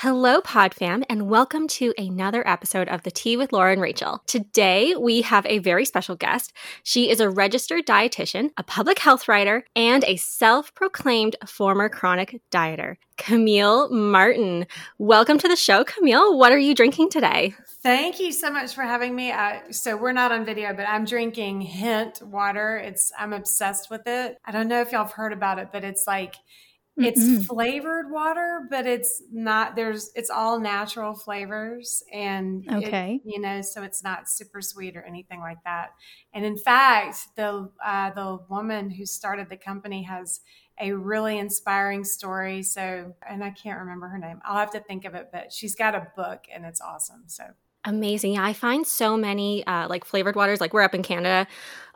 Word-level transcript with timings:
Hello, 0.00 0.40
PodFam, 0.40 1.02
and 1.10 1.28
welcome 1.28 1.66
to 1.66 1.92
another 1.98 2.46
episode 2.46 2.88
of 2.88 3.02
The 3.02 3.10
Tea 3.10 3.36
with 3.36 3.52
Laura 3.52 3.72
and 3.72 3.82
Rachel. 3.82 4.22
Today, 4.28 4.94
we 4.94 5.22
have 5.22 5.44
a 5.46 5.58
very 5.58 5.84
special 5.84 6.14
guest. 6.14 6.52
She 6.84 7.10
is 7.10 7.18
a 7.18 7.28
registered 7.28 7.84
dietitian, 7.84 8.50
a 8.56 8.62
public 8.62 9.00
health 9.00 9.26
writer, 9.26 9.64
and 9.74 10.04
a 10.04 10.14
self 10.14 10.72
proclaimed 10.72 11.34
former 11.48 11.88
chronic 11.88 12.40
dieter, 12.48 12.94
Camille 13.16 13.90
Martin. 13.90 14.68
Welcome 14.98 15.36
to 15.38 15.48
the 15.48 15.56
show, 15.56 15.82
Camille. 15.82 16.38
What 16.38 16.52
are 16.52 16.58
you 16.58 16.76
drinking 16.76 17.10
today? 17.10 17.56
Thank 17.82 18.20
you 18.20 18.30
so 18.30 18.52
much 18.52 18.76
for 18.76 18.82
having 18.82 19.16
me. 19.16 19.32
Uh, 19.32 19.72
so 19.72 19.96
we're 19.96 20.12
not 20.12 20.30
on 20.30 20.44
video, 20.44 20.72
but 20.74 20.88
I'm 20.88 21.06
drinking 21.06 21.62
Hint 21.62 22.22
water. 22.22 22.76
It's 22.76 23.10
I'm 23.18 23.32
obsessed 23.32 23.90
with 23.90 24.06
it. 24.06 24.38
I 24.44 24.52
don't 24.52 24.68
know 24.68 24.80
if 24.80 24.92
y'all 24.92 25.06
have 25.06 25.12
heard 25.14 25.32
about 25.32 25.58
it, 25.58 25.70
but 25.72 25.82
it's 25.82 26.06
like 26.06 26.36
it's 27.00 27.20
mm 27.20 27.46
flavored 27.46 28.10
water, 28.10 28.66
but 28.70 28.86
it's 28.86 29.22
not. 29.32 29.76
There's 29.76 30.10
it's 30.14 30.30
all 30.30 30.60
natural 30.60 31.14
flavors, 31.14 32.02
and 32.12 32.64
okay, 32.70 33.22
it, 33.24 33.30
you 33.30 33.40
know, 33.40 33.62
so 33.62 33.82
it's 33.82 34.02
not 34.02 34.28
super 34.28 34.60
sweet 34.60 34.96
or 34.96 35.02
anything 35.02 35.40
like 35.40 35.62
that. 35.64 35.90
And 36.32 36.44
in 36.44 36.58
fact, 36.58 37.28
the 37.36 37.70
uh, 37.84 38.10
the 38.10 38.38
woman 38.48 38.90
who 38.90 39.06
started 39.06 39.48
the 39.48 39.56
company 39.56 40.02
has 40.02 40.40
a 40.80 40.92
really 40.92 41.38
inspiring 41.38 42.04
story. 42.04 42.62
So, 42.62 43.14
and 43.28 43.42
I 43.42 43.50
can't 43.50 43.80
remember 43.80 44.08
her 44.08 44.18
name. 44.18 44.40
I'll 44.44 44.58
have 44.58 44.70
to 44.72 44.80
think 44.80 45.04
of 45.04 45.14
it, 45.14 45.30
but 45.32 45.52
she's 45.52 45.74
got 45.74 45.94
a 45.94 46.08
book 46.16 46.44
and 46.54 46.64
it's 46.64 46.80
awesome. 46.80 47.24
So 47.26 47.44
Amazing. 47.84 48.34
Yeah, 48.34 48.44
I 48.44 48.52
find 48.52 48.86
so 48.86 49.16
many 49.16 49.66
uh, 49.66 49.88
like 49.88 50.04
flavored 50.04 50.36
waters, 50.36 50.60
like 50.60 50.74
we're 50.74 50.82
up 50.82 50.94
in 50.94 51.02
Canada. 51.02 51.46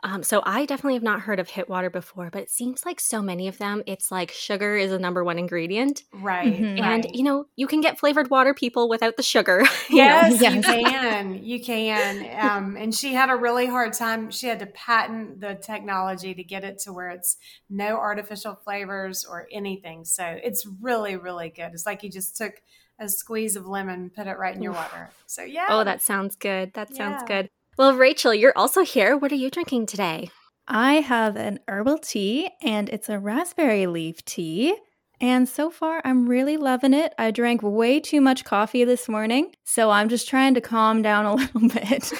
Um, 0.05 0.21
so 0.21 0.41
I 0.45 0.65
definitely 0.65 0.95
have 0.95 1.03
not 1.03 1.21
heard 1.21 1.39
of 1.39 1.47
Hint 1.47 1.69
Water 1.69 1.89
before, 1.89 2.29
but 2.29 2.41
it 2.41 2.49
seems 2.49 2.85
like 2.85 2.99
so 2.99 3.21
many 3.21 3.47
of 3.47 3.57
them, 3.57 3.83
it's 3.85 4.11
like 4.11 4.31
sugar 4.31 4.75
is 4.75 4.91
the 4.91 4.99
number 4.99 5.23
one 5.23 5.39
ingredient. 5.39 6.03
Right. 6.13 6.53
Mm-hmm. 6.53 6.83
And, 6.83 7.05
right. 7.05 7.15
you 7.15 7.23
know, 7.23 7.45
you 7.55 7.67
can 7.67 7.79
get 7.79 7.97
flavored 7.97 8.29
water 8.29 8.53
people 8.53 8.89
without 8.89 9.15
the 9.15 9.23
sugar. 9.23 9.63
yes, 9.89 10.41
you, 10.41 10.49
you 10.49 10.61
can. 10.61 11.43
You 11.43 11.63
can. 11.63 12.37
Um, 12.37 12.75
and 12.75 12.93
she 12.93 13.13
had 13.13 13.29
a 13.29 13.35
really 13.35 13.65
hard 13.65 13.93
time. 13.93 14.29
She 14.29 14.47
had 14.47 14.59
to 14.59 14.65
patent 14.65 15.39
the 15.39 15.55
technology 15.55 16.33
to 16.33 16.43
get 16.43 16.65
it 16.65 16.79
to 16.79 16.91
where 16.91 17.09
it's 17.09 17.37
no 17.69 17.95
artificial 17.95 18.55
flavors 18.55 19.23
or 19.23 19.47
anything. 19.53 20.03
So 20.03 20.25
it's 20.25 20.67
really, 20.81 21.15
really 21.15 21.49
good. 21.49 21.71
It's 21.73 21.85
like 21.85 22.03
you 22.03 22.09
just 22.09 22.35
took– 22.35 22.55
a 22.99 23.09
squeeze 23.09 23.55
of 23.55 23.67
lemon, 23.67 24.11
put 24.15 24.27
it 24.27 24.37
right 24.37 24.55
in 24.55 24.61
your 24.61 24.73
water. 24.73 25.09
So 25.25 25.43
yeah. 25.43 25.67
Oh, 25.69 25.83
that 25.83 26.01
sounds 26.01 26.35
good. 26.35 26.73
That 26.73 26.93
sounds 26.95 27.23
yeah. 27.27 27.41
good. 27.41 27.49
Well, 27.77 27.95
Rachel, 27.95 28.33
you're 28.33 28.53
also 28.55 28.83
here. 28.83 29.17
What 29.17 29.31
are 29.31 29.35
you 29.35 29.49
drinking 29.49 29.87
today? 29.87 30.29
I 30.67 30.95
have 30.95 31.35
an 31.35 31.59
herbal 31.67 31.97
tea 31.97 32.49
and 32.61 32.87
it's 32.89 33.09
a 33.09 33.19
raspberry 33.19 33.87
leaf 33.87 34.23
tea. 34.23 34.75
And 35.19 35.47
so 35.47 35.69
far, 35.69 36.01
I'm 36.03 36.27
really 36.27 36.57
loving 36.57 36.93
it. 36.93 37.13
I 37.17 37.31
drank 37.31 37.61
way 37.63 37.99
too 37.99 38.19
much 38.19 38.43
coffee 38.43 38.83
this 38.83 39.07
morning, 39.07 39.55
so 39.63 39.89
I'm 39.89 40.09
just 40.09 40.27
trying 40.27 40.53
to 40.55 40.61
calm 40.61 41.01
down 41.01 41.25
a 41.25 41.35
little 41.35 41.69
bit. 41.69 42.11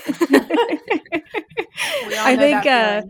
I 2.17 2.35
think, 2.35 2.65
uh, 2.65 3.01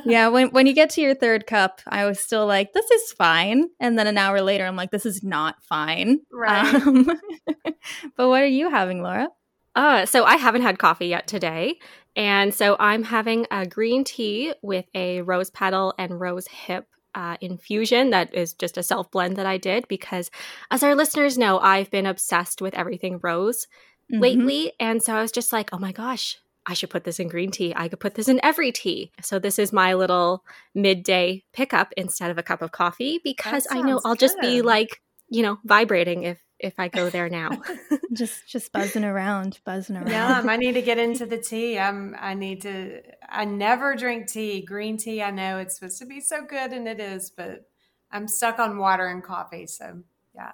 yeah, 0.04 0.28
when 0.28 0.48
when 0.48 0.66
you 0.66 0.74
get 0.74 0.90
to 0.90 1.00
your 1.00 1.14
third 1.14 1.46
cup, 1.46 1.80
I 1.86 2.04
was 2.04 2.20
still 2.20 2.46
like, 2.46 2.72
"This 2.72 2.90
is 2.90 3.12
fine," 3.12 3.68
and 3.80 3.98
then 3.98 4.06
an 4.06 4.18
hour 4.18 4.42
later, 4.42 4.66
I'm 4.66 4.76
like, 4.76 4.90
"This 4.90 5.06
is 5.06 5.22
not 5.22 5.56
fine." 5.64 6.20
Right. 6.30 6.74
Um, 6.74 7.06
but 8.16 8.28
what 8.28 8.42
are 8.42 8.46
you 8.46 8.70
having, 8.70 9.02
Laura? 9.02 9.28
Uh, 9.74 10.04
so 10.04 10.24
I 10.24 10.36
haven't 10.36 10.62
had 10.62 10.78
coffee 10.78 11.06
yet 11.06 11.26
today, 11.26 11.78
and 12.14 12.54
so 12.54 12.76
I'm 12.78 13.04
having 13.04 13.46
a 13.50 13.66
green 13.66 14.04
tea 14.04 14.54
with 14.62 14.84
a 14.94 15.22
rose 15.22 15.50
petal 15.50 15.94
and 15.98 16.20
rose 16.20 16.46
hip 16.48 16.86
uh, 17.14 17.36
infusion 17.40 18.10
that 18.10 18.34
is 18.34 18.54
just 18.54 18.76
a 18.76 18.82
self 18.82 19.10
blend 19.10 19.36
that 19.36 19.46
I 19.46 19.58
did 19.58 19.88
because, 19.88 20.30
as 20.70 20.82
our 20.82 20.94
listeners 20.94 21.38
know, 21.38 21.58
I've 21.58 21.90
been 21.90 22.06
obsessed 22.06 22.60
with 22.60 22.74
everything 22.74 23.20
rose 23.22 23.66
mm-hmm. 24.10 24.22
lately. 24.22 24.72
And 24.78 25.02
so 25.02 25.14
I 25.14 25.22
was 25.22 25.32
just 25.32 25.52
like, 25.52 25.70
oh 25.72 25.78
my 25.78 25.92
gosh, 25.92 26.38
I 26.66 26.74
should 26.74 26.90
put 26.90 27.04
this 27.04 27.18
in 27.18 27.28
green 27.28 27.50
tea. 27.50 27.72
I 27.74 27.88
could 27.88 28.00
put 28.00 28.14
this 28.14 28.28
in 28.28 28.40
every 28.42 28.72
tea. 28.72 29.10
So 29.22 29.38
this 29.38 29.58
is 29.58 29.72
my 29.72 29.94
little 29.94 30.44
midday 30.74 31.44
pickup 31.52 31.92
instead 31.96 32.30
of 32.30 32.38
a 32.38 32.42
cup 32.42 32.62
of 32.62 32.72
coffee 32.72 33.20
because 33.22 33.66
I 33.70 33.82
know 33.82 34.00
I'll 34.04 34.14
good. 34.14 34.20
just 34.20 34.40
be 34.40 34.62
like, 34.62 35.00
you 35.28 35.42
know, 35.42 35.58
vibrating 35.64 36.22
if 36.22 36.38
if 36.60 36.78
I 36.78 36.86
go 36.88 37.10
there 37.10 37.28
now. 37.28 37.50
just 38.12 38.48
just 38.48 38.72
buzzing 38.72 39.04
around, 39.04 39.58
buzzing 39.64 39.96
around. 39.96 40.10
Yeah, 40.10 40.42
I 40.46 40.56
need 40.56 40.72
to 40.72 40.82
get 40.82 40.98
into 40.98 41.26
the 41.26 41.38
tea. 41.38 41.78
I'm 41.78 42.14
I 42.18 42.34
need 42.34 42.62
to 42.62 43.02
I 43.28 43.44
never 43.44 43.96
drink 43.96 44.28
tea. 44.28 44.62
Green 44.62 44.96
tea, 44.96 45.20
I 45.22 45.32
know 45.32 45.58
it's 45.58 45.74
supposed 45.74 45.98
to 45.98 46.06
be 46.06 46.20
so 46.20 46.44
good 46.44 46.72
and 46.72 46.86
it 46.86 47.00
is, 47.00 47.30
but 47.30 47.66
I'm 48.10 48.28
stuck 48.28 48.58
on 48.58 48.78
water 48.78 49.06
and 49.06 49.22
coffee, 49.22 49.66
so 49.66 50.02
yeah. 50.34 50.52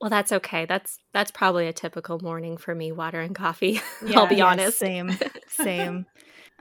Well, 0.00 0.10
that's 0.10 0.32
okay. 0.32 0.64
That's 0.64 0.98
that's 1.12 1.30
probably 1.30 1.66
a 1.66 1.72
typical 1.72 2.20
morning 2.20 2.56
for 2.56 2.74
me, 2.74 2.90
water 2.90 3.20
and 3.20 3.34
coffee. 3.34 3.80
Yeah, 4.06 4.20
I'll 4.20 4.26
be 4.26 4.36
yes, 4.36 4.46
honest. 4.46 4.78
Same. 4.78 5.10
Same. 5.48 6.06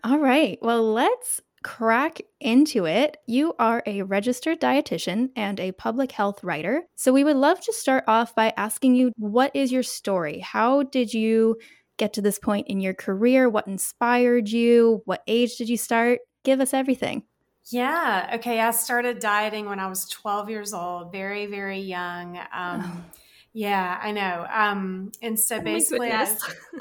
All 0.03 0.19
right. 0.19 0.59
Well, 0.61 0.91
let's 0.91 1.41
crack 1.63 2.22
into 2.39 2.85
it. 2.85 3.17
You 3.27 3.53
are 3.59 3.81
a 3.85 4.01
registered 4.03 4.59
dietitian 4.59 5.29
and 5.35 5.59
a 5.59 5.72
public 5.72 6.11
health 6.11 6.44
writer. 6.44 6.83
So 6.95 7.13
we 7.13 7.23
would 7.23 7.38
love 7.38 7.59
to 7.61 7.73
start 7.73 8.03
off 8.07 8.35
by 8.35 8.53
asking 8.57 8.95
you 8.95 9.11
what 9.17 9.56
is 9.56 9.71
your 9.71 9.83
story? 9.83 10.39
How 10.39 10.83
did 10.83 11.13
you 11.13 11.56
get 11.97 12.13
to 12.13 12.21
this 12.21 12.39
point 12.39 12.67
in 12.67 12.81
your 12.81 12.94
career? 12.94 13.50
What 13.50 13.67
inspired 13.67 14.50
you? 14.50 15.01
What 15.06 15.23
age 15.27 15.56
did 15.57 15.69
you 15.69 15.77
start? 15.77 16.19
Give 16.44 16.59
us 16.59 16.73
everything. 16.73 17.23
Yeah. 17.71 18.31
Okay. 18.35 18.59
I 18.59 18.71
started 18.71 19.19
dieting 19.19 19.66
when 19.66 19.79
I 19.79 19.88
was 19.88 20.07
12 20.09 20.50
years 20.50 20.73
old, 20.73 21.11
very, 21.11 21.45
very 21.45 21.79
young. 21.79 22.38
Um, 22.53 22.83
oh. 22.83 23.19
Yeah, 23.53 23.99
I 24.01 24.11
know. 24.11 24.45
Um, 24.51 25.11
and 25.21 25.39
so 25.39 25.57
oh 25.57 25.61
basically, 25.61 26.11
I, 26.11 26.27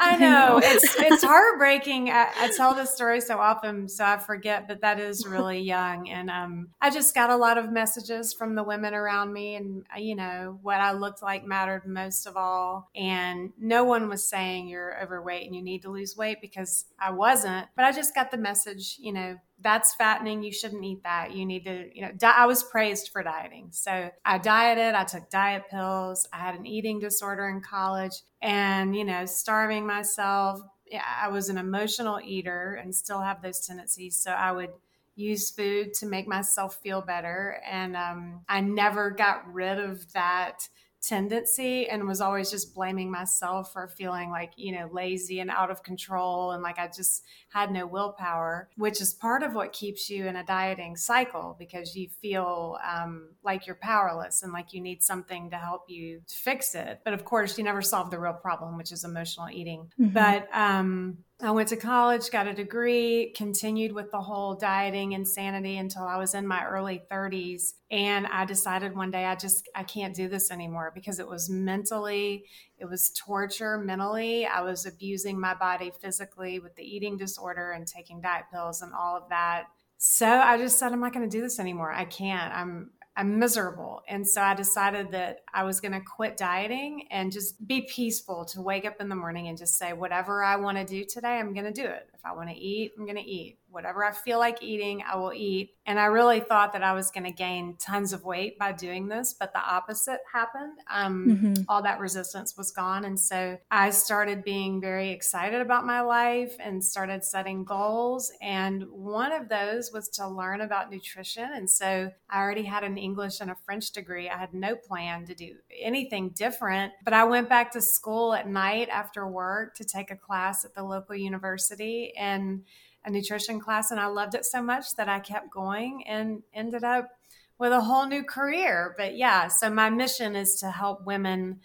I, 0.01 0.17
know 0.17 0.61
it's 0.63 0.95
it's 0.99 1.23
heartbreaking. 1.25 2.11
I, 2.11 2.29
I, 2.39 2.53
tell 2.57 2.75
this 2.75 2.95
story 2.95 3.21
so 3.21 3.39
often, 3.39 3.89
so 3.89 4.05
I 4.05 4.19
forget, 4.19 4.69
but 4.69 4.83
that 4.83 5.01
is 5.01 5.27
really 5.27 5.61
young. 5.61 6.09
And 6.09 6.31
um, 6.31 6.69
I 6.81 6.91
just 6.91 7.15
got 7.15 7.31
a 7.31 7.37
lot 7.37 7.59
of 7.59 7.73
messages 7.73 8.35
from 8.35 8.55
the 8.55 8.63
women 8.63 8.95
around 8.95 9.33
me, 9.33 9.55
and 9.55 9.85
uh, 9.95 9.99
you 9.99 10.15
know 10.15 10.59
what 10.63 10.81
I 10.81 10.93
looked 10.93 11.23
like 11.23 11.45
mattered 11.45 11.87
most 11.87 12.27
of 12.27 12.37
all. 12.37 12.91
And 12.95 13.53
no 13.59 13.85
one 13.85 14.09
was 14.09 14.29
saying 14.29 14.69
you're 14.69 15.03
overweight 15.03 15.47
and 15.47 15.57
you 15.57 15.63
need 15.63 15.83
to 15.83 15.91
lose 15.91 16.17
weight 16.17 16.41
because 16.41 16.85
I 16.99 17.11
wasn't. 17.11 17.69
But 17.77 17.87
I 17.87 17.93
just 17.93 18.15
got 18.15 18.31
the 18.31 18.37
message, 18.37 18.97
you 19.01 19.13
know, 19.13 19.39
that's 19.61 19.95
fattening. 19.95 20.43
You 20.43 20.53
shouldn't 20.53 20.85
eat 20.85 21.03
that. 21.03 21.33
You 21.33 21.45
need 21.45 21.65
to, 21.65 21.91
you 21.93 22.03
know, 22.03 22.13
di- 22.17 22.37
I 22.37 22.47
was 22.47 22.63
praised 22.63 23.11
for 23.11 23.23
dieting. 23.23 23.69
So 23.73 24.11
I 24.25 24.39
dieted, 24.39 24.95
I 24.95 25.05
took 25.05 25.31
diet 25.31 25.65
pills, 25.71 26.29
I 26.33 26.39
had 26.39 26.55
an 26.55 26.67
eating 26.67 27.01
disorder 27.01 27.49
in 27.49 27.61
college, 27.61 28.23
and, 28.41 28.95
you 28.95 29.05
know, 29.05 29.27
starving 29.27 29.87
myself. 29.87 30.61
Yeah, 30.91 31.03
I 31.21 31.29
was 31.29 31.49
an 31.49 31.59
emotional 31.59 32.21
eater 32.25 32.79
and 32.81 32.95
still 32.95 33.21
have 33.21 33.43
those 33.43 33.61
tendencies. 33.61 34.17
So 34.17 34.31
I 34.31 34.53
would 34.53 34.71
use 35.17 35.51
food 35.51 35.93
to 35.95 36.07
make 36.07 36.29
myself 36.29 36.79
feel 36.81 37.03
better. 37.03 37.61
And 37.69 37.97
um, 37.97 38.41
I 38.49 38.61
never 38.61 39.11
got 39.11 39.53
rid 39.53 39.79
of 39.79 40.13
that 40.13 40.69
tendency 41.03 41.89
and 41.89 42.07
was 42.07 42.21
always 42.21 42.51
just 42.51 42.75
blaming 42.75 43.11
myself 43.11 43.73
for 43.73 43.89
feeling 43.89 44.31
like, 44.31 44.53
you 44.57 44.73
know, 44.73 44.89
lazy 44.93 45.41
and 45.41 45.51
out 45.51 45.71
of 45.71 45.83
control 45.83 46.53
and 46.53 46.63
like 46.63 46.79
I 46.79 46.89
just 46.89 47.25
had 47.51 47.71
no 47.71 47.87
willpower, 47.87 48.69
which 48.77 49.01
is 49.01 49.15
part 49.15 49.43
of 49.43 49.55
what 49.55 49.73
keeps 49.73 50.11
you 50.11 50.27
in 50.27 50.37
a 50.37 50.45
dieting 50.45 50.97
cycle 50.97 51.57
because 51.59 51.97
you 51.97 52.09
feel 52.21 52.79
um, 52.87 53.31
like 53.45 53.67
you're 53.67 53.77
powerless 53.77 54.43
and 54.43 54.53
like 54.53 54.73
you 54.73 54.81
need 54.81 55.03
something 55.03 55.51
to 55.51 55.57
help 55.57 55.85
you 55.89 56.21
fix 56.29 56.75
it. 56.75 57.01
But 57.05 57.15
of 57.15 57.25
course, 57.25 57.57
you 57.59 57.65
never 57.65 57.83
solve 57.83 58.11
the 58.11 58.19
real 58.19 58.33
problem, 58.33 58.77
which 58.77 58.93
is 58.93 59.05
emotional 59.05 59.49
eating. 59.51 59.91
Mm-hmm. 60.01 60.13
But 60.13 60.49
um, 60.53 61.19
I 61.41 61.53
went 61.53 61.69
to 61.69 61.77
college, 61.77 62.33
got 62.33 62.49
a 62.49 62.53
degree, 62.53 63.33
continued 63.37 63.93
with 63.93 64.11
the 64.11 64.21
whole 64.21 64.57
dieting 64.57 65.13
insanity 65.13 65.79
until 65.79 66.03
I 66.03 66.17
was 66.17 66.35
in 66.35 66.49
my 66.49 66.67
early 66.67 67.03
30s. 67.09 67.75
And 67.93 68.27
I 68.27 68.45
decided 68.45 68.97
one 68.97 69.13
day 69.13 69.25
I 69.25 69.37
just 69.37 69.69
I 69.73 69.85
can't 69.85 70.17
do 70.17 70.29
this 70.29 70.51
anymore 70.51 70.91
because 70.93 71.21
it 71.21 71.29
was 71.29 71.49
mentally, 71.49 72.45
it 72.77 72.87
was 72.87 73.11
torture 73.11 73.79
mentally. 73.79 74.47
I 74.47 74.63
was 74.63 74.85
abusing 74.85 75.39
my 75.39 75.55
body 75.55 75.93
physically 76.01 76.59
with 76.59 76.75
the 76.75 76.83
eating 76.83 77.17
disorder 77.17 77.71
and 77.71 77.87
taking 77.87 78.21
diet 78.21 78.47
pills 78.53 78.83
and 78.83 78.93
all 78.93 79.17
of 79.17 79.29
that. 79.29 79.67
So 79.97 80.27
I 80.27 80.59
just 80.59 80.79
said 80.79 80.93
I'm 80.93 81.01
not 81.01 81.13
going 81.13 81.29
to 81.29 81.37
do 81.37 81.43
this 81.43 81.61
anymore. 81.61 81.93
I 81.93 82.05
can't. 82.05 82.53
I'm 82.53 82.91
I'm 83.19 83.37
miserable. 83.41 84.05
And 84.07 84.27
so 84.27 84.41
I 84.41 84.55
decided 84.55 85.11
that 85.11 85.41
I 85.53 85.65
was 85.65 85.81
going 85.81 85.91
to 85.91 86.01
quit 86.01 86.37
dieting 86.37 87.09
and 87.11 87.33
just 87.33 87.67
be 87.67 87.81
peaceful 87.81 88.45
to 88.47 88.63
wake 88.63 88.85
up 88.87 89.01
in 89.01 89.09
the 89.09 89.17
morning 89.17 89.49
and 89.49 89.59
just 89.59 89.77
say, 89.77 89.93
whatever 89.93 90.45
I 90.45 90.55
want 90.55 90.79
to 90.79 90.85
do 90.85 91.05
today, 91.05 91.41
I'm 91.41 91.53
going 91.53 91.67
to 91.67 91.73
do 91.73 91.85
it. 91.85 92.09
If 92.19 92.25
I 92.25 92.35
want 92.35 92.51
to 92.51 92.57
eat, 92.57 92.93
I'm 92.99 93.05
going 93.05 93.17
to 93.17 93.23
eat. 93.23 93.59
whatever 93.71 94.05
I 94.05 94.13
feel 94.13 94.39
like 94.39 94.63
eating, 94.63 95.03
I 95.09 95.17
will 95.17 95.33
eat. 95.33 95.75
And 95.87 95.99
I 95.99 96.07
really 96.07 96.41
thought 96.41 96.73
that 96.73 96.83
I 96.83 96.93
was 96.93 97.11
going 97.11 97.25
to 97.25 97.33
gain 97.33 97.77
tons 97.79 98.13
of 98.13 98.25
weight 98.25 98.59
by 98.59 98.73
doing 98.73 99.09
this, 99.09 99.35
but 99.39 99.53
the 99.53 99.61
opposite 99.61 100.21
happened. 100.33 100.79
Um, 100.91 101.27
mm-hmm. 101.27 101.63
All 101.69 101.83
that 101.83 102.01
resistance 102.01 102.57
was 102.57 102.71
gone. 102.71 103.05
And 103.05 103.19
so 103.19 103.59
I 103.71 103.91
started 103.91 104.45
being 104.45 104.81
very 104.81 105.11
excited 105.11 105.61
about 105.61 105.87
my 105.87 106.01
life 106.01 106.55
and 106.61 106.83
started 106.85 107.25
setting 107.25 107.65
goals. 107.65 108.33
And 108.43 108.85
one 108.91 109.33
of 109.33 109.49
those 109.49 109.91
was 109.93 110.09
to 110.11 110.29
learn 110.29 110.61
about 110.61 110.91
nutrition. 110.91 111.49
And 111.55 111.69
so 111.69 112.11
I 112.29 112.41
already 112.41 112.65
had 112.65 112.85
an 112.85 112.99
English 112.99 113.41
and 113.41 113.51
a 113.51 113.57
French 113.65 113.93
degree. 113.93 114.29
I 114.29 114.37
had 114.37 114.53
no 114.55 114.77
plan 114.77 115.25
to 115.27 115.35
do 115.35 115.55
anything 115.81 116.31
different, 116.31 116.93
but 117.05 117.15
I 117.15 117.25
went 117.25 117.49
back 117.49 117.73
to 117.73 117.81
school 117.81 118.35
at 118.35 118.49
night 118.49 118.89
after 118.91 119.27
work 119.27 119.75
to 119.77 119.85
take 119.85 120.11
a 120.11 120.17
class 120.17 120.65
at 120.65 120.75
the 120.75 120.83
local 120.83 121.15
university. 121.15 122.08
And 122.17 122.65
a 123.05 123.11
nutrition 123.11 123.61
class 123.61 123.91
and 123.91 123.99
I 123.99 124.07
loved 124.07 124.35
it 124.35 124.45
so 124.45 124.63
much 124.63 124.95
that 124.97 125.09
I 125.09 125.21
kept 125.21 125.51
going 125.51 126.07
and 126.07 126.43
ended 126.53 126.85
up 126.85 127.11
with 127.59 127.73
a 127.73 127.81
whole 127.81 128.07
new 128.07 128.23
career. 128.23 128.95
But 128.97 129.17
yeah, 129.17 129.49
so 129.49 129.71
my 129.71 129.91
mission 129.91 130.37
is 130.37 130.57
to 130.57 130.71
help 130.71 131.05
women 131.05 131.61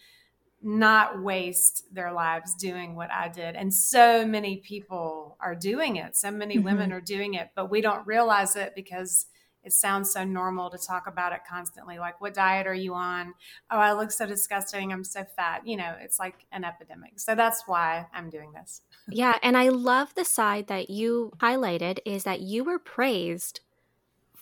not 0.61 1.21
waste 1.21 1.93
their 1.93 2.13
lives 2.13 2.55
doing 2.55 2.95
what 2.95 3.11
I 3.11 3.27
did. 3.27 3.55
And 3.55 3.73
so 3.73 4.25
many 4.25 4.57
people 4.57 5.37
are 5.41 5.55
doing 5.55 5.97
it. 5.97 6.15
So 6.15 6.31
many 6.31 6.55
mm-hmm. 6.55 6.65
women 6.65 6.93
are 6.93 7.01
doing 7.01 7.33
it, 7.33 7.49
but 7.53 7.69
we 7.69 7.81
don't 7.81 8.07
realize 8.07 8.55
it 8.55 8.73
because 8.73 9.25
it 9.63 9.73
sounds 9.73 10.11
so 10.11 10.23
normal 10.23 10.69
to 10.69 10.77
talk 10.77 11.07
about 11.07 11.33
it 11.33 11.41
constantly. 11.49 11.97
Like, 11.99 12.19
what 12.19 12.33
diet 12.33 12.67
are 12.67 12.73
you 12.73 12.93
on? 12.93 13.33
Oh, 13.71 13.77
I 13.77 13.93
look 13.93 14.11
so 14.11 14.25
disgusting. 14.25 14.91
I'm 14.91 15.03
so 15.03 15.23
fat. 15.35 15.65
You 15.65 15.77
know, 15.77 15.95
it's 15.99 16.19
like 16.19 16.45
an 16.51 16.63
epidemic. 16.63 17.19
So 17.19 17.35
that's 17.35 17.63
why 17.65 18.07
I'm 18.13 18.29
doing 18.29 18.51
this. 18.53 18.81
yeah. 19.09 19.37
And 19.41 19.57
I 19.57 19.69
love 19.69 20.13
the 20.15 20.25
side 20.25 20.67
that 20.67 20.89
you 20.89 21.31
highlighted 21.37 21.99
is 22.05 22.23
that 22.23 22.41
you 22.41 22.63
were 22.63 22.79
praised 22.79 23.61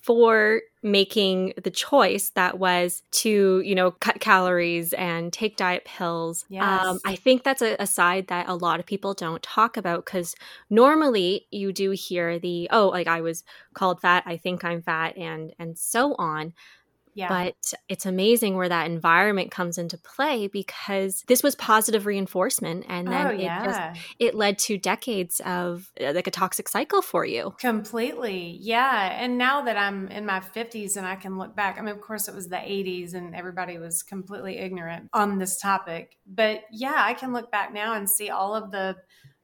for 0.01 0.61
making 0.83 1.53
the 1.63 1.69
choice 1.69 2.31
that 2.31 2.57
was 2.57 3.03
to 3.11 3.61
you 3.63 3.75
know 3.75 3.91
cut 3.91 4.19
calories 4.19 4.93
and 4.93 5.31
take 5.31 5.55
diet 5.55 5.85
pills 5.85 6.43
um, 6.49 6.55
yes. 6.55 6.85
Um, 6.85 6.99
i 7.05 7.15
think 7.15 7.43
that's 7.43 7.61
a, 7.61 7.75
a, 7.79 7.85
side 7.85 8.27
that 8.27 8.49
a 8.49 8.55
lot 8.55 8.79
of 8.79 8.87
people 8.87 9.13
don't 9.13 9.43
talk 9.43 9.77
about 9.77 10.05
because 10.05 10.35
normally 10.69 11.45
you 11.51 11.71
do 11.71 11.91
hear 11.91 12.39
the 12.39 12.67
oh 12.71 12.89
like 12.89 13.07
i 13.07 13.21
was 13.21 13.43
called 13.75 14.01
fat 14.01 14.23
i 14.25 14.37
think 14.37 14.63
i'm 14.63 14.81
fat 14.81 15.15
and 15.17 15.53
and 15.59 15.77
so 15.77 16.15
on 16.15 16.53
yeah. 17.13 17.27
But 17.27 17.73
it's 17.89 18.05
amazing 18.05 18.55
where 18.55 18.69
that 18.69 18.89
environment 18.89 19.51
comes 19.51 19.77
into 19.77 19.97
play 19.97 20.47
because 20.47 21.23
this 21.27 21.43
was 21.43 21.55
positive 21.55 22.05
reinforcement 22.05 22.85
and 22.87 23.07
then 23.07 23.27
oh, 23.27 23.31
yeah. 23.31 23.61
it 23.61 23.65
just 23.65 24.05
it 24.19 24.35
led 24.35 24.57
to 24.59 24.77
decades 24.77 25.41
of 25.45 25.91
uh, 25.99 26.13
like 26.13 26.27
a 26.27 26.31
toxic 26.31 26.69
cycle 26.69 27.01
for 27.01 27.25
you. 27.25 27.53
Completely. 27.59 28.57
Yeah. 28.61 29.17
And 29.19 29.37
now 29.37 29.63
that 29.63 29.77
I'm 29.77 30.07
in 30.07 30.25
my 30.25 30.39
50s 30.39 30.95
and 30.95 31.05
I 31.05 31.15
can 31.15 31.37
look 31.37 31.55
back, 31.55 31.77
I 31.77 31.81
mean 31.81 31.93
of 31.93 32.01
course 32.01 32.27
it 32.27 32.35
was 32.35 32.47
the 32.47 32.55
80s 32.55 33.13
and 33.13 33.35
everybody 33.35 33.77
was 33.77 34.03
completely 34.03 34.57
ignorant 34.57 35.09
on 35.13 35.37
this 35.37 35.57
topic. 35.57 36.17
But 36.25 36.61
yeah, 36.71 36.95
I 36.97 37.13
can 37.13 37.33
look 37.33 37.51
back 37.51 37.73
now 37.73 37.95
and 37.95 38.09
see 38.09 38.29
all 38.29 38.55
of 38.55 38.71
the 38.71 38.95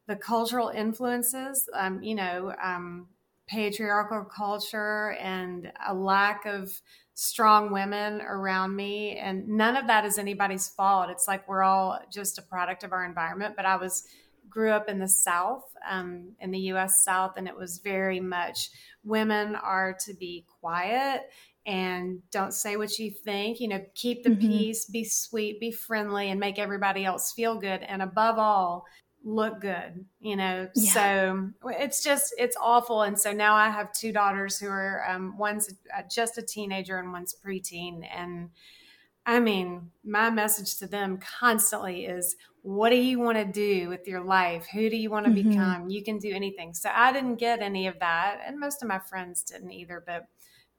the 0.08 0.16
cultural 0.16 0.70
influences 0.70 1.68
um, 1.74 2.02
you 2.02 2.16
know, 2.16 2.54
um, 2.64 3.08
patriarchal 3.48 4.26
culture 4.26 5.12
and 5.20 5.72
a 5.88 5.94
lack 5.94 6.46
of 6.46 6.82
strong 7.20 7.72
women 7.72 8.22
around 8.22 8.76
me 8.76 9.18
and 9.18 9.48
none 9.48 9.76
of 9.76 9.88
that 9.88 10.06
is 10.06 10.20
anybody's 10.20 10.68
fault 10.68 11.10
it's 11.10 11.28
like 11.28 11.48
we're 11.50 11.64
all 11.64 12.00
just 12.14 12.38
a 12.38 12.44
product 12.44 12.84
of 12.84 12.92
our 12.94 13.04
environment 13.04 13.56
but 13.56 13.66
i 13.66 13.76
was 13.76 14.04
grew 14.48 14.70
up 14.70 14.88
in 14.88 15.00
the 15.00 15.08
south 15.08 15.64
um, 15.90 16.34
in 16.40 16.52
the 16.52 16.60
us 16.60 17.02
south 17.04 17.34
and 17.36 17.48
it 17.48 17.58
was 17.58 17.80
very 17.80 18.20
much 18.20 18.70
women 19.04 19.56
are 19.56 19.98
to 20.06 20.14
be 20.14 20.46
quiet 20.60 21.24
and 21.66 22.20
don't 22.30 22.54
say 22.54 22.78
what 22.78 23.00
you 23.00 23.10
think 23.10 23.60
you 23.60 23.68
know 23.68 23.84
keep 23.96 24.22
the 24.22 24.30
mm-hmm. 24.30 24.48
peace 24.48 24.86
be 24.86 25.04
sweet 25.04 25.60
be 25.60 25.72
friendly 25.72 26.30
and 26.30 26.40
make 26.40 26.60
everybody 26.60 27.04
else 27.04 27.34
feel 27.34 27.60
good 27.60 27.82
and 27.82 28.04
above 28.04 28.38
all 28.38 28.86
look 29.28 29.60
good 29.60 30.06
you 30.20 30.36
know? 30.36 30.68
Yeah. 30.76 30.94
so 30.94 31.50
it's 31.66 32.04
just 32.04 32.34
it's 32.38 32.56
awful. 32.62 33.04
And 33.04 33.20
so 33.20 33.32
now 33.32 33.56
i 33.56 33.70
have 33.70 33.92
two 33.92 34.12
daughters 34.12 34.58
who 34.58 34.68
are 34.68 35.04
um, 35.08 35.38
one's 35.38 35.74
just 36.10 36.38
a 36.38 36.42
teenager 36.42 36.98
and 36.98 37.12
one's 37.12 37.36
preteen. 37.46 38.08
And 38.10 38.50
i 39.26 39.40
mean 39.40 39.92
my 40.04 40.30
message 40.30 40.78
to 40.78 40.88
them 40.88 41.20
constantly 41.40 42.06
is 42.06 42.36
what 42.62 42.90
do 42.90 42.98
you 42.98 43.20
want 43.20 43.38
to 43.38 43.46
do 43.46 43.88
with 43.88 44.08
your 44.08 44.22
life? 44.22 44.68
Who 44.74 44.90
do 44.90 44.98
you 44.98 45.10
want 45.10 45.26
to 45.26 45.32
mm-hmm. 45.32 45.52
become? 45.52 45.90
You 45.90 46.04
can 46.04 46.18
do 46.18 46.34
anything. 46.34 46.74
So 46.74 46.90
i 46.94 47.12
didn't 47.12 47.36
get 47.36 47.62
any 47.62 47.88
of 47.88 48.00
that 48.00 48.40
and 48.46 48.60
most 48.60 48.82
of 48.82 48.88
my 48.88 49.00
friends 49.00 49.44
didn't 49.44 49.72
either 49.72 50.04
but 50.06 50.26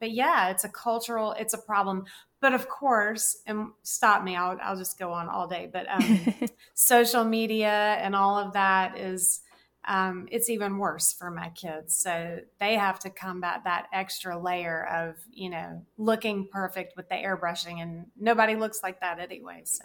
but 0.01 0.11
yeah 0.11 0.51
it's 0.51 0.65
a 0.65 0.69
cultural 0.69 1.33
it's 1.33 1.55
a 1.55 1.59
problem 1.59 2.05
but 2.41 2.55
of 2.55 2.69
course, 2.69 3.39
and 3.47 3.71
stop 3.83 4.23
me, 4.23 4.37
I'll, 4.37 4.59
I'll 4.63 4.77
just 4.77 4.99
go 4.99 5.13
on 5.13 5.29
all 5.29 5.49
day. 5.49 5.69
But 5.73 5.87
um, 5.91 6.35
social 6.75 7.25
media 7.25 7.69
and 7.69 8.15
all 8.15 8.39
of 8.39 8.53
that 8.53 8.97
is, 8.97 9.41
um, 9.87 10.29
it's 10.31 10.49
even 10.49 10.79
worse 10.79 11.13
for 11.13 11.31
my 11.31 11.49
kids. 11.51 11.97
So 11.97 12.41
they 12.61 12.75
have 12.75 13.01
to 13.01 13.11
combat 13.11 13.63
that 13.65 13.87
extra 13.93 14.41
layer 14.41 14.87
of, 14.87 15.17
you 15.33 15.51
know, 15.51 15.83
looking 15.97 16.47
perfect 16.53 16.97
with 16.97 17.09
the 17.09 17.17
airbrushing, 17.17 17.83
and 17.83 18.07
nobody 18.17 18.55
looks 18.55 18.81
like 18.83 19.01
that 19.01 19.19
anyway. 19.19 19.63
So, 19.65 19.85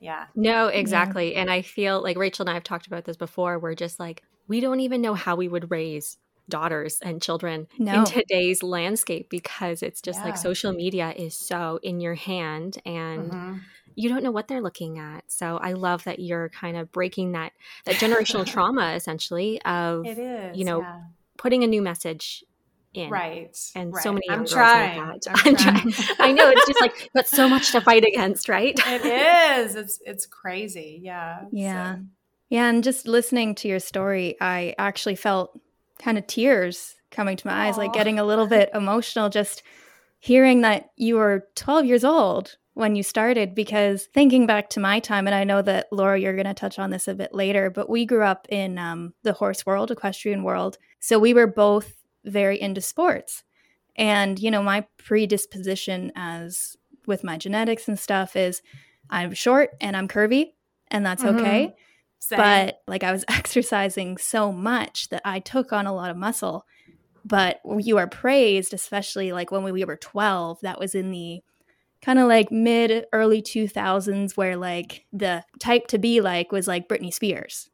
yeah. 0.00 0.26
No, 0.34 0.68
exactly. 0.68 1.34
Yeah. 1.34 1.42
And 1.42 1.50
I 1.50 1.62
feel 1.62 2.02
like 2.02 2.16
Rachel 2.16 2.44
and 2.44 2.50
I 2.50 2.54
have 2.54 2.64
talked 2.64 2.88
about 2.88 3.04
this 3.04 3.16
before. 3.16 3.58
We're 3.58 3.74
just 3.74 4.00
like, 4.00 4.22
we 4.48 4.60
don't 4.60 4.80
even 4.80 5.02
know 5.02 5.14
how 5.14 5.36
we 5.36 5.46
would 5.46 5.70
raise 5.70 6.16
daughters 6.50 6.98
and 7.02 7.22
children 7.22 7.66
no. 7.78 8.00
in 8.00 8.04
today's 8.04 8.62
landscape 8.62 9.30
because 9.30 9.82
it's 9.82 10.02
just 10.02 10.20
yeah. 10.20 10.26
like 10.26 10.36
social 10.36 10.72
media 10.72 11.14
is 11.16 11.34
so 11.34 11.78
in 11.82 12.00
your 12.00 12.14
hand 12.14 12.78
and 12.84 13.30
mm-hmm. 13.30 13.56
you 13.94 14.08
don't 14.08 14.22
know 14.22 14.30
what 14.30 14.48
they're 14.48 14.60
looking 14.60 14.98
at. 14.98 15.24
So 15.28 15.56
I 15.56 15.72
love 15.72 16.04
that 16.04 16.18
you're 16.18 16.50
kind 16.50 16.76
of 16.76 16.92
breaking 16.92 17.32
that 17.32 17.52
that 17.86 17.94
generational 17.94 18.44
trauma 18.52 18.92
essentially 18.94 19.62
of 19.62 20.04
you 20.06 20.64
know 20.64 20.82
yeah. 20.82 21.00
putting 21.38 21.64
a 21.64 21.66
new 21.66 21.80
message 21.80 22.44
in. 22.94 23.10
Right. 23.10 23.56
And 23.74 23.92
right. 23.92 24.02
so 24.02 24.12
many 24.12 24.28
I'm 24.28 24.46
trying. 24.46 25.00
I'm, 25.00 25.18
I'm 25.26 25.56
trying. 25.56 25.92
I 26.18 26.32
know 26.32 26.50
it's 26.50 26.66
just 26.66 26.80
like 26.80 27.10
but 27.14 27.28
so 27.28 27.48
much 27.48 27.72
to 27.72 27.80
fight 27.80 28.04
against, 28.04 28.48
right? 28.48 28.74
It 28.86 29.04
is. 29.04 29.74
It's 29.74 30.00
it's 30.04 30.26
crazy. 30.26 31.00
Yeah. 31.02 31.44
Yeah. 31.52 31.96
So. 31.96 32.00
Yeah, 32.48 32.68
and 32.68 32.82
just 32.82 33.06
listening 33.06 33.54
to 33.56 33.68
your 33.68 33.78
story, 33.78 34.36
I 34.40 34.74
actually 34.76 35.14
felt 35.14 35.56
kind 36.00 36.18
of 36.18 36.26
tears 36.26 36.96
coming 37.10 37.36
to 37.36 37.46
my 37.46 37.52
Aww. 37.52 37.68
eyes, 37.68 37.76
like 37.76 37.92
getting 37.92 38.18
a 38.18 38.24
little 38.24 38.46
bit 38.46 38.70
emotional 38.74 39.28
just 39.28 39.62
hearing 40.20 40.60
that 40.60 40.90
you 40.96 41.16
were 41.16 41.48
12 41.56 41.86
years 41.86 42.04
old 42.04 42.56
when 42.74 42.94
you 42.94 43.02
started 43.02 43.54
because 43.54 44.06
thinking 44.14 44.46
back 44.46 44.70
to 44.70 44.78
my 44.78 45.00
time 45.00 45.26
and 45.26 45.34
i 45.34 45.42
know 45.42 45.60
that 45.60 45.88
laura 45.90 46.18
you're 46.18 46.36
going 46.36 46.46
to 46.46 46.54
touch 46.54 46.78
on 46.78 46.90
this 46.90 47.08
a 47.08 47.14
bit 47.14 47.34
later 47.34 47.68
but 47.68 47.90
we 47.90 48.06
grew 48.06 48.22
up 48.22 48.46
in 48.50 48.78
um, 48.78 49.12
the 49.22 49.32
horse 49.32 49.66
world 49.66 49.90
equestrian 49.90 50.44
world 50.44 50.78
so 51.00 51.18
we 51.18 51.34
were 51.34 51.46
both 51.46 51.94
very 52.24 52.60
into 52.60 52.80
sports 52.80 53.42
and 53.96 54.38
you 54.38 54.50
know 54.50 54.62
my 54.62 54.86
predisposition 54.98 56.12
as 56.14 56.76
with 57.06 57.24
my 57.24 57.36
genetics 57.36 57.88
and 57.88 57.98
stuff 57.98 58.36
is 58.36 58.62
i'm 59.08 59.32
short 59.34 59.70
and 59.80 59.96
i'm 59.96 60.06
curvy 60.06 60.52
and 60.88 61.04
that's 61.04 61.22
mm-hmm. 61.22 61.38
okay 61.38 61.74
same. 62.20 62.38
But 62.38 62.82
like 62.86 63.02
I 63.02 63.10
was 63.10 63.24
exercising 63.28 64.16
so 64.18 64.52
much 64.52 65.08
that 65.08 65.22
I 65.24 65.40
took 65.40 65.72
on 65.72 65.86
a 65.86 65.94
lot 65.94 66.10
of 66.10 66.16
muscle. 66.16 66.66
But 67.24 67.60
you 67.80 67.98
are 67.98 68.06
praised, 68.06 68.72
especially 68.72 69.32
like 69.32 69.50
when 69.50 69.62
we 69.62 69.84
were 69.84 69.96
12, 69.96 70.60
that 70.62 70.78
was 70.78 70.94
in 70.94 71.10
the 71.10 71.42
kind 72.02 72.18
of 72.18 72.28
like 72.28 72.50
mid 72.50 73.04
early 73.12 73.42
2000s 73.42 74.36
where 74.36 74.56
like 74.56 75.04
the 75.12 75.44
type 75.58 75.86
to 75.88 75.98
be 75.98 76.22
like 76.22 76.50
was 76.50 76.66
like 76.66 76.88
Britney 76.88 77.12
Spears, 77.12 77.68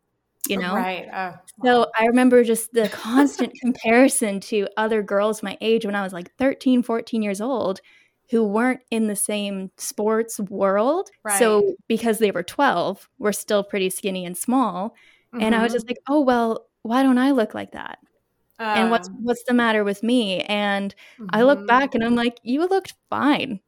you 0.49 0.57
know? 0.57 0.75
Right. 0.75 1.07
Oh, 1.15 1.35
so 1.65 1.87
I 1.99 2.07
remember 2.07 2.43
just 2.43 2.73
the 2.73 2.88
constant 2.93 3.53
comparison 3.61 4.41
to 4.41 4.67
other 4.76 5.03
girls 5.03 5.45
my 5.45 5.57
age 5.61 5.87
when 5.87 5.95
I 5.95 6.03
was 6.03 6.12
like 6.12 6.35
13, 6.38 6.83
14 6.83 7.23
years 7.23 7.41
old 7.41 7.81
who 8.30 8.45
weren't 8.45 8.80
in 8.90 9.06
the 9.06 9.16
same 9.16 9.71
sports 9.76 10.40
world. 10.40 11.11
Right. 11.25 11.38
So 11.38 11.75
because 11.88 12.18
they 12.18 12.30
were 12.30 12.42
12, 12.42 13.09
were 13.18 13.33
still 13.33 13.62
pretty 13.62 13.90
skinny 13.90 14.25
and 14.25 14.37
small. 14.37 14.95
Mm-hmm. 15.35 15.45
And 15.45 15.54
I 15.54 15.62
was 15.62 15.73
just 15.73 15.87
mm-hmm. 15.87 15.92
like, 15.92 16.02
"Oh, 16.09 16.21
well, 16.21 16.66
why 16.83 17.02
don't 17.02 17.18
I 17.18 17.33
look 17.33 17.54
like 17.54 17.73
that?" 17.73 17.99
Um, 18.59 18.66
and 18.66 18.90
what's 18.90 19.09
um. 19.09 19.18
what's 19.23 19.45
the 19.45 19.54
matter 19.54 19.85
with 19.85 20.02
me? 20.02 20.40
And 20.42 20.95
mm-hmm. 21.18 21.26
I 21.30 21.42
look 21.42 21.59
mm-hmm. 21.59 21.66
back 21.66 21.95
and 21.95 22.04
I'm 22.04 22.14
like, 22.14 22.38
"You 22.42 22.66
looked 22.66 22.95
fine. 23.11 23.61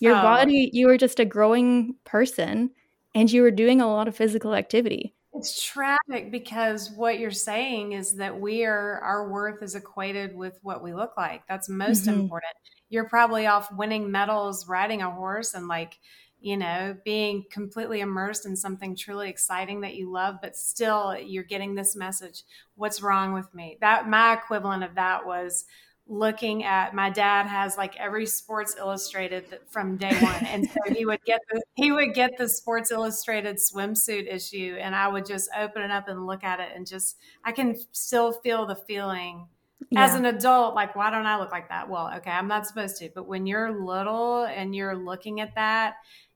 Your 0.00 0.16
oh. 0.16 0.22
body, 0.22 0.70
you 0.72 0.86
were 0.86 0.98
just 0.98 1.20
a 1.20 1.24
growing 1.24 1.94
person 2.04 2.70
and 3.14 3.32
you 3.32 3.42
were 3.42 3.50
doing 3.50 3.80
a 3.80 3.88
lot 3.88 4.08
of 4.08 4.16
physical 4.16 4.54
activity." 4.54 5.14
It's 5.34 5.62
tragic 5.62 6.30
because 6.30 6.90
what 6.92 7.18
you're 7.18 7.30
saying 7.30 7.92
is 7.92 8.14
that 8.16 8.40
we 8.40 8.64
are 8.64 9.00
our 9.00 9.30
worth 9.30 9.62
is 9.62 9.74
equated 9.74 10.34
with 10.34 10.58
what 10.62 10.82
we 10.82 10.94
look 10.94 11.12
like. 11.16 11.42
That's 11.46 11.68
most 11.68 12.06
mm-hmm. 12.06 12.20
important 12.20 12.54
you're 12.88 13.08
probably 13.08 13.46
off 13.46 13.72
winning 13.72 14.10
medals 14.10 14.68
riding 14.68 15.02
a 15.02 15.10
horse 15.10 15.54
and 15.54 15.68
like 15.68 15.98
you 16.38 16.56
know, 16.56 16.96
being 17.04 17.44
completely 17.50 18.00
immersed 18.00 18.46
in 18.46 18.56
something 18.56 18.94
truly 18.94 19.28
exciting 19.28 19.80
that 19.80 19.94
you 19.94 20.12
love, 20.12 20.36
but 20.40 20.56
still 20.56 21.16
you're 21.18 21.42
getting 21.42 21.74
this 21.74 21.96
message. 21.96 22.44
What's 22.74 23.02
wrong 23.02 23.32
with 23.32 23.52
me? 23.54 23.78
That 23.80 24.08
my 24.08 24.34
equivalent 24.34 24.84
of 24.84 24.94
that 24.96 25.26
was 25.26 25.64
looking 26.08 26.62
at 26.62 26.94
my 26.94 27.10
dad 27.10 27.46
has 27.46 27.76
like 27.76 27.96
every 27.98 28.26
sports 28.26 28.76
illustrated 28.78 29.58
from 29.68 29.96
day 29.96 30.16
one 30.20 30.46
and 30.46 30.70
so 30.70 30.94
he 30.94 31.04
would 31.04 31.18
get 31.24 31.40
the 31.50 31.60
he 31.74 31.90
would 31.90 32.14
get 32.14 32.30
the 32.38 32.48
sports 32.48 32.92
illustrated 32.92 33.56
swimsuit 33.56 34.32
issue 34.32 34.76
and 34.80 34.94
i 34.94 35.08
would 35.08 35.26
just 35.26 35.50
open 35.58 35.82
it 35.82 35.90
up 35.90 36.06
and 36.06 36.24
look 36.24 36.44
at 36.44 36.60
it 36.60 36.68
and 36.76 36.86
just 36.86 37.16
i 37.44 37.50
can 37.50 37.74
still 37.90 38.32
feel 38.32 38.66
the 38.66 38.76
feeling 38.76 39.48
yeah. 39.90 40.04
as 40.04 40.14
an 40.14 40.24
adult 40.24 40.74
like 40.74 40.96
why 40.96 41.10
don't 41.10 41.26
i 41.26 41.38
look 41.38 41.52
like 41.52 41.68
that 41.68 41.88
well 41.88 42.10
okay 42.16 42.30
i'm 42.30 42.48
not 42.48 42.66
supposed 42.66 42.96
to 42.96 43.10
but 43.14 43.26
when 43.26 43.46
you're 43.46 43.84
little 43.84 44.44
and 44.44 44.74
you're 44.74 44.96
looking 44.96 45.40
at 45.40 45.54
that 45.54 45.94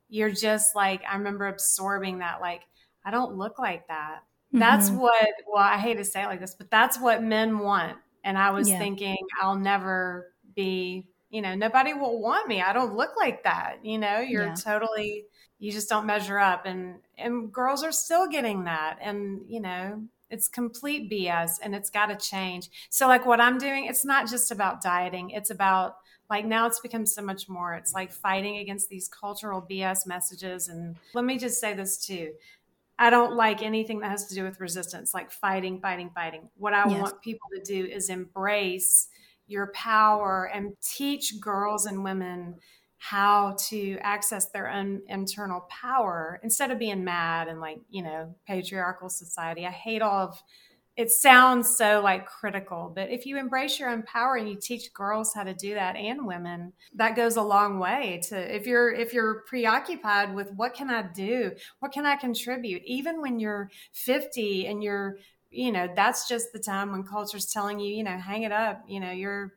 you're 0.08 0.30
just 0.30 0.74
like 0.74 1.02
i 1.10 1.16
remember 1.16 1.46
absorbing 1.46 2.18
that 2.18 2.40
like 2.40 2.62
i 3.04 3.10
don't 3.10 3.36
look 3.36 3.58
like 3.58 3.86
that 3.88 4.20
that's 4.52 4.90
mm-hmm. 4.90 5.00
what 5.00 5.28
well 5.46 5.62
i 5.62 5.78
hate 5.78 5.96
to 5.96 6.04
say 6.04 6.22
it 6.22 6.26
like 6.26 6.40
this 6.40 6.54
but 6.54 6.70
that's 6.70 6.98
what 6.98 7.22
men 7.22 7.58
want 7.58 7.96
and 8.24 8.38
I 8.38 8.50
was 8.50 8.68
yeah. 8.68 8.78
thinking, 8.78 9.16
I'll 9.40 9.58
never 9.58 10.32
be, 10.54 11.06
you 11.30 11.42
know, 11.42 11.54
nobody 11.54 11.94
will 11.94 12.20
want 12.20 12.48
me. 12.48 12.60
I 12.60 12.72
don't 12.72 12.96
look 12.96 13.16
like 13.16 13.44
that. 13.44 13.78
You 13.82 13.98
know, 13.98 14.20
you're 14.20 14.46
yeah. 14.46 14.54
totally, 14.54 15.24
you 15.58 15.72
just 15.72 15.88
don't 15.88 16.06
measure 16.06 16.38
up. 16.38 16.66
And, 16.66 16.96
and 17.16 17.52
girls 17.52 17.82
are 17.82 17.92
still 17.92 18.28
getting 18.28 18.64
that. 18.64 18.98
And, 19.00 19.42
you 19.48 19.60
know, 19.60 20.02
it's 20.30 20.48
complete 20.48 21.10
BS 21.10 21.58
and 21.62 21.74
it's 21.74 21.90
got 21.90 22.06
to 22.06 22.16
change. 22.16 22.70
So, 22.88 23.06
like, 23.06 23.26
what 23.26 23.40
I'm 23.40 23.58
doing, 23.58 23.86
it's 23.86 24.04
not 24.04 24.28
just 24.28 24.50
about 24.50 24.82
dieting, 24.82 25.30
it's 25.30 25.50
about, 25.50 25.96
like 26.28 26.44
now 26.44 26.66
it's 26.66 26.78
become 26.78 27.06
so 27.06 27.22
much 27.22 27.48
more. 27.48 27.74
It's 27.74 27.92
like 27.92 28.12
fighting 28.12 28.58
against 28.58 28.88
these 28.88 29.08
cultural 29.08 29.66
BS 29.68 30.06
messages. 30.06 30.68
And 30.68 30.96
let 31.12 31.24
me 31.24 31.38
just 31.38 31.60
say 31.60 31.74
this 31.74 31.98
too 32.06 32.30
I 33.00 33.08
don't 33.08 33.34
like 33.34 33.62
anything 33.62 34.00
that 34.00 34.10
has 34.10 34.26
to 34.26 34.34
do 34.34 34.44
with 34.44 34.60
resistance, 34.60 35.14
like 35.14 35.30
fighting, 35.30 35.80
fighting, 35.80 36.10
fighting. 36.14 36.50
What 36.58 36.74
I 36.74 36.86
yes. 36.86 37.00
want 37.00 37.22
people 37.22 37.48
to 37.54 37.62
do 37.64 37.86
is 37.86 38.10
embrace 38.10 39.08
your 39.46 39.72
power 39.72 40.50
and 40.52 40.74
teach 40.82 41.40
girls 41.40 41.86
and 41.86 42.04
women 42.04 42.56
how 43.02 43.56
to 43.58 43.96
access 44.02 44.50
their 44.50 44.70
own 44.70 45.00
internal 45.08 45.62
power 45.70 46.38
instead 46.42 46.70
of 46.70 46.78
being 46.78 47.02
mad 47.02 47.48
and 47.48 47.58
like, 47.58 47.80
you 47.88 48.02
know, 48.02 48.34
patriarchal 48.46 49.08
society. 49.08 49.66
I 49.66 49.70
hate 49.70 50.02
all 50.02 50.28
of 50.28 50.42
it 50.96 51.10
sounds 51.10 51.78
so 51.78 52.02
like 52.02 52.26
critical, 52.26 52.92
but 52.94 53.08
if 53.08 53.24
you 53.24 53.38
embrace 53.38 53.80
your 53.80 53.88
own 53.88 54.02
power 54.02 54.36
and 54.36 54.46
you 54.46 54.56
teach 54.60 54.92
girls 54.92 55.32
how 55.32 55.44
to 55.44 55.54
do 55.54 55.72
that 55.72 55.96
and 55.96 56.26
women, 56.26 56.74
that 56.94 57.16
goes 57.16 57.36
a 57.36 57.42
long 57.42 57.78
way 57.78 58.20
to 58.28 58.54
if 58.54 58.66
you're 58.66 58.92
if 58.92 59.14
you're 59.14 59.44
preoccupied 59.46 60.34
with 60.34 60.52
what 60.52 60.74
can 60.74 60.90
I 60.90 61.02
do? 61.14 61.52
What 61.78 61.92
can 61.92 62.04
I 62.04 62.16
contribute? 62.16 62.82
Even 62.84 63.22
when 63.22 63.40
you're 63.40 63.70
50 63.92 64.66
and 64.66 64.82
you're, 64.84 65.16
you 65.48 65.72
know, 65.72 65.88
that's 65.96 66.28
just 66.28 66.52
the 66.52 66.58
time 66.58 66.92
when 66.92 67.04
culture's 67.04 67.46
telling 67.46 67.80
you, 67.80 67.94
you 67.94 68.04
know, 68.04 68.18
hang 68.18 68.42
it 68.42 68.52
up, 68.52 68.84
you 68.86 69.00
know, 69.00 69.10
you're 69.10 69.54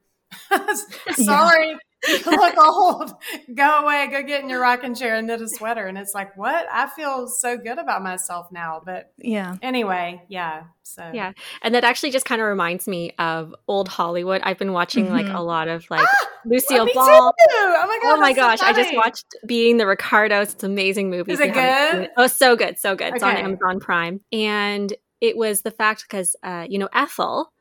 sorry. 1.12 1.72
Yeah. 1.72 1.78
look 2.26 2.58
old. 2.58 3.12
Go 3.54 3.80
away. 3.80 4.08
Go 4.12 4.24
get 4.24 4.44
in 4.44 4.50
your 4.50 4.62
rocking 4.62 4.96
chair 4.96 5.16
and 5.16 5.28
knit 5.28 5.42
a 5.42 5.48
sweater. 5.48 5.88
And 5.88 5.98
it's 5.98 6.14
like, 6.14 6.36
what? 6.38 6.66
I 6.72 6.88
feel 6.88 7.28
so 7.28 7.58
good 7.58 7.78
about 7.78 8.04
myself 8.04 8.52
now. 8.52 8.82
But 8.84 9.12
yeah. 9.18 9.56
Anyway, 9.62 10.24
yeah. 10.28 10.64
So 10.86 11.10
yeah, 11.14 11.32
and 11.62 11.74
that 11.74 11.86
actually 11.86 12.12
just 12.12 12.26
kind 12.26 12.42
of 12.42 12.48
reminds 12.48 12.88
me 12.88 13.14
of 13.18 13.56
old 13.68 13.88
Hollywood. 13.88 14.42
I've 14.44 14.58
been 14.58 14.74
watching 14.74 15.06
mm-hmm. 15.06 15.14
like 15.14 15.28
a 15.28 15.42
lot 15.42 15.70
of 15.70 15.90
like 15.90 16.06
ah, 16.06 16.28
Lucille 16.46 16.88
Ball. 16.94 17.34
Oh 17.52 17.88
my 17.88 18.00
god! 18.04 18.18
Oh 18.18 18.20
my 18.20 18.34
gosh! 18.34 18.60
So 18.60 18.66
I 18.66 18.74
just 18.74 18.94
watched 18.94 19.26
Being 19.46 19.78
the 19.78 19.88
Ricardos. 19.88 20.54
It's 20.54 20.64
an 20.64 20.72
amazing 20.72 21.10
movie. 21.10 21.32
Is 21.32 21.40
it 21.40 21.54
good? 21.54 22.12
Oh, 22.18 22.28
so 22.28 22.58
good, 22.58 22.78
so 22.78 22.96
good. 22.96 23.08
Okay. 23.08 23.16
It's 23.16 23.24
on 23.24 23.38
Amazon 23.38 23.80
Prime, 23.80 24.20
and 24.34 24.94
it 25.22 25.38
was 25.38 25.62
the 25.62 25.72
fact 25.72 26.04
because 26.08 26.36
uh, 26.44 26.68
you 26.70 26.78
know 26.78 26.90
Ethel 26.94 27.52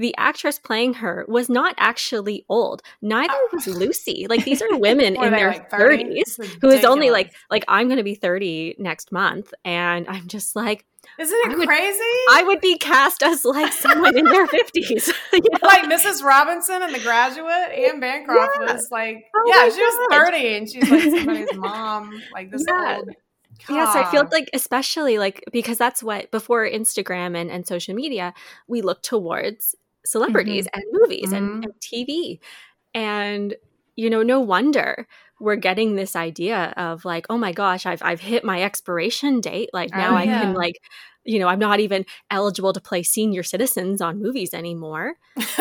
the 0.00 0.14
actress 0.16 0.58
playing 0.58 0.94
her 0.94 1.26
was 1.28 1.48
not 1.50 1.74
actually 1.76 2.44
old. 2.48 2.82
Neither 3.02 3.32
oh. 3.32 3.48
was 3.52 3.66
Lucy. 3.66 4.26
Like 4.28 4.44
these 4.44 4.62
are 4.62 4.76
women 4.78 5.14
in 5.14 5.30
their 5.30 5.48
like 5.48 5.70
30s 5.70 6.58
who 6.62 6.70
is 6.70 6.84
only 6.84 7.10
like 7.10 7.34
like 7.50 7.64
I'm 7.68 7.86
going 7.86 7.98
to 7.98 8.02
be 8.02 8.14
30 8.14 8.76
next 8.78 9.12
month 9.12 9.52
and 9.64 10.08
I'm 10.08 10.26
just 10.26 10.56
like 10.56 10.86
isn't 11.18 11.36
it 11.36 11.52
I 11.52 11.54
would, 11.56 11.68
crazy? 11.68 11.98
I 12.30 12.44
would 12.46 12.60
be 12.60 12.78
cast 12.78 13.22
as 13.22 13.44
like 13.44 13.72
someone 13.72 14.16
in 14.16 14.24
their 14.24 14.46
50s. 14.46 15.12
you 15.32 15.40
know? 15.52 15.58
Like 15.62 15.84
Mrs. 15.84 16.22
Robinson 16.22 16.82
in 16.82 16.92
The 16.92 16.98
Graduate. 17.00 17.70
Anne 17.72 18.00
Bancroft 18.00 18.52
yeah. 18.60 18.72
was 18.72 18.88
like, 18.90 19.24
oh 19.34 19.44
yeah, 19.46 19.68
she 19.68 19.82
was 19.82 20.08
30 20.10 20.56
and 20.56 20.70
she's 20.70 20.90
like 20.90 21.02
somebody's 21.02 21.48
mom, 21.54 22.22
like 22.32 22.50
this 22.50 22.64
yeah. 22.66 22.96
old 22.98 23.08
God. 23.66 23.74
Yes, 23.74 23.96
I 23.96 24.10
feel 24.10 24.28
like 24.30 24.48
especially 24.52 25.18
like 25.18 25.44
because 25.52 25.78
that's 25.78 26.02
what 26.02 26.30
before 26.30 26.68
Instagram 26.68 27.36
and, 27.36 27.50
and 27.50 27.66
social 27.66 27.94
media, 27.94 28.32
we 28.66 28.82
look 28.82 29.02
towards 29.02 29.74
celebrities 30.04 30.66
mm-hmm. 30.66 30.80
and 30.80 30.84
movies 30.92 31.26
mm-hmm. 31.26 31.34
and, 31.34 31.64
and 31.64 31.74
TV. 31.80 32.38
And, 32.94 33.54
you 33.96 34.10
know, 34.10 34.22
no 34.22 34.40
wonder 34.40 35.06
we're 35.40 35.56
getting 35.56 35.96
this 35.96 36.14
idea 36.14 36.72
of 36.76 37.04
like, 37.04 37.26
oh 37.30 37.38
my 37.38 37.52
gosh, 37.52 37.86
I've 37.86 38.02
I've 38.02 38.20
hit 38.20 38.44
my 38.44 38.62
expiration 38.62 39.40
date. 39.40 39.70
Like 39.72 39.90
now 39.90 40.12
oh, 40.12 40.16
I 40.16 40.26
can 40.26 40.54
like, 40.54 40.76
you 41.24 41.38
know, 41.38 41.48
I'm 41.48 41.58
not 41.58 41.80
even 41.80 42.04
eligible 42.30 42.72
to 42.74 42.80
play 42.80 43.02
senior 43.02 43.42
citizens 43.42 44.00
on 44.00 44.22
movies 44.22 44.52
anymore 44.52 45.14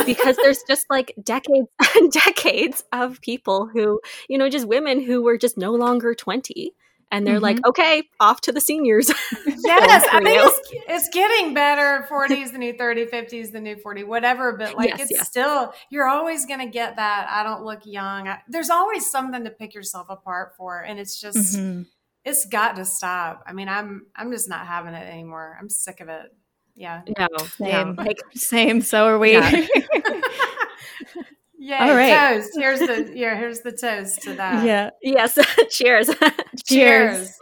because 0.06 0.36
there's 0.44 0.62
just 0.68 0.86
like 0.90 1.14
decades 1.24 1.68
and 1.96 2.12
decades 2.12 2.84
of 2.92 3.22
people 3.22 3.70
who, 3.74 4.02
you 4.28 4.38
know, 4.38 4.50
just 4.50 4.68
women 4.68 5.02
who 5.02 5.24
were 5.24 5.38
just 5.38 5.58
no 5.58 5.72
longer 5.74 6.14
20 6.14 6.74
and 7.12 7.26
they're 7.26 7.36
mm-hmm. 7.36 7.44
like, 7.44 7.66
okay, 7.66 8.04
off 8.20 8.42
to 8.42 8.52
the 8.52 8.62
seniors. 8.62 9.10
yes, 9.46 10.06
I 10.12 10.22
think 10.24 10.40
it's, 10.42 10.60
it's, 10.88 11.10
getting 11.10 11.54
better. 11.54 12.06
40s, 12.10 12.52
the 12.52 12.58
new 12.60 12.74
30, 12.74 13.06
50s, 13.06 13.52
the 13.52 13.60
new 13.60 13.78
40, 13.78 14.04
whatever. 14.04 14.56
But 14.56 14.76
like, 14.76 14.90
yes, 14.90 15.02
it's 15.02 15.12
yes. 15.12 15.28
still, 15.28 15.74
you're 15.90 16.08
always 16.08 16.46
going 16.46 16.60
to 16.60 16.68
get 16.68 16.98
that. 16.98 17.28
I 17.30 17.44
don't 17.44 17.64
look 17.64 17.82
young. 17.86 18.28
I, 18.28 18.40
there's 18.48 18.70
always 18.70 19.10
something 19.10 19.44
to 19.44 19.50
pick 19.50 19.74
yourself 19.74 20.08
apart 20.10 20.56
for. 20.56 20.82
And 20.82 21.00
it's 21.00 21.20
just, 21.20 21.58
mm-hmm. 21.58 21.84
it's 22.26 22.46
got 22.46 22.76
to 22.76 22.86
stop. 22.86 23.44
I 23.48 23.54
mean, 23.54 23.70
I'm, 23.70 24.06
I'm 24.16 24.32
just 24.32 24.48
not 24.48 24.68
having 24.68 24.94
it 24.94 25.08
anymore. 25.08 25.58
I'm 25.60 25.70
sick 25.70 26.02
of 26.02 26.10
it. 26.10 26.32
Yeah. 26.76 27.02
No, 27.18 27.28
same. 27.58 27.96
No. 27.96 28.04
Like, 28.04 28.20
same. 28.34 28.82
So 28.82 29.06
are 29.08 29.18
we. 29.18 29.34
Yeah. 29.34 29.68
Yeah. 31.60 31.86
All 31.86 31.96
right. 31.96 32.38
Toast. 32.38 32.52
Here's 32.56 32.80
the 32.80 33.12
yeah. 33.14 33.38
Here's 33.38 33.60
the 33.60 33.74
toast 33.74 34.22
to 34.24 34.34
that. 34.36 34.66
Yeah. 34.66 34.92
Yes. 35.02 35.38
Cheers. 35.70 36.10
Cheers. 36.66 37.38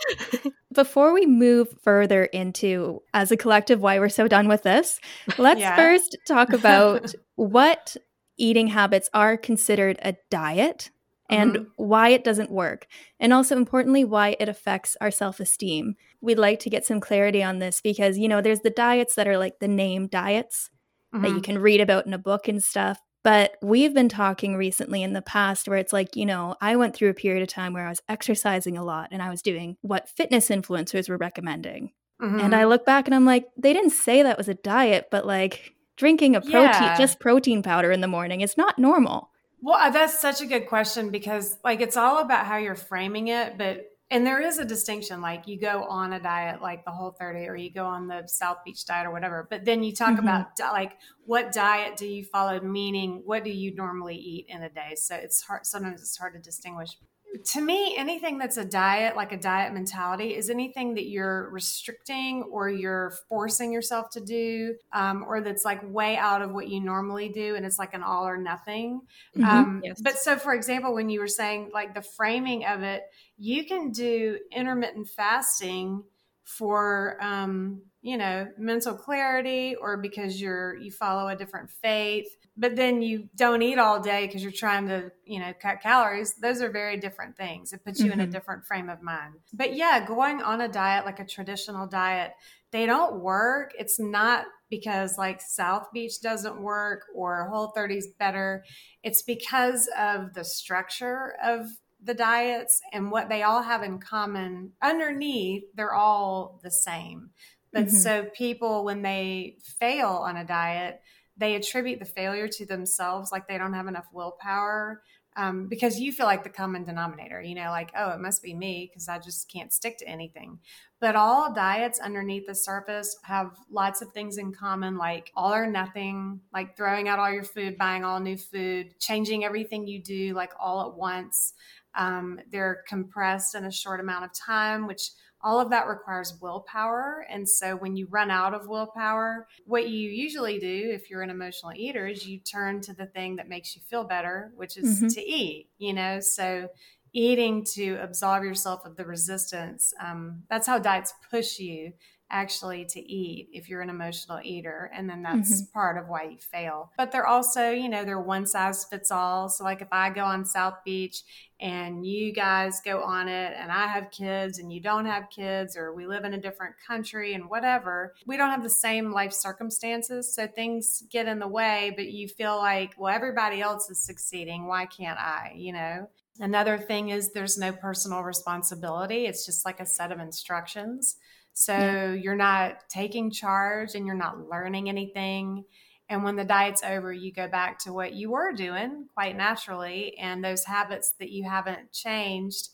Before 0.73 1.13
we 1.13 1.25
move 1.25 1.67
further 1.83 2.25
into 2.25 3.01
as 3.13 3.31
a 3.31 3.37
collective 3.37 3.79
why 3.79 3.99
we're 3.99 4.09
so 4.09 4.27
done 4.27 4.47
with 4.47 4.63
this, 4.63 4.99
let's 5.37 5.59
yeah. 5.59 5.75
first 5.75 6.17
talk 6.27 6.51
about 6.51 7.13
what 7.35 7.95
eating 8.37 8.67
habits 8.67 9.09
are 9.13 9.37
considered 9.37 9.99
a 10.01 10.15
diet 10.29 10.89
and 11.29 11.53
mm-hmm. 11.53 11.63
why 11.75 12.09
it 12.09 12.23
doesn't 12.23 12.51
work, 12.51 12.87
and 13.19 13.33
also 13.33 13.57
importantly, 13.57 14.05
why 14.05 14.35
it 14.39 14.47
affects 14.47 14.95
our 15.01 15.11
self 15.11 15.39
esteem. 15.39 15.95
We'd 16.21 16.39
like 16.39 16.59
to 16.59 16.69
get 16.69 16.85
some 16.85 16.99
clarity 17.01 17.43
on 17.43 17.59
this 17.59 17.81
because, 17.81 18.17
you 18.17 18.27
know, 18.27 18.41
there's 18.41 18.61
the 18.61 18.69
diets 18.69 19.15
that 19.15 19.27
are 19.27 19.37
like 19.37 19.59
the 19.59 19.67
name 19.67 20.07
diets 20.07 20.69
mm-hmm. 21.13 21.23
that 21.23 21.29
you 21.29 21.35
mm-hmm. 21.35 21.43
can 21.43 21.59
read 21.59 21.81
about 21.81 22.05
in 22.05 22.13
a 22.13 22.17
book 22.17 22.47
and 22.47 22.63
stuff. 22.63 22.99
But 23.27 23.57
we've 23.61 23.93
been 23.93 24.07
talking 24.07 24.55
recently 24.55 25.03
in 25.03 25.11
the 25.11 25.21
past 25.21 25.67
where 25.67 25.77
it's 25.77 25.91
like, 25.91 26.15
you 26.15 26.25
know, 26.25 26.55
I 26.61 26.77
went 26.77 26.95
through 26.95 27.09
a 27.09 27.13
period 27.13 27.43
of 27.43 27.49
time 27.49 27.73
where 27.73 27.85
I 27.85 27.89
was 27.89 28.01
exercising 28.07 28.77
a 28.77 28.85
lot 28.85 29.09
and 29.11 29.21
I 29.21 29.29
was 29.29 29.41
doing 29.41 29.75
what 29.81 30.07
fitness 30.07 30.47
influencers 30.47 31.09
were 31.09 31.17
recommending. 31.17 31.91
Mm-hmm. 32.21 32.39
And 32.39 32.55
I 32.55 32.63
look 32.63 32.85
back 32.85 33.05
and 33.05 33.13
I'm 33.13 33.25
like, 33.25 33.49
they 33.57 33.73
didn't 33.73 33.89
say 33.89 34.23
that 34.23 34.37
was 34.37 34.47
a 34.47 34.53
diet, 34.53 35.09
but 35.11 35.25
like 35.25 35.73
drinking 35.97 36.37
a 36.37 36.39
protein, 36.39 36.83
yeah. 36.83 36.97
just 36.97 37.19
protein 37.19 37.61
powder 37.61 37.91
in 37.91 37.99
the 37.99 38.07
morning 38.07 38.39
is 38.39 38.55
not 38.55 38.79
normal. 38.79 39.29
Well, 39.61 39.75
uh, 39.75 39.89
that's 39.89 40.17
such 40.17 40.39
a 40.39 40.45
good 40.45 40.69
question 40.69 41.09
because 41.09 41.57
like 41.65 41.81
it's 41.81 41.97
all 41.97 42.19
about 42.19 42.45
how 42.45 42.55
you're 42.55 42.75
framing 42.75 43.27
it, 43.27 43.57
but 43.57 43.91
and 44.09 44.25
there 44.25 44.41
is 44.41 44.57
a 44.57 44.65
distinction 44.65 45.21
like 45.21 45.47
you 45.47 45.59
go 45.59 45.83
on 45.83 46.13
a 46.13 46.19
diet 46.19 46.61
like 46.61 46.85
the 46.85 46.91
whole 46.91 47.11
30 47.11 47.47
or 47.47 47.55
you 47.55 47.71
go 47.71 47.85
on 47.85 48.07
the 48.07 48.23
south 48.27 48.57
beach 48.63 48.85
diet 48.85 49.05
or 49.05 49.11
whatever 49.11 49.47
but 49.49 49.65
then 49.65 49.83
you 49.83 49.93
talk 49.93 50.15
mm-hmm. 50.15 50.27
about 50.27 50.47
like 50.59 50.93
what 51.25 51.51
diet 51.51 51.97
do 51.97 52.05
you 52.05 52.23
follow 52.23 52.59
meaning 52.61 53.21
what 53.25 53.43
do 53.43 53.51
you 53.51 53.75
normally 53.75 54.15
eat 54.15 54.45
in 54.49 54.63
a 54.63 54.69
day 54.69 54.93
so 54.95 55.15
it's 55.15 55.41
hard 55.41 55.65
sometimes 55.65 56.01
it's 56.01 56.17
hard 56.17 56.33
to 56.33 56.39
distinguish 56.39 56.97
to 57.43 57.61
me 57.61 57.93
anything 57.97 58.37
that's 58.37 58.57
a 58.57 58.65
diet 58.65 59.15
like 59.15 59.31
a 59.31 59.37
diet 59.37 59.73
mentality 59.73 60.35
is 60.35 60.49
anything 60.49 60.95
that 60.95 61.07
you're 61.07 61.49
restricting 61.51 62.43
or 62.43 62.69
you're 62.69 63.13
forcing 63.29 63.71
yourself 63.71 64.09
to 64.09 64.21
do 64.21 64.75
um, 64.93 65.23
or 65.27 65.41
that's 65.41 65.65
like 65.65 65.81
way 65.93 66.17
out 66.17 66.41
of 66.41 66.51
what 66.51 66.67
you 66.67 66.79
normally 66.79 67.29
do 67.29 67.55
and 67.55 67.65
it's 67.65 67.77
like 67.77 67.93
an 67.93 68.01
all 68.01 68.27
or 68.27 68.37
nothing 68.37 69.01
mm-hmm. 69.35 69.43
um, 69.43 69.81
yes. 69.83 70.01
but 70.01 70.17
so 70.17 70.37
for 70.37 70.53
example 70.53 70.93
when 70.93 71.09
you 71.09 71.19
were 71.19 71.27
saying 71.27 71.69
like 71.73 71.93
the 71.93 72.01
framing 72.01 72.65
of 72.65 72.81
it 72.81 73.03
you 73.37 73.65
can 73.65 73.91
do 73.91 74.39
intermittent 74.51 75.07
fasting 75.07 76.03
for 76.43 77.17
um, 77.21 77.81
you 78.01 78.17
know 78.17 78.47
mental 78.57 78.95
clarity 78.95 79.75
or 79.75 79.97
because 79.97 80.39
you're 80.39 80.77
you 80.77 80.89
follow 80.89 81.27
a 81.27 81.35
different 81.35 81.69
faith 81.69 82.27
but 82.55 82.75
then 82.75 83.01
you 83.01 83.27
don't 83.35 83.61
eat 83.61 83.77
all 83.77 83.99
day 83.99 84.25
because 84.25 84.41
you're 84.41 84.51
trying 84.51 84.87
to 84.87 85.11
you 85.25 85.39
know 85.39 85.51
cut 85.61 85.81
calories 85.81 86.35
those 86.35 86.61
are 86.61 86.71
very 86.71 86.95
different 86.97 87.35
things 87.35 87.73
it 87.73 87.83
puts 87.83 87.99
you 87.99 88.05
mm-hmm. 88.05 88.13
in 88.13 88.19
a 88.21 88.23
mm-hmm. 88.23 88.31
different 88.31 88.65
frame 88.65 88.89
of 88.89 89.01
mind 89.01 89.33
but 89.51 89.75
yeah 89.75 90.05
going 90.05 90.41
on 90.41 90.61
a 90.61 90.69
diet 90.69 91.05
like 91.05 91.19
a 91.19 91.25
traditional 91.25 91.85
diet 91.85 92.31
they 92.71 92.85
don't 92.85 93.19
work 93.19 93.73
it's 93.77 93.99
not 93.99 94.45
because 94.69 95.17
like 95.17 95.41
south 95.41 95.87
beach 95.93 96.21
doesn't 96.21 96.61
work 96.61 97.03
or 97.13 97.49
whole 97.49 97.73
30's 97.75 98.07
better 98.19 98.63
it's 99.03 99.21
because 99.21 99.89
of 99.99 100.33
the 100.33 100.45
structure 100.45 101.35
of 101.43 101.67
the 102.07 102.13
diets 102.13 102.81
and 102.91 103.11
what 103.11 103.29
they 103.29 103.43
all 103.43 103.61
have 103.61 103.83
in 103.83 103.99
common 103.99 104.71
underneath 104.81 105.63
they're 105.75 105.93
all 105.93 106.59
the 106.63 106.71
same. 106.71 107.29
But 107.71 107.87
mm-hmm. 107.87 107.95
so 107.97 108.25
people 108.35 108.85
when 108.85 109.03
they 109.03 109.57
fail 109.61 110.09
on 110.09 110.37
a 110.37 110.45
diet 110.45 111.01
they 111.37 111.55
attribute 111.55 111.99
the 111.99 112.05
failure 112.05 112.47
to 112.47 112.65
themselves 112.65 113.31
like 113.31 113.47
they 113.47 113.57
don't 113.57 113.73
have 113.73 113.87
enough 113.87 114.07
willpower 114.11 115.03
um, 115.35 115.67
because 115.67 115.99
you 115.99 116.11
feel 116.11 116.25
like 116.25 116.43
the 116.43 116.49
common 116.49 116.83
denominator 116.83 117.39
you 117.41 117.53
know 117.53 117.69
like 117.69 117.91
oh 117.95 118.09
it 118.09 118.19
must 118.19 118.41
be 118.41 118.55
me 118.55 118.89
because 118.89 119.07
i 119.07 119.19
just 119.19 119.51
can't 119.51 119.71
stick 119.73 119.97
to 119.99 120.07
anything. 120.07 120.59
But 120.99 121.15
all 121.15 121.53
diets 121.53 121.99
underneath 121.99 122.47
the 122.47 122.55
surface 122.55 123.15
have 123.21 123.51
lots 123.69 124.01
of 124.01 124.11
things 124.13 124.39
in 124.39 124.51
common 124.51 124.97
like 124.97 125.31
all 125.35 125.53
or 125.53 125.67
nothing 125.67 126.41
like 126.51 126.75
throwing 126.75 127.07
out 127.07 127.19
all 127.19 127.31
your 127.31 127.43
food 127.43 127.77
buying 127.77 128.03
all 128.03 128.19
new 128.19 128.35
food 128.35 128.99
changing 128.99 129.45
everything 129.45 129.85
you 129.85 130.01
do 130.01 130.33
like 130.33 130.53
all 130.59 130.89
at 130.89 130.97
once 130.97 131.53
um, 131.97 132.39
they're 132.51 132.83
compressed 132.87 133.55
in 133.55 133.65
a 133.65 133.71
short 133.71 133.99
amount 133.99 134.25
of 134.25 134.31
time, 134.33 134.87
which 134.87 135.09
all 135.41 135.59
of 135.59 135.69
that 135.69 135.87
requires 135.87 136.37
willpower. 136.41 137.25
And 137.29 137.47
so 137.47 137.75
when 137.75 137.95
you 137.95 138.07
run 138.09 138.31
out 138.31 138.53
of 138.53 138.67
willpower, 138.67 139.47
what 139.65 139.89
you 139.89 140.09
usually 140.09 140.59
do 140.59 140.91
if 140.93 141.09
you're 141.09 141.21
an 141.21 141.29
emotional 141.29 141.73
eater 141.75 142.07
is 142.07 142.27
you 142.27 142.39
turn 142.39 142.81
to 142.81 142.93
the 142.93 143.05
thing 143.05 143.35
that 143.35 143.49
makes 143.49 143.75
you 143.75 143.81
feel 143.87 144.03
better, 144.03 144.51
which 144.55 144.77
is 144.77 144.97
mm-hmm. 144.97 145.07
to 145.07 145.21
eat, 145.21 145.69
you 145.77 145.93
know? 145.93 146.19
So 146.19 146.69
eating 147.13 147.63
to 147.75 147.97
absolve 148.01 148.43
yourself 148.43 148.85
of 148.85 148.95
the 148.95 149.05
resistance, 149.05 149.93
um, 150.03 150.43
that's 150.49 150.67
how 150.67 150.79
diets 150.79 151.13
push 151.29 151.59
you 151.59 151.93
actually 152.29 152.85
to 152.85 152.99
eat 152.99 153.49
if 153.53 153.69
you're 153.69 153.81
an 153.81 153.89
emotional 153.89 154.39
eater 154.43 154.91
and 154.93 155.09
then 155.09 155.21
that's 155.21 155.61
mm-hmm. 155.61 155.71
part 155.71 155.97
of 155.97 156.09
why 156.09 156.23
you 156.23 156.37
fail 156.37 156.91
but 156.97 157.11
they're 157.11 157.27
also 157.27 157.71
you 157.71 157.87
know 157.87 158.03
they're 158.03 158.19
one 158.19 158.45
size 158.45 158.83
fits 158.85 159.11
all 159.11 159.47
so 159.47 159.63
like 159.63 159.81
if 159.81 159.87
i 159.91 160.09
go 160.09 160.23
on 160.23 160.43
south 160.43 160.75
beach 160.83 161.23
and 161.59 162.05
you 162.05 162.33
guys 162.33 162.81
go 162.83 163.01
on 163.01 163.29
it 163.29 163.53
and 163.57 163.71
i 163.71 163.87
have 163.87 164.11
kids 164.11 164.59
and 164.59 164.73
you 164.73 164.81
don't 164.81 165.05
have 165.05 165.29
kids 165.29 165.77
or 165.77 165.93
we 165.93 166.05
live 166.05 166.25
in 166.25 166.33
a 166.33 166.41
different 166.41 166.75
country 166.85 167.33
and 167.33 167.49
whatever 167.49 168.13
we 168.25 168.35
don't 168.35 168.51
have 168.51 168.63
the 168.63 168.69
same 168.69 169.11
life 169.11 169.31
circumstances 169.31 170.33
so 170.33 170.45
things 170.47 171.03
get 171.09 171.27
in 171.27 171.39
the 171.39 171.47
way 171.47 171.93
but 171.95 172.07
you 172.07 172.27
feel 172.27 172.57
like 172.57 172.93
well 172.97 173.13
everybody 173.13 173.61
else 173.61 173.89
is 173.89 174.01
succeeding 174.01 174.67
why 174.67 174.85
can't 174.85 175.19
i 175.19 175.53
you 175.55 175.71
know 175.71 176.07
Another 176.39 176.77
thing 176.77 177.09
is 177.09 177.31
there's 177.31 177.57
no 177.57 177.71
personal 177.71 178.21
responsibility. 178.21 179.25
It's 179.25 179.45
just 179.45 179.65
like 179.65 179.79
a 179.79 179.85
set 179.85 180.11
of 180.11 180.19
instructions. 180.19 181.17
So 181.59 181.73
yeah. 181.73 182.13
you're 182.13 182.35
not 182.35 182.87
taking 182.87 183.31
charge 183.31 183.95
and 183.95 184.05
you're 184.05 184.15
not 184.15 184.47
learning 184.47 184.89
anything. 184.89 185.63
And 186.07 186.23
when 186.23 186.35
the 186.35 186.43
diet's 186.43 186.83
over, 186.83 187.11
you 187.11 187.33
go 187.33 187.47
back 187.47 187.79
to 187.79 187.91
what 187.91 188.13
you 188.13 188.29
were 188.29 188.53
doing 188.53 189.07
quite 189.15 189.35
naturally. 189.35 190.15
And 190.19 190.43
those 190.43 190.65
habits 190.65 191.15
that 191.19 191.31
you 191.31 191.49
haven't 191.49 191.91
changed 191.91 192.69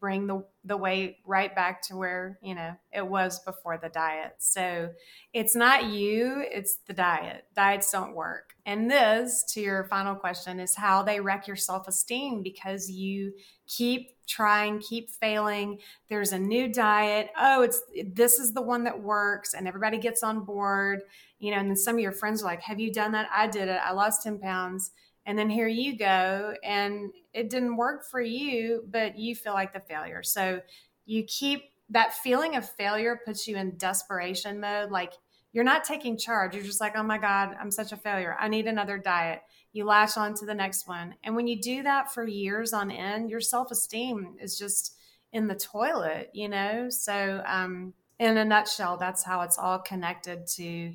bring 0.00 0.26
the, 0.26 0.42
the 0.64 0.78
weight 0.78 1.18
right 1.26 1.54
back 1.54 1.82
to 1.82 1.96
where, 1.96 2.38
you 2.42 2.54
know, 2.54 2.74
it 2.90 3.06
was 3.06 3.38
before 3.40 3.76
the 3.76 3.90
diet. 3.90 4.36
So 4.38 4.88
it's 5.34 5.54
not 5.54 5.84
you, 5.84 6.42
it's 6.50 6.78
the 6.86 6.94
diet. 6.94 7.44
Diets 7.54 7.92
don't 7.92 8.14
work. 8.14 8.54
And 8.64 8.90
this, 8.90 9.44
to 9.52 9.60
your 9.60 9.84
final 9.84 10.14
question, 10.14 10.58
is 10.58 10.74
how 10.74 11.02
they 11.02 11.20
wreck 11.20 11.46
your 11.46 11.56
self 11.56 11.86
esteem 11.86 12.42
because 12.42 12.88
you 12.88 13.34
keep 13.68 14.08
trying, 14.32 14.80
keep 14.80 15.10
failing. 15.10 15.78
There's 16.08 16.32
a 16.32 16.38
new 16.38 16.72
diet. 16.72 17.30
Oh, 17.38 17.62
it's 17.62 17.82
this 18.04 18.38
is 18.38 18.52
the 18.52 18.62
one 18.62 18.84
that 18.84 19.02
works, 19.02 19.54
and 19.54 19.68
everybody 19.68 19.98
gets 19.98 20.22
on 20.22 20.44
board. 20.44 21.02
You 21.38 21.50
know, 21.50 21.58
and 21.58 21.68
then 21.68 21.76
some 21.76 21.96
of 21.96 22.00
your 22.00 22.12
friends 22.12 22.42
are 22.42 22.46
like, 22.46 22.62
Have 22.62 22.80
you 22.80 22.92
done 22.92 23.12
that? 23.12 23.28
I 23.34 23.46
did 23.46 23.68
it. 23.68 23.80
I 23.84 23.92
lost 23.92 24.22
10 24.22 24.38
pounds. 24.38 24.92
And 25.24 25.38
then 25.38 25.50
here 25.50 25.68
you 25.68 25.96
go. 25.96 26.54
And 26.64 27.12
it 27.32 27.48
didn't 27.48 27.76
work 27.76 28.04
for 28.10 28.20
you, 28.20 28.84
but 28.90 29.18
you 29.18 29.36
feel 29.36 29.52
like 29.52 29.72
the 29.72 29.80
failure. 29.80 30.22
So 30.22 30.60
you 31.06 31.24
keep 31.24 31.62
that 31.90 32.14
feeling 32.14 32.56
of 32.56 32.68
failure 32.68 33.20
puts 33.24 33.46
you 33.46 33.56
in 33.56 33.76
desperation 33.76 34.60
mode. 34.60 34.90
Like 34.90 35.12
you're 35.52 35.64
not 35.64 35.84
taking 35.84 36.16
charge. 36.16 36.54
You're 36.54 36.64
just 36.64 36.80
like, 36.80 36.96
oh 36.96 37.02
my 37.02 37.18
God, 37.18 37.54
I'm 37.60 37.70
such 37.70 37.92
a 37.92 37.96
failure. 37.96 38.36
I 38.38 38.48
need 38.48 38.66
another 38.66 38.98
diet. 38.98 39.42
You 39.72 39.84
latch 39.84 40.16
on 40.16 40.34
to 40.34 40.46
the 40.46 40.54
next 40.54 40.86
one. 40.86 41.14
And 41.24 41.34
when 41.34 41.46
you 41.46 41.60
do 41.60 41.82
that 41.82 42.12
for 42.12 42.26
years 42.26 42.72
on 42.72 42.90
end, 42.90 43.30
your 43.30 43.40
self 43.40 43.70
esteem 43.70 44.36
is 44.40 44.58
just 44.58 44.96
in 45.32 45.48
the 45.48 45.54
toilet, 45.54 46.30
you 46.34 46.48
know? 46.48 46.88
So, 46.90 47.42
um, 47.46 47.94
in 48.18 48.36
a 48.36 48.44
nutshell, 48.44 48.98
that's 48.98 49.24
how 49.24 49.40
it's 49.40 49.58
all 49.58 49.78
connected 49.78 50.46
to 50.46 50.94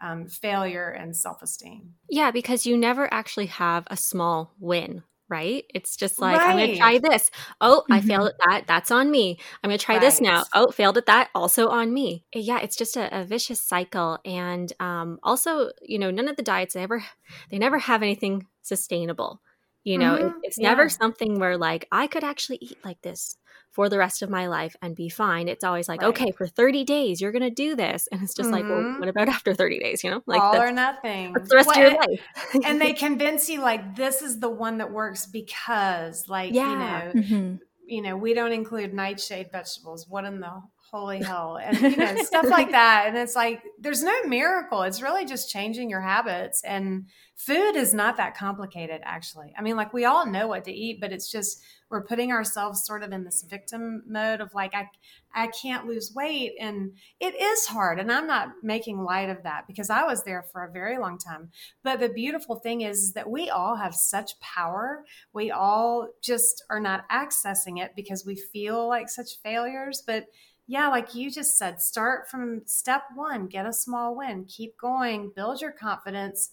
um, 0.00 0.28
failure 0.28 0.90
and 0.90 1.16
self 1.16 1.42
esteem. 1.42 1.94
Yeah, 2.08 2.30
because 2.30 2.66
you 2.66 2.76
never 2.76 3.12
actually 3.12 3.46
have 3.46 3.84
a 3.88 3.96
small 3.96 4.54
win 4.60 5.02
right? 5.28 5.64
It's 5.74 5.96
just 5.96 6.20
like, 6.20 6.38
right. 6.38 6.50
I'm 6.50 6.56
going 6.56 6.72
to 6.72 6.76
try 6.76 6.98
this. 6.98 7.30
Oh, 7.60 7.82
mm-hmm. 7.82 7.92
I 7.92 8.00
failed 8.00 8.28
at 8.28 8.38
that. 8.46 8.66
That's 8.66 8.90
on 8.90 9.10
me. 9.10 9.38
I'm 9.62 9.68
going 9.68 9.78
to 9.78 9.84
try 9.84 9.96
right. 9.96 10.00
this 10.00 10.20
now. 10.20 10.44
Oh, 10.54 10.70
failed 10.70 10.98
at 10.98 11.06
that. 11.06 11.30
Also 11.34 11.68
on 11.68 11.92
me. 11.92 12.24
Eh, 12.32 12.40
yeah, 12.40 12.58
it's 12.60 12.76
just 12.76 12.96
a, 12.96 13.20
a 13.20 13.24
vicious 13.24 13.60
cycle. 13.60 14.18
And 14.24 14.72
um, 14.80 15.18
also, 15.22 15.70
you 15.82 15.98
know, 15.98 16.10
none 16.10 16.28
of 16.28 16.36
the 16.36 16.42
diets, 16.42 16.74
they 16.74 16.82
ever, 16.82 17.04
they 17.50 17.58
never 17.58 17.78
have 17.78 18.02
anything 18.02 18.46
sustainable. 18.62 19.40
You 19.84 19.98
know, 19.98 20.16
mm-hmm. 20.16 20.26
it, 20.26 20.34
it's 20.42 20.58
yeah. 20.58 20.68
never 20.70 20.88
something 20.88 21.38
where 21.38 21.56
like 21.56 21.86
I 21.90 22.06
could 22.06 22.24
actually 22.24 22.58
eat 22.60 22.78
like 22.84 23.00
this 23.02 23.36
for 23.78 23.88
the 23.88 23.98
rest 23.98 24.22
of 24.22 24.30
my 24.30 24.48
life 24.48 24.74
and 24.82 24.96
be 24.96 25.08
fine. 25.08 25.46
It's 25.48 25.62
always 25.62 25.88
like, 25.88 26.02
right. 26.02 26.08
okay, 26.08 26.30
for 26.32 26.46
30 26.46 26.84
days, 26.84 27.20
you're 27.20 27.32
going 27.32 27.42
to 27.42 27.50
do 27.50 27.76
this. 27.76 28.08
And 28.10 28.22
it's 28.22 28.34
just 28.34 28.50
mm-hmm. 28.50 28.54
like, 28.54 28.64
well, 28.64 28.80
mm-hmm. 28.80 28.98
what 28.98 29.08
about 29.08 29.28
after 29.28 29.54
30 29.54 29.78
days? 29.78 30.02
You 30.02 30.10
know, 30.10 30.22
like 30.26 30.40
all 30.40 30.56
or 30.56 30.72
nothing. 30.72 31.32
the 31.32 31.54
rest 31.54 31.68
well, 31.68 31.86
of 31.86 31.92
your 31.92 32.00
life. 32.00 32.26
and 32.64 32.80
they 32.80 32.92
convince 32.94 33.48
you 33.48 33.60
like, 33.60 33.94
this 33.94 34.22
is 34.22 34.40
the 34.40 34.50
one 34.50 34.78
that 34.78 34.90
works 34.90 35.26
because 35.26 36.28
like, 36.28 36.52
yeah. 36.52 36.70
you 36.70 36.78
know, 36.78 37.22
mm-hmm. 37.22 37.54
you 37.86 38.02
know, 38.02 38.16
we 38.16 38.34
don't 38.34 38.52
include 38.52 38.92
nightshade 38.92 39.50
vegetables. 39.52 40.06
What 40.08 40.24
in 40.24 40.40
the 40.40 40.60
holy 40.90 41.22
hell. 41.22 41.58
And 41.68 41.80
you 41.80 41.96
know 41.96 42.16
stuff 42.22 42.46
like 42.48 42.70
that. 42.70 43.04
And 43.06 43.16
it's 43.16 43.36
like 43.36 43.62
there's 43.78 44.02
no 44.02 44.22
miracle. 44.24 44.82
It's 44.82 45.02
really 45.02 45.24
just 45.24 45.50
changing 45.50 45.90
your 45.90 46.00
habits. 46.00 46.62
And 46.64 47.06
food 47.36 47.76
is 47.76 47.94
not 47.94 48.16
that 48.16 48.36
complicated 48.36 49.00
actually. 49.04 49.54
I 49.56 49.62
mean 49.62 49.76
like 49.76 49.92
we 49.92 50.04
all 50.04 50.26
know 50.26 50.48
what 50.48 50.64
to 50.64 50.72
eat 50.72 51.00
but 51.00 51.12
it's 51.12 51.30
just 51.30 51.62
we're 51.90 52.04
putting 52.04 52.32
ourselves 52.32 52.84
sort 52.84 53.02
of 53.02 53.12
in 53.12 53.24
this 53.24 53.42
victim 53.48 54.02
mode 54.06 54.40
of 54.40 54.52
like 54.54 54.74
i 54.74 54.88
i 55.34 55.46
can't 55.48 55.86
lose 55.86 56.12
weight. 56.14 56.54
And 56.58 56.92
it 57.20 57.34
is 57.40 57.66
hard. 57.66 58.00
And 58.00 58.10
i'm 58.10 58.26
not 58.26 58.48
making 58.62 59.02
light 59.02 59.30
of 59.30 59.42
that 59.42 59.66
because 59.66 59.90
i 59.90 60.04
was 60.04 60.24
there 60.24 60.44
for 60.52 60.64
a 60.64 60.72
very 60.72 60.98
long 60.98 61.18
time. 61.18 61.50
But 61.82 62.00
the 62.00 62.08
beautiful 62.08 62.56
thing 62.56 62.80
is, 62.80 62.98
is 62.98 63.12
that 63.12 63.30
we 63.30 63.50
all 63.50 63.76
have 63.76 63.94
such 63.94 64.38
power. 64.40 65.04
We 65.32 65.50
all 65.50 66.08
just 66.22 66.64
are 66.70 66.80
not 66.80 67.08
accessing 67.10 67.78
it 67.78 67.92
because 67.94 68.24
we 68.24 68.36
feel 68.36 68.88
like 68.88 69.08
such 69.08 69.40
failures. 69.42 70.02
But 70.06 70.26
yeah, 70.68 70.88
like 70.88 71.14
you 71.14 71.30
just 71.30 71.56
said, 71.56 71.80
start 71.80 72.28
from 72.30 72.60
step 72.66 73.02
one, 73.14 73.46
get 73.46 73.64
a 73.64 73.72
small 73.72 74.14
win, 74.14 74.44
keep 74.44 74.76
going, 74.78 75.32
build 75.34 75.62
your 75.62 75.72
confidence. 75.72 76.50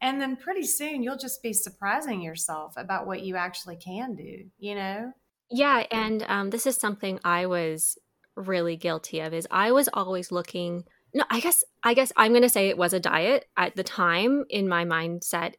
And 0.00 0.18
then 0.18 0.36
pretty 0.36 0.64
soon 0.64 1.02
you'll 1.02 1.18
just 1.18 1.42
be 1.42 1.52
surprising 1.52 2.22
yourself 2.22 2.72
about 2.78 3.06
what 3.06 3.22
you 3.22 3.36
actually 3.36 3.76
can 3.76 4.14
do, 4.14 4.44
you 4.58 4.74
know? 4.74 5.12
Yeah. 5.50 5.84
And 5.90 6.24
um, 6.28 6.50
this 6.50 6.66
is 6.66 6.76
something 6.76 7.20
I 7.24 7.44
was 7.44 7.98
really 8.36 8.76
guilty 8.76 9.20
of 9.20 9.34
is 9.34 9.46
I 9.50 9.70
was 9.72 9.88
always 9.92 10.32
looking 10.32 10.84
no, 11.14 11.24
I 11.30 11.40
guess 11.40 11.64
I 11.82 11.94
guess 11.94 12.12
I'm 12.16 12.32
going 12.32 12.42
to 12.42 12.50
say 12.50 12.68
it 12.68 12.76
was 12.76 12.92
a 12.92 13.00
diet 13.00 13.46
at 13.56 13.76
the 13.76 13.82
time 13.82 14.44
in 14.50 14.68
my 14.68 14.84
mindset. 14.84 15.54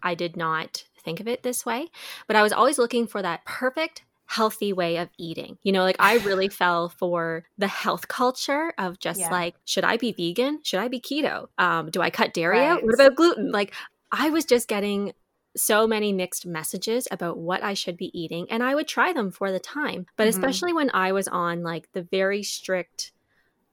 I 0.00 0.14
did 0.14 0.36
not 0.36 0.84
think 1.02 1.18
of 1.18 1.26
it 1.26 1.42
this 1.42 1.66
way, 1.66 1.88
but 2.28 2.36
I 2.36 2.42
was 2.42 2.52
always 2.52 2.78
looking 2.78 3.08
for 3.08 3.20
that 3.20 3.44
perfect 3.44 4.04
healthy 4.32 4.72
way 4.72 4.96
of 4.96 5.10
eating. 5.18 5.58
You 5.62 5.72
know, 5.72 5.82
like 5.82 5.96
I 5.98 6.14
really 6.18 6.48
fell 6.60 6.88
for 6.88 7.44
the 7.58 7.68
health 7.68 8.08
culture 8.08 8.72
of 8.78 8.98
just 8.98 9.20
yeah. 9.20 9.30
like, 9.30 9.54
should 9.64 9.84
I 9.84 9.98
be 9.98 10.12
vegan? 10.12 10.60
Should 10.62 10.80
I 10.80 10.88
be 10.88 11.00
keto? 11.00 11.48
Um, 11.58 11.90
do 11.90 12.00
I 12.00 12.10
cut 12.10 12.32
dairy 12.32 12.58
right. 12.58 12.68
out? 12.68 12.82
What 12.82 12.94
about 12.94 13.14
gluten? 13.14 13.52
Like 13.52 13.74
I 14.10 14.30
was 14.30 14.44
just 14.44 14.68
getting 14.68 15.12
so 15.54 15.86
many 15.86 16.14
mixed 16.14 16.46
messages 16.46 17.06
about 17.10 17.36
what 17.36 17.62
I 17.62 17.74
should 17.74 17.98
be 17.98 18.10
eating, 18.18 18.46
and 18.50 18.62
I 18.62 18.74
would 18.74 18.88
try 18.88 19.12
them 19.12 19.30
for 19.30 19.52
the 19.52 19.60
time. 19.60 20.06
But 20.16 20.26
mm-hmm. 20.26 20.38
especially 20.38 20.72
when 20.72 20.90
I 20.94 21.12
was 21.12 21.28
on 21.28 21.62
like 21.62 21.92
the 21.92 22.02
very 22.02 22.42
strict 22.42 23.12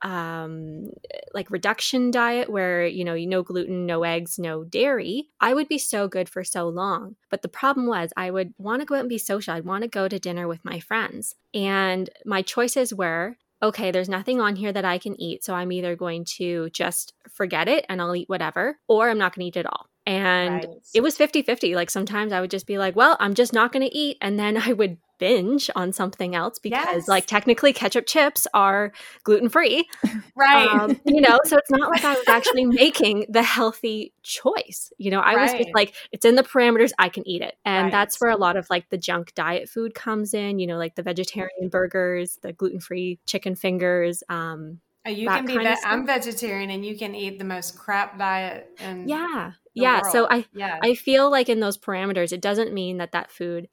um 0.02 0.90
like 1.34 1.52
reduction 1.52 2.10
diet 2.10 2.50
where 2.50 2.86
you 2.86 3.04
know 3.04 3.14
you 3.14 3.28
no 3.28 3.44
gluten 3.44 3.86
no 3.86 4.04
eggs 4.04 4.40
no 4.40 4.64
dairy 4.64 5.30
i 5.42 5.54
would 5.54 5.68
be 5.68 5.78
so 5.78 6.08
good 6.08 6.30
for 6.30 6.44
so 6.44 6.70
long 6.70 7.16
but 7.30 7.42
the 7.42 7.50
problem 7.50 7.86
was 7.86 8.14
i 8.16 8.32
would 8.32 8.54
want 8.58 8.82
to 8.82 8.86
go 8.86 8.96
out 8.96 9.02
and 9.02 9.10
be 9.10 9.18
social 9.18 9.54
i'd 9.54 9.66
want 9.66 9.82
to 9.82 9.90
go 9.90 10.08
to 10.08 10.18
dinner 10.18 10.48
with 10.48 10.64
my 10.64 10.80
friends 10.80 11.36
and 11.54 12.10
my 12.26 12.42
choices 12.42 12.94
were 12.94 13.36
okay, 13.62 13.92
there's 13.92 14.10
nothing 14.10 14.40
on 14.40 14.56
here 14.56 14.72
that 14.72 14.86
I 14.86 14.98
can 14.98 15.20
eat. 15.20 15.44
So 15.44 15.54
I'm 15.54 15.72
either 15.72 15.96
going 15.96 16.26
to 16.38 16.70
just 16.70 17.14
forget 17.30 17.68
it 17.68 17.86
and 17.90 18.02
I'll 18.02 18.16
eat 18.16 18.30
whatever, 18.30 18.80
or 18.88 19.10
I'm 19.10 19.18
not 19.18 19.36
going 19.36 19.44
to 19.44 19.48
eat 19.48 19.60
it 19.60 19.66
all. 19.66 19.88
And 20.06 20.56
right. 20.56 20.70
it 20.94 21.02
was 21.02 21.18
50 21.18 21.44
50. 21.44 21.76
Like 21.76 21.90
sometimes 21.90 22.32
I 22.32 22.42
would 22.42 22.52
just 22.52 22.66
be 22.66 22.78
like, 22.78 22.96
well, 22.96 23.18
I'm 23.20 23.34
just 23.34 23.54
not 23.54 23.72
going 23.72 23.88
to 23.88 23.96
eat. 23.96 24.18
And 24.22 24.40
then 24.40 24.58
I 24.62 24.74
would 24.74 24.98
binge 25.20 25.70
on 25.76 25.94
something 25.94 26.34
else 26.34 26.58
because 26.58 26.86
yes. 26.86 27.08
like 27.08 27.28
technically 27.28 27.74
ketchup 27.74 28.08
chips 28.08 28.48
are 28.54 28.92
gluten 29.24 29.50
free 29.50 29.88
right 30.36 30.68
um, 30.68 31.00
you 31.06 31.22
know 31.22 31.38
so 31.44 31.58
it's 31.58 31.70
not 31.70 31.92
like 31.92 32.04
i 32.04 32.16
was 32.16 32.28
actually 32.28 32.66
making 32.66 33.26
the 33.30 33.44
healthy 33.44 34.14
choice 34.24 34.92
you 34.98 35.12
know 35.12 35.20
i 35.20 35.36
right. 35.36 35.44
was 35.44 35.54
just 35.54 35.76
like 35.76 35.94
it's 36.12 36.26
in 36.26 36.36
the 36.36 36.44
parameters 36.44 36.92
i 36.98 37.10
can 37.10 37.28
eat 37.28 37.42
it 37.42 37.56
and 37.66 37.86
right. 37.86 37.92
that's 37.92 38.20
where 38.20 38.32
a 38.32 38.38
lot 38.38 38.58
of 38.58 38.66
like 38.70 38.90
the 38.90 38.98
junk 38.98 39.34
diet 39.36 39.70
food 39.70 39.94
comes 39.94 40.34
in 40.34 40.58
you 40.58 40.66
know 40.66 40.78
like 40.78 40.96
the 40.96 41.04
vegetarian 41.04 41.70
burgers 41.70 42.40
the 42.42 42.54
gluten 42.54 42.80
free 42.80 43.20
chicken 43.26 43.56
fingers 43.56 44.24
um 44.30 44.80
uh, 45.06 45.10
you 45.10 45.28
can 45.28 45.46
be 45.46 45.58
that 45.58 45.80
i'm 45.86 46.06
vegetarian 46.06 46.70
and 46.70 46.86
you 46.86 46.98
can 46.98 47.14
eat 47.14 47.40
the 47.40 47.46
most 47.46 47.78
crap 47.78 48.18
diet 48.18 48.70
and 48.80 49.10
yeah 49.10 49.52
yeah 49.74 50.02
world. 50.02 50.12
so 50.12 50.28
i 50.30 50.46
yeah. 50.54 50.80
i 50.82 50.94
feel 50.94 51.30
like 51.30 51.50
in 51.50 51.60
those 51.60 51.78
parameters 51.78 52.32
it 52.32 52.42
doesn't 52.42 52.74
mean 52.74 52.98
that 52.98 53.12
that 53.12 53.32
food 53.32 53.68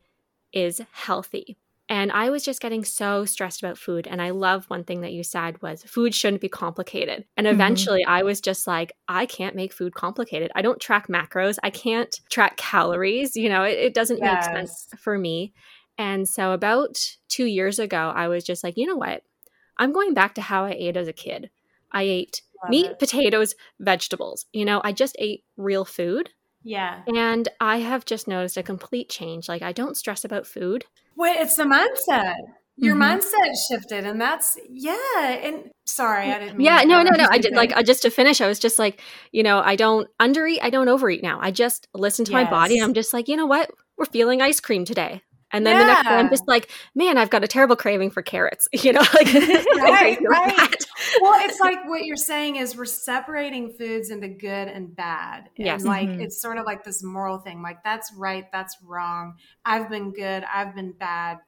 is 0.52 0.80
healthy. 0.92 1.56
And 1.88 2.10
I 2.10 2.30
was 2.30 2.44
just 2.44 2.60
getting 2.60 2.84
so 2.84 3.24
stressed 3.24 3.62
about 3.62 3.78
food. 3.78 4.08
And 4.08 4.20
I 4.20 4.30
love 4.30 4.64
one 4.64 4.82
thing 4.82 5.02
that 5.02 5.12
you 5.12 5.22
said 5.22 5.62
was 5.62 5.84
food 5.84 6.14
shouldn't 6.14 6.42
be 6.42 6.48
complicated. 6.48 7.24
And 7.36 7.46
mm-hmm. 7.46 7.54
eventually 7.54 8.00
mm-hmm. 8.00 8.10
I 8.10 8.22
was 8.24 8.40
just 8.40 8.66
like, 8.66 8.92
I 9.06 9.26
can't 9.26 9.54
make 9.54 9.72
food 9.72 9.94
complicated. 9.94 10.50
I 10.56 10.62
don't 10.62 10.80
track 10.80 11.06
macros. 11.06 11.58
I 11.62 11.70
can't 11.70 12.20
track 12.28 12.56
calories. 12.56 13.36
You 13.36 13.48
know, 13.48 13.62
it, 13.62 13.78
it 13.78 13.94
doesn't 13.94 14.18
yes. 14.18 14.46
make 14.46 14.56
sense 14.56 14.88
for 14.98 15.16
me. 15.16 15.52
And 15.96 16.28
so 16.28 16.52
about 16.52 16.98
two 17.28 17.46
years 17.46 17.78
ago, 17.78 18.12
I 18.14 18.28
was 18.28 18.42
just 18.42 18.64
like, 18.64 18.76
you 18.76 18.86
know 18.86 18.96
what? 18.96 19.22
I'm 19.78 19.92
going 19.92 20.12
back 20.12 20.34
to 20.34 20.42
how 20.42 20.64
I 20.64 20.72
ate 20.72 20.96
as 20.96 21.08
a 21.08 21.12
kid. 21.12 21.50
I 21.92 22.02
ate 22.02 22.42
love 22.62 22.70
meat, 22.70 22.86
it. 22.86 22.98
potatoes, 22.98 23.54
vegetables. 23.78 24.46
You 24.52 24.64
know, 24.64 24.80
I 24.82 24.92
just 24.92 25.16
ate 25.18 25.44
real 25.56 25.84
food. 25.84 26.30
Yeah. 26.66 27.02
And 27.06 27.48
I 27.60 27.78
have 27.78 28.04
just 28.04 28.26
noticed 28.26 28.56
a 28.56 28.62
complete 28.62 29.08
change. 29.08 29.48
Like 29.48 29.62
I 29.62 29.70
don't 29.70 29.96
stress 29.96 30.24
about 30.24 30.48
food. 30.48 30.84
Wait, 31.16 31.36
it's 31.38 31.54
the 31.54 31.62
mindset. 31.62 32.34
Your 32.78 32.96
mm-hmm. 32.96 33.20
mindset 33.20 33.54
shifted 33.70 34.04
and 34.04 34.20
that's 34.20 34.58
yeah 34.68 35.30
and 35.30 35.70
sorry 35.86 36.30
i 36.30 36.38
didn't 36.38 36.60
yeah 36.60 36.82
no 36.82 37.02
no 37.02 37.10
no 37.12 37.26
i 37.30 37.38
did 37.38 37.54
like 37.54 37.72
I 37.72 37.82
just 37.82 38.02
to 38.02 38.10
finish 38.10 38.42
i 38.42 38.46
was 38.46 38.58
just 38.58 38.78
like 38.78 39.00
you 39.32 39.42
know 39.42 39.60
i 39.60 39.76
don't 39.76 40.10
undereat 40.20 40.58
i 40.60 40.68
don't 40.68 40.90
overeat 40.90 41.22
now 41.22 41.38
i 41.40 41.50
just 41.50 41.88
listen 41.94 42.26
to 42.26 42.32
yes. 42.32 42.44
my 42.44 42.50
body 42.50 42.74
and 42.74 42.84
i'm 42.84 42.92
just 42.92 43.14
like 43.14 43.28
you 43.28 43.36
know 43.36 43.46
what 43.46 43.70
we're 43.96 44.04
feeling 44.04 44.42
ice 44.42 44.60
cream 44.60 44.84
today 44.84 45.22
and 45.52 45.64
then 45.64 45.76
yeah. 45.76 45.82
the 45.82 45.86
next 45.86 46.02
day, 46.08 46.14
I'm 46.14 46.28
just 46.28 46.48
like, 46.48 46.70
man, 46.94 47.18
I've 47.18 47.30
got 47.30 47.44
a 47.44 47.48
terrible 47.48 47.76
craving 47.76 48.10
for 48.10 48.22
carrots. 48.22 48.68
You 48.86 48.92
know, 48.92 49.00
like 49.00 49.26
right, 49.34 50.18
right. 50.28 50.76
well, 51.20 51.44
it's 51.44 51.58
like 51.58 51.88
what 51.88 52.04
you're 52.04 52.16
saying 52.16 52.54
is 52.56 52.76
we're 52.76 52.84
separating 52.84 53.72
foods 53.72 54.10
into 54.10 54.28
good 54.28 54.68
and 54.68 54.94
bad. 54.94 55.48
And 55.56 55.66
yes. 55.66 55.82
like 55.82 56.08
mm-hmm. 56.08 56.20
it's 56.20 56.40
sort 56.40 56.58
of 56.58 56.66
like 56.66 56.84
this 56.84 57.02
moral 57.02 57.38
thing. 57.38 57.62
Like 57.62 57.82
that's 57.82 58.12
right, 58.14 58.44
that's 58.52 58.76
wrong. 58.84 59.34
I've 59.64 59.90
been 59.90 60.12
good, 60.12 60.44
I've 60.44 60.76
been 60.76 60.92
bad. 60.92 61.38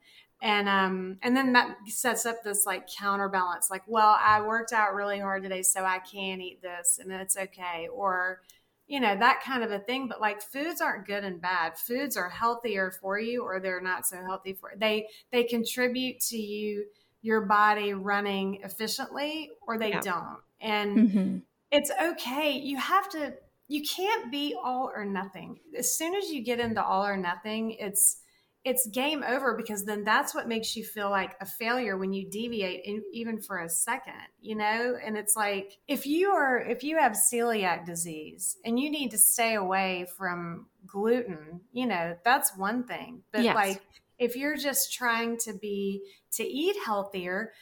And 0.42 0.68
um 0.68 1.18
and 1.22 1.36
then 1.36 1.52
that 1.52 1.76
sets 1.86 2.26
up 2.26 2.42
this 2.42 2.66
like 2.66 2.88
counterbalance, 2.88 3.70
like, 3.70 3.82
well, 3.86 4.18
I 4.20 4.40
worked 4.40 4.72
out 4.72 4.94
really 4.94 5.20
hard 5.20 5.44
today, 5.44 5.62
so 5.62 5.84
I 5.84 6.00
can 6.00 6.40
eat 6.40 6.60
this 6.60 6.98
and 7.00 7.12
it's 7.12 7.36
okay. 7.36 7.88
Or 7.92 8.40
you 8.88 8.98
know 8.98 9.16
that 9.16 9.42
kind 9.44 9.62
of 9.62 9.70
a 9.70 9.78
thing 9.78 10.08
but 10.08 10.20
like 10.20 10.42
foods 10.42 10.80
aren't 10.80 11.06
good 11.06 11.22
and 11.22 11.40
bad 11.40 11.78
foods 11.78 12.16
are 12.16 12.28
healthier 12.28 12.90
for 12.90 13.18
you 13.18 13.42
or 13.42 13.60
they're 13.60 13.80
not 13.80 14.06
so 14.06 14.16
healthy 14.16 14.54
for 14.54 14.72
they 14.76 15.06
they 15.30 15.44
contribute 15.44 16.18
to 16.18 16.36
you 16.36 16.84
your 17.22 17.42
body 17.42 17.92
running 17.92 18.60
efficiently 18.64 19.50
or 19.66 19.78
they 19.78 19.90
yeah. 19.90 20.00
don't 20.00 20.38
and 20.60 20.96
mm-hmm. 20.96 21.38
it's 21.70 21.90
okay 22.02 22.52
you 22.52 22.76
have 22.76 23.08
to 23.08 23.34
you 23.68 23.82
can't 23.82 24.32
be 24.32 24.56
all 24.60 24.90
or 24.94 25.04
nothing 25.04 25.58
as 25.76 25.96
soon 25.96 26.14
as 26.14 26.30
you 26.30 26.42
get 26.42 26.58
into 26.58 26.82
all 26.82 27.04
or 27.04 27.16
nothing 27.16 27.72
it's 27.72 28.22
it's 28.68 28.86
game 28.88 29.24
over 29.26 29.54
because 29.54 29.86
then 29.86 30.04
that's 30.04 30.34
what 30.34 30.46
makes 30.46 30.76
you 30.76 30.84
feel 30.84 31.08
like 31.08 31.34
a 31.40 31.46
failure 31.46 31.96
when 31.96 32.12
you 32.12 32.28
deviate 32.28 32.84
in, 32.84 33.02
even 33.14 33.40
for 33.40 33.60
a 33.60 33.68
second 33.68 34.12
you 34.42 34.54
know 34.54 34.94
and 35.02 35.16
it's 35.16 35.34
like 35.34 35.78
if 35.88 36.06
you 36.06 36.28
are 36.28 36.58
if 36.58 36.84
you 36.84 36.98
have 36.98 37.12
celiac 37.12 37.86
disease 37.86 38.58
and 38.66 38.78
you 38.78 38.90
need 38.90 39.10
to 39.10 39.16
stay 39.16 39.54
away 39.54 40.06
from 40.18 40.66
gluten 40.86 41.60
you 41.72 41.86
know 41.86 42.14
that's 42.24 42.54
one 42.58 42.84
thing 42.84 43.22
but 43.32 43.42
yes. 43.42 43.54
like 43.54 43.80
if 44.18 44.36
you're 44.36 44.56
just 44.56 44.92
trying 44.92 45.38
to 45.38 45.54
be 45.54 46.02
to 46.30 46.44
eat 46.44 46.76
healthier 46.84 47.52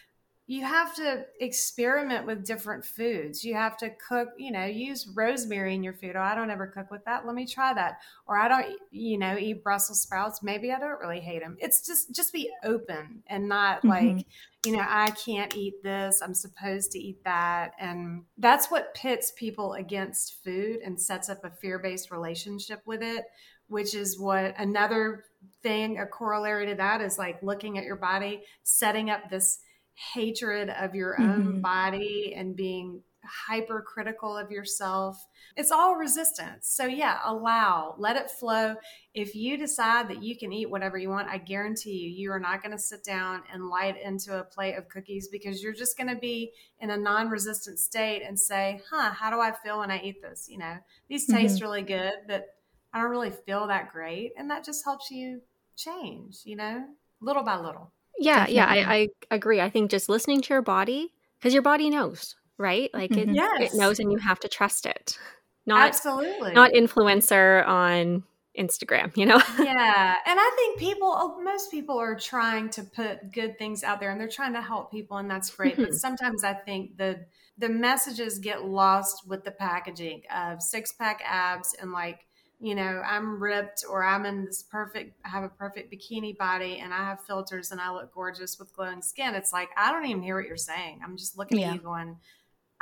you 0.48 0.62
have 0.62 0.94
to 0.94 1.24
experiment 1.40 2.24
with 2.24 2.44
different 2.44 2.84
foods. 2.84 3.44
You 3.44 3.54
have 3.54 3.76
to 3.78 3.90
cook, 3.90 4.28
you 4.38 4.52
know, 4.52 4.64
use 4.64 5.08
rosemary 5.12 5.74
in 5.74 5.82
your 5.82 5.92
food. 5.92 6.14
Oh, 6.14 6.20
I 6.20 6.36
don't 6.36 6.50
ever 6.52 6.68
cook 6.68 6.88
with 6.88 7.04
that. 7.04 7.26
Let 7.26 7.34
me 7.34 7.46
try 7.46 7.74
that. 7.74 7.98
Or 8.28 8.38
I 8.38 8.46
don't, 8.46 8.78
you 8.92 9.18
know, 9.18 9.36
eat 9.36 9.64
Brussels 9.64 10.00
sprouts. 10.00 10.44
Maybe 10.44 10.70
I 10.70 10.78
don't 10.78 11.00
really 11.00 11.18
hate 11.18 11.42
them. 11.42 11.56
It's 11.58 11.84
just, 11.84 12.14
just 12.14 12.32
be 12.32 12.48
open 12.62 13.24
and 13.26 13.48
not 13.48 13.78
mm-hmm. 13.78 13.88
like, 13.88 14.26
you 14.64 14.76
know, 14.76 14.84
I 14.86 15.10
can't 15.10 15.56
eat 15.56 15.82
this. 15.82 16.22
I'm 16.22 16.34
supposed 16.34 16.92
to 16.92 16.98
eat 17.00 17.24
that. 17.24 17.72
And 17.80 18.22
that's 18.38 18.70
what 18.70 18.94
pits 18.94 19.32
people 19.36 19.72
against 19.72 20.44
food 20.44 20.78
and 20.84 21.00
sets 21.00 21.28
up 21.28 21.44
a 21.44 21.50
fear 21.50 21.80
based 21.80 22.12
relationship 22.12 22.82
with 22.86 23.02
it, 23.02 23.24
which 23.66 23.96
is 23.96 24.16
what 24.16 24.54
another 24.58 25.24
thing, 25.64 25.98
a 25.98 26.06
corollary 26.06 26.66
to 26.66 26.76
that 26.76 27.00
is 27.00 27.18
like 27.18 27.42
looking 27.42 27.78
at 27.78 27.84
your 27.84 27.96
body, 27.96 28.42
setting 28.62 29.10
up 29.10 29.28
this 29.28 29.58
hatred 29.96 30.70
of 30.70 30.94
your 30.94 31.20
own 31.20 31.42
mm-hmm. 31.42 31.60
body 31.60 32.34
and 32.36 32.54
being 32.54 33.02
hypercritical 33.26 34.36
of 34.36 34.50
yourself. 34.50 35.26
It's 35.56 35.70
all 35.70 35.96
resistance. 35.96 36.68
So, 36.68 36.86
yeah, 36.86 37.18
allow, 37.24 37.94
let 37.98 38.16
it 38.16 38.30
flow. 38.30 38.76
If 39.14 39.34
you 39.34 39.56
decide 39.56 40.08
that 40.08 40.22
you 40.22 40.36
can 40.36 40.52
eat 40.52 40.70
whatever 40.70 40.98
you 40.98 41.08
want, 41.08 41.28
I 41.28 41.38
guarantee 41.38 41.92
you, 41.92 42.10
you 42.10 42.30
are 42.30 42.40
not 42.40 42.62
going 42.62 42.72
to 42.72 42.78
sit 42.78 43.04
down 43.04 43.42
and 43.52 43.68
light 43.68 44.00
into 44.00 44.38
a 44.38 44.44
plate 44.44 44.74
of 44.74 44.88
cookies 44.88 45.28
because 45.28 45.62
you're 45.62 45.72
just 45.72 45.96
going 45.96 46.08
to 46.14 46.20
be 46.20 46.52
in 46.80 46.90
a 46.90 46.96
non 46.96 47.28
resistant 47.28 47.78
state 47.78 48.22
and 48.22 48.38
say, 48.38 48.80
huh, 48.90 49.10
how 49.12 49.30
do 49.30 49.40
I 49.40 49.52
feel 49.52 49.78
when 49.78 49.90
I 49.90 50.00
eat 50.00 50.22
this? 50.22 50.46
You 50.48 50.58
know, 50.58 50.76
these 51.08 51.26
taste 51.26 51.56
mm-hmm. 51.56 51.64
really 51.64 51.82
good, 51.82 52.12
but 52.28 52.46
I 52.92 53.00
don't 53.00 53.10
really 53.10 53.30
feel 53.30 53.66
that 53.66 53.92
great. 53.92 54.32
And 54.36 54.50
that 54.50 54.64
just 54.64 54.84
helps 54.84 55.10
you 55.10 55.42
change, 55.76 56.40
you 56.44 56.56
know, 56.56 56.84
little 57.20 57.42
by 57.42 57.58
little. 57.58 57.92
Yeah, 58.18 58.46
Definitely. 58.46 58.54
yeah, 58.54 58.88
I, 58.88 58.94
I 58.94 59.08
agree. 59.30 59.60
I 59.60 59.70
think 59.70 59.90
just 59.90 60.08
listening 60.08 60.42
to 60.42 60.54
your 60.54 60.62
body, 60.62 61.12
because 61.38 61.52
your 61.52 61.62
body 61.62 61.90
knows, 61.90 62.36
right? 62.58 62.90
Like 62.92 63.12
it, 63.12 63.26
mm-hmm. 63.26 63.34
yes. 63.34 63.72
it 63.72 63.76
knows 63.76 63.98
and 63.98 64.10
you 64.10 64.18
have 64.18 64.40
to 64.40 64.48
trust 64.48 64.86
it. 64.86 65.18
Not 65.66 65.88
absolutely 65.88 66.52
not 66.52 66.72
influencer 66.72 67.66
on 67.66 68.22
Instagram, 68.58 69.16
you 69.16 69.26
know? 69.26 69.40
yeah. 69.58 70.16
And 70.26 70.40
I 70.40 70.52
think 70.56 70.78
people, 70.78 71.12
oh, 71.14 71.42
most 71.42 71.70
people 71.70 71.98
are 71.98 72.18
trying 72.18 72.70
to 72.70 72.82
put 72.82 73.32
good 73.32 73.58
things 73.58 73.82
out 73.84 74.00
there 74.00 74.10
and 74.10 74.20
they're 74.20 74.28
trying 74.28 74.54
to 74.54 74.62
help 74.62 74.90
people, 74.90 75.18
and 75.18 75.30
that's 75.30 75.50
great. 75.50 75.76
but 75.76 75.86
mm-hmm. 75.86 75.94
sometimes 75.94 76.44
I 76.44 76.54
think 76.54 76.96
the 76.96 77.26
the 77.58 77.68
messages 77.70 78.38
get 78.38 78.64
lost 78.64 79.26
with 79.26 79.42
the 79.44 79.50
packaging 79.50 80.22
of 80.34 80.62
six 80.62 80.92
pack 80.92 81.22
abs 81.24 81.74
and 81.80 81.90
like 81.90 82.20
you 82.58 82.74
know, 82.74 83.02
I'm 83.04 83.42
ripped 83.42 83.84
or 83.88 84.02
I'm 84.02 84.24
in 84.24 84.46
this 84.46 84.62
perfect, 84.62 85.18
I 85.24 85.28
have 85.28 85.44
a 85.44 85.48
perfect 85.48 85.92
bikini 85.92 86.36
body 86.36 86.78
and 86.82 86.94
I 86.94 86.98
have 86.98 87.20
filters 87.24 87.70
and 87.70 87.80
I 87.80 87.92
look 87.92 88.14
gorgeous 88.14 88.58
with 88.58 88.74
glowing 88.74 89.02
skin. 89.02 89.34
It's 89.34 89.52
like, 89.52 89.68
I 89.76 89.92
don't 89.92 90.06
even 90.06 90.22
hear 90.22 90.36
what 90.36 90.46
you're 90.46 90.56
saying. 90.56 91.00
I'm 91.04 91.16
just 91.16 91.36
looking 91.36 91.58
yeah. 91.58 91.68
at 91.68 91.74
you 91.74 91.80
going, 91.80 92.16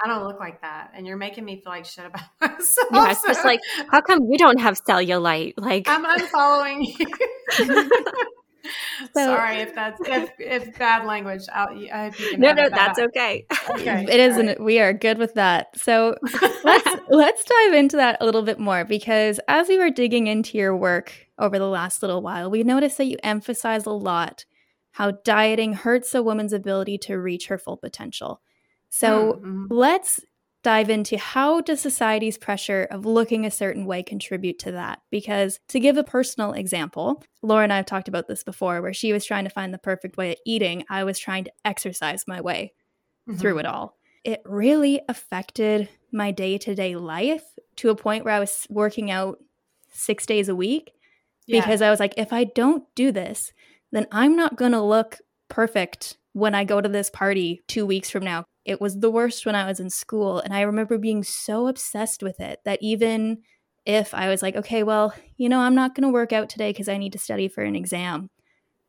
I 0.03 0.09
don't 0.09 0.25
look 0.25 0.39
like 0.39 0.61
that. 0.63 0.93
And 0.95 1.07
you're 1.07 1.17
making 1.17 1.45
me 1.45 1.61
feel 1.61 1.73
like 1.73 1.87
shit 1.87 2.07
about 2.07 2.23
myself. 2.41 2.89
Yeah, 2.93 3.11
it's 3.11 3.23
just 3.27 3.45
like, 3.45 3.61
how 3.91 4.01
come 4.01 4.21
you 4.31 4.39
don't 4.39 4.61
have 4.61 4.81
cellulite? 4.81 5.55
Like, 5.57 5.89
I'm 5.89 6.05
unfollowing 6.05 6.87
you. 6.87 7.91
So, 9.15 9.27
Sorry 9.27 9.57
if 9.59 9.75
that's 9.75 10.01
if, 10.07 10.31
if 10.39 10.79
bad 10.79 11.05
language. 11.05 11.43
I'll, 11.53 11.69
I 11.93 12.05
hope 12.05 12.19
you 12.19 12.31
can. 12.31 12.41
No, 12.41 12.53
no, 12.53 12.69
that's 12.69 12.99
out. 12.99 13.09
okay. 13.09 13.47
okay. 13.71 14.07
It 14.09 14.21
isn't. 14.21 14.47
Right. 14.47 14.61
We 14.61 14.79
are 14.81 14.93
good 14.93 15.19
with 15.19 15.35
that. 15.35 15.79
So 15.79 16.17
let's 16.65 17.01
let's 17.09 17.45
dive 17.45 17.75
into 17.75 17.97
that 17.97 18.17
a 18.21 18.25
little 18.25 18.43
bit 18.43 18.59
more 18.59 18.85
because 18.85 19.41
as 19.49 19.69
we 19.69 19.79
were 19.79 19.91
digging 19.91 20.27
into 20.27 20.57
your 20.59 20.77
work 20.77 21.13
over 21.39 21.59
the 21.59 21.69
last 21.69 22.03
little 22.03 22.23
while, 22.23 22.51
we 22.51 22.63
noticed 22.63 22.99
that 22.99 23.07
you 23.07 23.17
emphasize 23.23 23.87
a 23.87 23.91
lot 23.91 24.45
how 24.93 25.11
dieting 25.11 25.73
hurts 25.73 26.15
a 26.15 26.23
woman's 26.23 26.53
ability 26.53 26.97
to 26.97 27.17
reach 27.17 27.49
her 27.49 27.59
full 27.59 27.77
potential. 27.77 28.41
So 28.91 29.35
mm-hmm. 29.35 29.67
let's 29.69 30.21
dive 30.65 30.91
into 30.91 31.17
how 31.17 31.61
does 31.61 31.81
society's 31.81 32.37
pressure 32.37 32.89
of 32.91 33.07
looking 33.07 33.47
a 33.47 33.51
certain 33.51 33.87
way 33.87 34.03
contribute 34.03 34.59
to 34.59 34.73
that 34.73 35.01
because 35.11 35.61
to 35.69 35.79
give 35.79 35.97
a 35.97 36.03
personal 36.03 36.53
example 36.53 37.23
laura 37.43 37.63
and 37.63 37.73
i 37.73 37.77
have 37.77 37.87
talked 37.87 38.09
about 38.09 38.27
this 38.27 38.43
before 38.43 38.83
where 38.83 38.93
she 38.93 39.13
was 39.13 39.25
trying 39.25 39.45
to 39.45 39.51
find 39.51 39.73
the 39.73 39.79
perfect 39.79 40.17
way 40.17 40.33
of 40.33 40.39
eating 40.45 40.85
i 40.89 41.05
was 41.05 41.19
trying 41.19 41.45
to 41.45 41.53
exercise 41.65 42.25
my 42.27 42.41
way 42.41 42.73
mm-hmm. 43.29 43.39
through 43.39 43.59
it 43.59 43.67
all 43.67 43.97
it 44.25 44.41
really 44.45 45.01
affected 45.09 45.89
my 46.11 46.31
day-to-day 46.31 46.97
life 46.97 47.45
to 47.77 47.91
a 47.91 47.95
point 47.95 48.25
where 48.25 48.35
i 48.35 48.41
was 48.41 48.67
working 48.69 49.11
out 49.11 49.39
six 49.91 50.27
days 50.27 50.49
a 50.49 50.57
week 50.57 50.93
yeah. 51.47 51.61
because 51.61 51.81
i 51.83 51.91
was 51.91 52.01
like 52.01 52.15
if 52.17 52.33
i 52.33 52.43
don't 52.43 52.83
do 52.97 53.13
this 53.13 53.53
then 53.93 54.07
i'm 54.11 54.35
not 54.35 54.57
going 54.57 54.73
to 54.73 54.83
look 54.83 55.19
perfect 55.49 56.17
when 56.33 56.55
I 56.55 56.65
go 56.65 56.81
to 56.81 56.89
this 56.89 57.11
party 57.11 57.63
two 57.69 57.87
weeks 57.87 58.11
from 58.11 58.25
now. 58.25 58.45
It 58.65 58.81
was 58.81 58.99
the 58.99 59.11
worst 59.11 59.45
when 59.45 59.55
I 59.55 59.67
was 59.67 59.81
in 59.81 59.91
school. 59.91 60.39
And 60.39 60.55
I 60.55 60.63
remember 60.63 60.99
being 60.99 61.23
so 61.23 61.69
obsessed 61.69 62.23
with 62.23 62.41
it 62.41 62.61
that 62.65 62.79
even 62.81 63.43
if 63.85 64.15
I 64.15 64.29
was 64.29 64.43
like, 64.43 64.57
okay, 64.57 64.83
well, 64.83 65.15
you 65.37 65.49
know, 65.49 65.61
I'm 65.61 65.75
not 65.75 65.95
going 65.95 66.05
to 66.09 66.13
work 66.13 66.33
out 66.33 66.49
today 66.49 66.71
because 66.71 66.89
I 66.89 66.97
need 66.97 67.13
to 67.13 67.19
study 67.19 67.49
for 67.49 67.63
an 67.63 67.77
exam, 67.77 68.31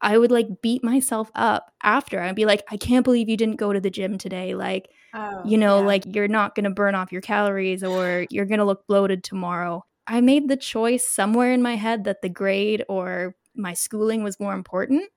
I 0.02 0.18
would 0.18 0.32
like 0.32 0.62
beat 0.62 0.84
myself 0.84 1.32
up 1.36 1.72
after. 1.84 2.22
I'd 2.22 2.36
be 2.36 2.46
like, 2.46 2.64
I 2.70 2.78
can't 2.78 3.04
believe 3.04 3.28
you 3.28 3.38
didn't 3.38 3.58
go 3.58 3.74
to 3.74 3.82
the 3.82 3.90
gym 3.90 4.18
today. 4.18 4.56
Like, 4.56 4.90
oh, 5.14 5.42
you 5.46 5.58
know, 5.58 5.80
yeah. 5.80 5.86
like 5.86 6.16
you're 6.16 6.28
not 6.28 6.56
going 6.56 6.66
to 6.66 6.70
burn 6.70 6.96
off 6.96 7.12
your 7.12 7.22
calories 7.22 7.84
or 7.84 8.26
you're 8.30 8.46
going 8.46 8.60
to 8.60 8.66
look 8.66 8.88
bloated 8.88 9.24
tomorrow. 9.24 9.84
I 10.08 10.22
made 10.22 10.48
the 10.48 10.58
choice 10.58 11.08
somewhere 11.08 11.52
in 11.52 11.62
my 11.62 11.76
head 11.76 12.04
that 12.04 12.22
the 12.22 12.30
grade 12.30 12.84
or 12.88 13.36
my 13.56 13.74
schooling 13.74 14.24
was 14.24 14.40
more 14.40 14.54
important, 14.54 15.10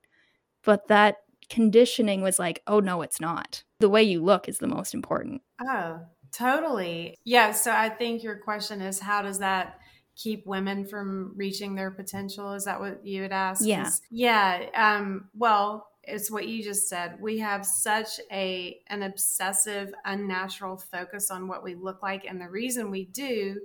but 0.63 0.87
that 0.87 1.17
conditioning 1.49 2.21
was 2.21 2.39
like, 2.39 2.61
oh, 2.67 2.79
no, 2.79 3.01
it's 3.01 3.19
not. 3.19 3.63
The 3.79 3.89
way 3.89 4.03
you 4.03 4.23
look 4.23 4.47
is 4.47 4.59
the 4.59 4.67
most 4.67 4.93
important. 4.93 5.41
Oh, 5.61 5.99
totally. 6.31 7.17
Yeah. 7.23 7.51
So 7.51 7.71
I 7.71 7.89
think 7.89 8.23
your 8.23 8.37
question 8.37 8.81
is 8.81 8.99
how 8.99 9.21
does 9.21 9.39
that 9.39 9.79
keep 10.15 10.45
women 10.45 10.85
from 10.85 11.33
reaching 11.35 11.75
their 11.75 11.91
potential? 11.91 12.53
Is 12.53 12.65
that 12.65 12.79
what 12.79 13.05
you 13.05 13.21
would 13.21 13.31
ask? 13.31 13.65
Yeah. 13.65 13.89
Yeah. 14.11 14.65
Um, 14.75 15.29
well, 15.33 15.87
it's 16.03 16.31
what 16.31 16.47
you 16.47 16.63
just 16.63 16.89
said. 16.89 17.17
We 17.19 17.37
have 17.39 17.65
such 17.65 18.19
a 18.31 18.79
an 18.87 19.03
obsessive, 19.03 19.93
unnatural 20.05 20.77
focus 20.77 21.31
on 21.31 21.47
what 21.47 21.63
we 21.63 21.75
look 21.75 22.01
like. 22.01 22.25
And 22.25 22.41
the 22.41 22.49
reason 22.49 22.91
we 22.91 23.05
do 23.05 23.59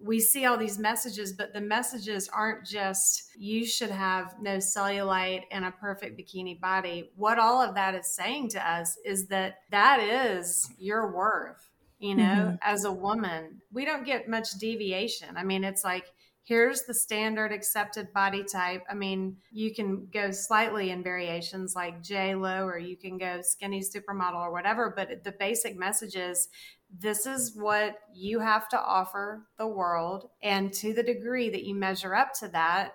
we 0.00 0.20
see 0.20 0.44
all 0.44 0.56
these 0.56 0.78
messages, 0.78 1.32
but 1.32 1.52
the 1.52 1.60
messages 1.60 2.28
aren't 2.32 2.64
just 2.64 3.30
you 3.36 3.66
should 3.66 3.90
have 3.90 4.36
no 4.40 4.58
cellulite 4.58 5.42
and 5.50 5.64
a 5.64 5.72
perfect 5.72 6.18
bikini 6.18 6.58
body. 6.60 7.10
What 7.16 7.38
all 7.38 7.60
of 7.60 7.74
that 7.74 7.94
is 7.94 8.14
saying 8.14 8.50
to 8.50 8.70
us 8.70 8.96
is 9.04 9.26
that 9.28 9.58
that 9.70 10.00
is 10.00 10.70
your 10.78 11.12
worth, 11.12 11.68
you 11.98 12.14
know, 12.14 12.22
mm-hmm. 12.22 12.56
as 12.62 12.84
a 12.84 12.92
woman. 12.92 13.60
We 13.72 13.84
don't 13.84 14.06
get 14.06 14.28
much 14.28 14.52
deviation. 14.52 15.36
I 15.36 15.42
mean, 15.42 15.64
it's 15.64 15.82
like, 15.82 16.06
here's 16.44 16.84
the 16.84 16.94
standard 16.94 17.52
accepted 17.52 18.12
body 18.12 18.44
type. 18.44 18.82
I 18.88 18.94
mean, 18.94 19.36
you 19.50 19.74
can 19.74 20.08
go 20.12 20.30
slightly 20.30 20.90
in 20.90 21.02
variations 21.02 21.74
like 21.74 22.02
J 22.02 22.36
Lo, 22.36 22.64
or 22.64 22.78
you 22.78 22.96
can 22.96 23.18
go 23.18 23.40
skinny 23.42 23.82
supermodel 23.82 24.40
or 24.40 24.52
whatever, 24.52 24.94
but 24.96 25.24
the 25.24 25.32
basic 25.32 25.76
message 25.76 26.14
is 26.14 26.48
this 26.96 27.26
is 27.26 27.54
what 27.54 27.98
you 28.14 28.40
have 28.40 28.68
to 28.70 28.80
offer 28.80 29.46
the 29.58 29.66
world. 29.66 30.30
And 30.42 30.72
to 30.74 30.94
the 30.94 31.02
degree 31.02 31.50
that 31.50 31.64
you 31.64 31.74
measure 31.74 32.14
up 32.14 32.32
to 32.40 32.48
that, 32.48 32.92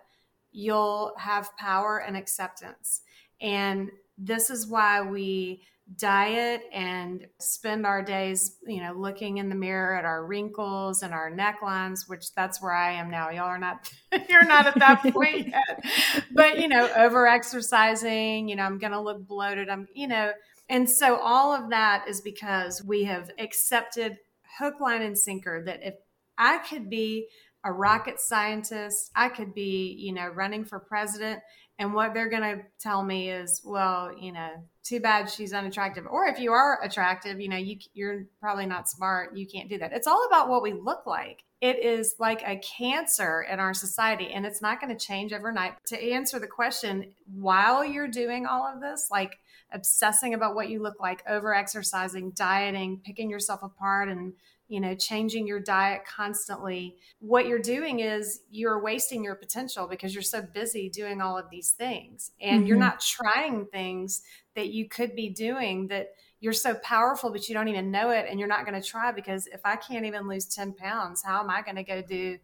you'll 0.52 1.14
have 1.18 1.56
power 1.58 2.00
and 2.00 2.18
acceptance. 2.18 3.02
And 3.42 3.92
this 4.18 4.50
is 4.50 4.68
why 4.68 5.02
we 5.02 5.64
diet 5.98 6.64
and 6.72 7.28
spend 7.40 7.86
our 7.86 8.02
days, 8.02 8.58
you 8.66 8.82
know, 8.82 8.94
looking 8.94 9.38
in 9.38 9.50
the 9.50 9.56
mirror 9.56 9.96
at 9.96 10.06
our 10.06 10.26
wrinkles 10.26 11.04
and 11.04 11.14
our 11.14 11.30
necklines, 11.30 12.08
which 12.08 12.34
that's 12.34 12.62
where 12.62 12.72
I 12.72 12.94
am 12.94 13.10
now. 13.10 13.30
Y'all 13.30 13.44
are 13.44 13.58
not, 13.58 13.92
you're 14.30 14.46
not 14.46 14.66
at 14.66 14.80
that 14.80 15.04
point 15.14 15.50
yet. 15.50 15.86
But, 16.32 16.60
you 16.60 16.68
know, 16.68 16.90
over 16.96 17.28
exercising, 17.28 18.48
you 18.48 18.56
know, 18.56 18.64
I'm 18.64 18.80
going 18.80 18.94
to 18.94 19.02
look 19.02 19.28
bloated. 19.28 19.70
I'm, 19.70 19.88
you 19.94 20.08
know, 20.08 20.32
and 20.70 20.90
so 20.90 21.18
all 21.18 21.54
of 21.54 21.70
that 21.70 22.06
is 22.08 22.22
because 22.22 22.84
we 22.84 23.04
have 23.04 23.30
accepted 23.38 24.18
hook, 24.58 24.80
line, 24.80 25.02
and 25.02 25.18
sinker 25.18 25.64
that 25.66 25.80
if 25.84 25.96
I 26.38 26.60
could 26.60 26.90
be 26.90 27.28
a 27.64 27.72
rocket 27.72 28.20
scientist, 28.20 29.12
I 29.16 29.30
could 29.30 29.54
be, 29.54 29.96
you 29.98 30.14
know, 30.14 30.28
running 30.28 30.66
for 30.66 30.80
president. 30.80 31.42
And 31.80 31.94
what 31.94 32.14
they're 32.14 32.30
going 32.30 32.58
to 32.58 32.64
tell 32.80 33.04
me 33.04 33.32
is, 33.32 33.62
well, 33.64 34.12
you 34.18 34.32
know, 34.32 34.50
too 34.84 35.00
bad 35.00 35.30
she's 35.30 35.54
unattractive. 35.54 36.06
Or 36.06 36.28
if 36.28 36.40
you 36.40 36.52
are 36.52 36.80
attractive, 36.84 37.40
you 37.40 37.50
know, 37.50 37.58
you, 37.58 37.78
you're 37.94 38.26
probably 38.40 38.66
not 38.66 38.90
smart. 38.90 39.36
You 39.36 39.48
can't 39.48 39.70
do 39.70 39.78
that. 39.80 39.94
It's 39.94 40.08
all 40.08 40.28
about 40.28 40.50
what 40.50 40.62
we 40.62 40.74
look 40.74 41.06
like. 41.08 41.44
It 41.62 41.84
is 41.84 42.16
like 42.20 42.44
a 42.46 42.58
cancer 42.60 43.46
in 43.50 43.60
our 43.62 43.74
society, 43.74 44.32
and 44.34 44.46
it's 44.46 44.62
not 44.62 44.82
going 44.82 44.96
to 44.96 45.06
change 45.06 45.32
overnight. 45.32 45.74
To 45.88 46.12
answer 46.12 46.38
the 46.38 46.48
question, 46.48 47.14
while 47.34 47.86
you're 47.86 48.10
doing 48.10 48.46
all 48.46 48.68
of 48.68 48.82
this, 48.82 49.08
like 49.10 49.38
obsessing 49.74 50.34
about 50.34 50.56
what 50.56 50.70
you 50.70 50.82
look 50.82 51.00
like, 51.00 51.24
over 51.28 51.54
exercising, 51.54 52.32
dieting, 52.32 53.02
picking 53.04 53.30
yourself 53.30 53.64
apart 53.64 54.10
and 54.10 54.34
you 54.74 54.80
know, 54.80 54.96
changing 54.96 55.46
your 55.46 55.60
diet 55.60 56.02
constantly, 56.04 56.96
what 57.20 57.48
you're 57.48 57.60
doing 57.60 58.00
is 58.00 58.40
you're 58.50 58.82
wasting 58.82 59.24
your 59.24 59.36
potential 59.36 59.88
because 59.88 60.16
you're 60.16 60.24
so 60.24 60.42
busy 60.42 60.90
doing 60.90 61.22
all 61.22 61.38
of 61.38 61.50
these 61.52 61.72
things 61.72 62.32
and 62.42 62.62
mm-hmm. 62.62 62.68
you're 62.68 62.78
not 62.78 63.00
trying 63.00 63.66
things 63.68 64.24
that 64.56 64.70
you 64.70 64.88
could 64.88 65.16
be 65.16 65.30
doing 65.30 65.88
that 65.90 66.14
you're 66.40 66.54
so 66.54 66.74
powerful, 66.76 67.32
but 67.32 67.48
you 67.48 67.54
don't 67.54 67.68
even 67.68 67.92
know 67.92 68.10
it 68.10 68.26
and 68.30 68.40
you're 68.40 68.50
not 68.50 68.66
going 68.66 68.82
to 68.82 68.86
try 68.86 69.12
because 69.12 69.48
if 69.48 69.62
I 69.64 69.76
can't 69.76 70.06
even 70.06 70.28
lose 70.28 70.46
10 70.46 70.74
pounds, 70.74 71.24
how 71.24 71.40
am 71.40 71.50
I 71.50 71.62
going 71.62 71.76
to 71.76 71.84
go 71.84 72.02
do 72.02 72.38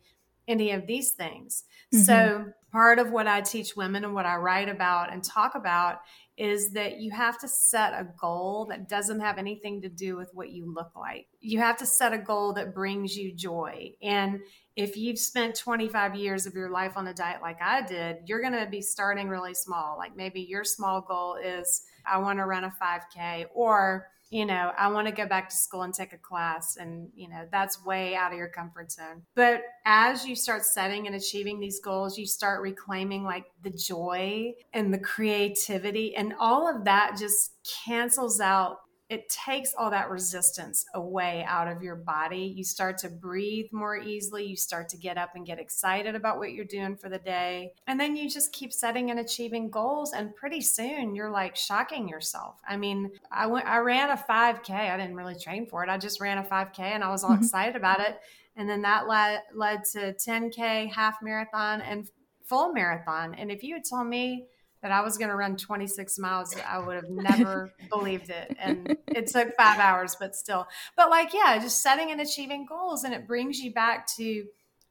any 0.48 0.72
of 0.72 0.88
these 0.88 1.12
things? 1.12 1.64
Mm-hmm. 1.94 2.04
So, 2.04 2.46
part 2.72 3.00
of 3.00 3.12
what 3.12 3.28
I 3.28 3.42
teach 3.42 3.76
women 3.76 4.06
and 4.06 4.14
what 4.14 4.28
I 4.28 4.36
write 4.36 4.70
about 4.70 5.12
and 5.12 5.24
talk 5.24 5.56
about 5.56 6.02
is 6.40 6.72
that 6.72 7.02
you 7.02 7.12
have 7.12 7.38
to 7.38 7.50
set 7.50 7.92
a 7.92 8.08
goal 8.18 8.66
that 8.70 8.88
doesn't 8.88 9.20
have 9.20 9.38
anything 9.38 9.82
to 9.82 9.90
do 9.90 10.16
with 10.16 10.32
what 10.34 10.52
you 10.52 10.74
look 10.74 10.96
like. 10.96 11.28
You 11.42 11.60
have 11.60 11.76
to 11.80 11.86
set 11.86 12.14
a 12.14 12.18
goal 12.18 12.54
that 12.54 12.74
brings 12.74 13.18
you 13.18 13.36
joy. 13.36 13.92
And 14.02 14.40
if 14.78 14.96
you've 14.96 15.20
spent 15.20 15.56
25 15.56 16.16
years 16.16 16.46
of 16.46 16.54
your 16.54 16.70
life 16.70 16.94
on 16.96 17.08
a 17.08 17.14
diet 17.14 17.42
like 17.42 17.62
I 17.62 17.82
did, 17.82 18.20
you're 18.26 18.40
going 18.40 18.54
to 18.54 18.68
be 18.72 18.82
starting 18.82 19.28
really 19.28 19.54
small. 19.54 19.98
Like 19.98 20.16
maybe 20.16 20.40
your 20.40 20.64
small 20.64 21.02
goal 21.02 21.36
is 21.36 21.82
I 22.10 22.20
want 22.20 22.40
to 22.40 22.46
run 22.46 22.64
a 22.64 22.72
5K 22.82 23.48
or 23.54 24.08
you 24.30 24.46
know, 24.46 24.72
I 24.78 24.90
want 24.90 25.08
to 25.08 25.14
go 25.14 25.28
back 25.28 25.50
to 25.50 25.56
school 25.56 25.82
and 25.82 25.94
take 25.94 26.14
a 26.14 26.18
class. 26.18 26.78
And, 26.78 27.10
you 27.16 27.30
know, 27.30 27.48
that's 27.52 27.84
way 27.84 28.16
out 28.16 28.32
of 28.32 28.38
your 28.38 28.50
comfort 28.50 28.92
zone. 28.92 29.24
But 29.36 29.62
as 29.86 30.26
you 30.26 30.36
start 30.36 30.64
setting 30.66 31.08
and 31.08 31.16
achieving 31.16 31.60
these 31.60 31.80
goals, 31.80 32.18
you 32.18 32.28
start 32.28 32.62
reclaiming 32.62 33.24
like 33.24 33.46
the 33.64 33.72
joy 33.72 34.54
and 34.74 34.94
the 34.94 35.00
creativity, 35.00 36.16
and 36.16 36.34
all 36.40 36.70
of 36.70 36.86
that 36.86 37.18
just 37.18 37.56
cancels 37.86 38.40
out 38.40 38.78
it 39.10 39.28
takes 39.28 39.74
all 39.76 39.90
that 39.90 40.12
resistance 40.12 40.86
away 40.94 41.44
out 41.48 41.68
of 41.68 41.82
your 41.82 41.96
body. 41.96 42.54
You 42.56 42.64
start 42.64 43.00
to 43.00 43.10
breathe 43.10 43.66
more 43.72 43.98
easily. 43.98 44.46
You 44.46 44.56
start 44.56 44.88
to 44.90 44.98
get 44.98 45.18
up 45.18 45.32
and 45.36 45.48
get 45.48 45.60
excited 45.60 46.14
about 46.14 46.38
what 46.38 46.54
you're 46.54 46.64
doing 46.64 46.96
for 46.96 47.10
the 47.10 47.18
day. 47.18 47.74
And 47.88 48.00
then 48.00 48.16
you 48.16 48.30
just 48.30 48.54
keep 48.54 48.72
setting 48.72 49.10
and 49.10 49.20
achieving 49.20 49.72
goals. 49.72 50.14
And 50.14 50.36
pretty 50.36 50.62
soon 50.62 51.16
you're 51.16 51.32
like 51.32 51.56
shocking 51.56 52.08
yourself. 52.08 52.58
I 52.68 52.78
mean, 52.78 53.10
I 53.32 53.48
went, 53.48 53.66
I 53.66 53.80
ran 53.80 54.12
a 54.12 54.16
5K. 54.16 54.70
I 54.70 54.96
didn't 54.96 55.16
really 55.16 55.36
train 55.36 55.66
for 55.66 55.84
it. 55.84 55.90
I 55.90 55.98
just 55.98 56.22
ran 56.22 56.38
a 56.38 56.44
5K 56.44 56.80
and 56.80 57.04
I 57.04 57.10
was 57.10 57.24
all 57.24 57.32
mm-hmm. 57.32 57.44
excited 57.44 57.76
about 57.76 58.02
it. 58.02 58.20
And 58.56 58.70
then 58.70 58.84
that 58.84 59.08
led, 59.08 59.42
led 59.56 59.86
to 59.94 60.14
10K, 60.14 60.92
half 60.92 61.18
marathon, 61.24 61.82
and 61.82 62.08
full 62.46 62.74
marathon. 62.74 63.34
And 63.34 63.50
if 63.50 63.64
you 63.64 63.74
had 63.74 63.86
told 63.90 64.08
me, 64.08 64.46
that 64.82 64.92
I 64.92 65.02
was 65.02 65.18
going 65.18 65.30
to 65.30 65.36
run 65.36 65.58
26 65.58 66.18
miles, 66.20 66.56
I 66.68 66.80
would 66.80 66.96
have 66.96 67.10
never 67.10 67.74
believed 67.90 68.30
it. 68.30 68.56
And 68.60 68.98
it 69.08 69.28
took 69.28 69.56
five 69.56 69.80
hours, 69.80 70.16
but 70.20 70.36
still. 70.36 70.68
But 70.96 71.10
like, 71.10 71.34
yeah, 71.34 71.58
just 71.60 71.82
setting 71.82 72.12
and 72.12 72.22
achieving 72.22 72.66
goals, 72.66 73.04
and 73.04 73.14
it 73.14 73.28
brings 73.28 73.60
you 73.60 73.74
back 73.74 74.08
to 74.18 74.46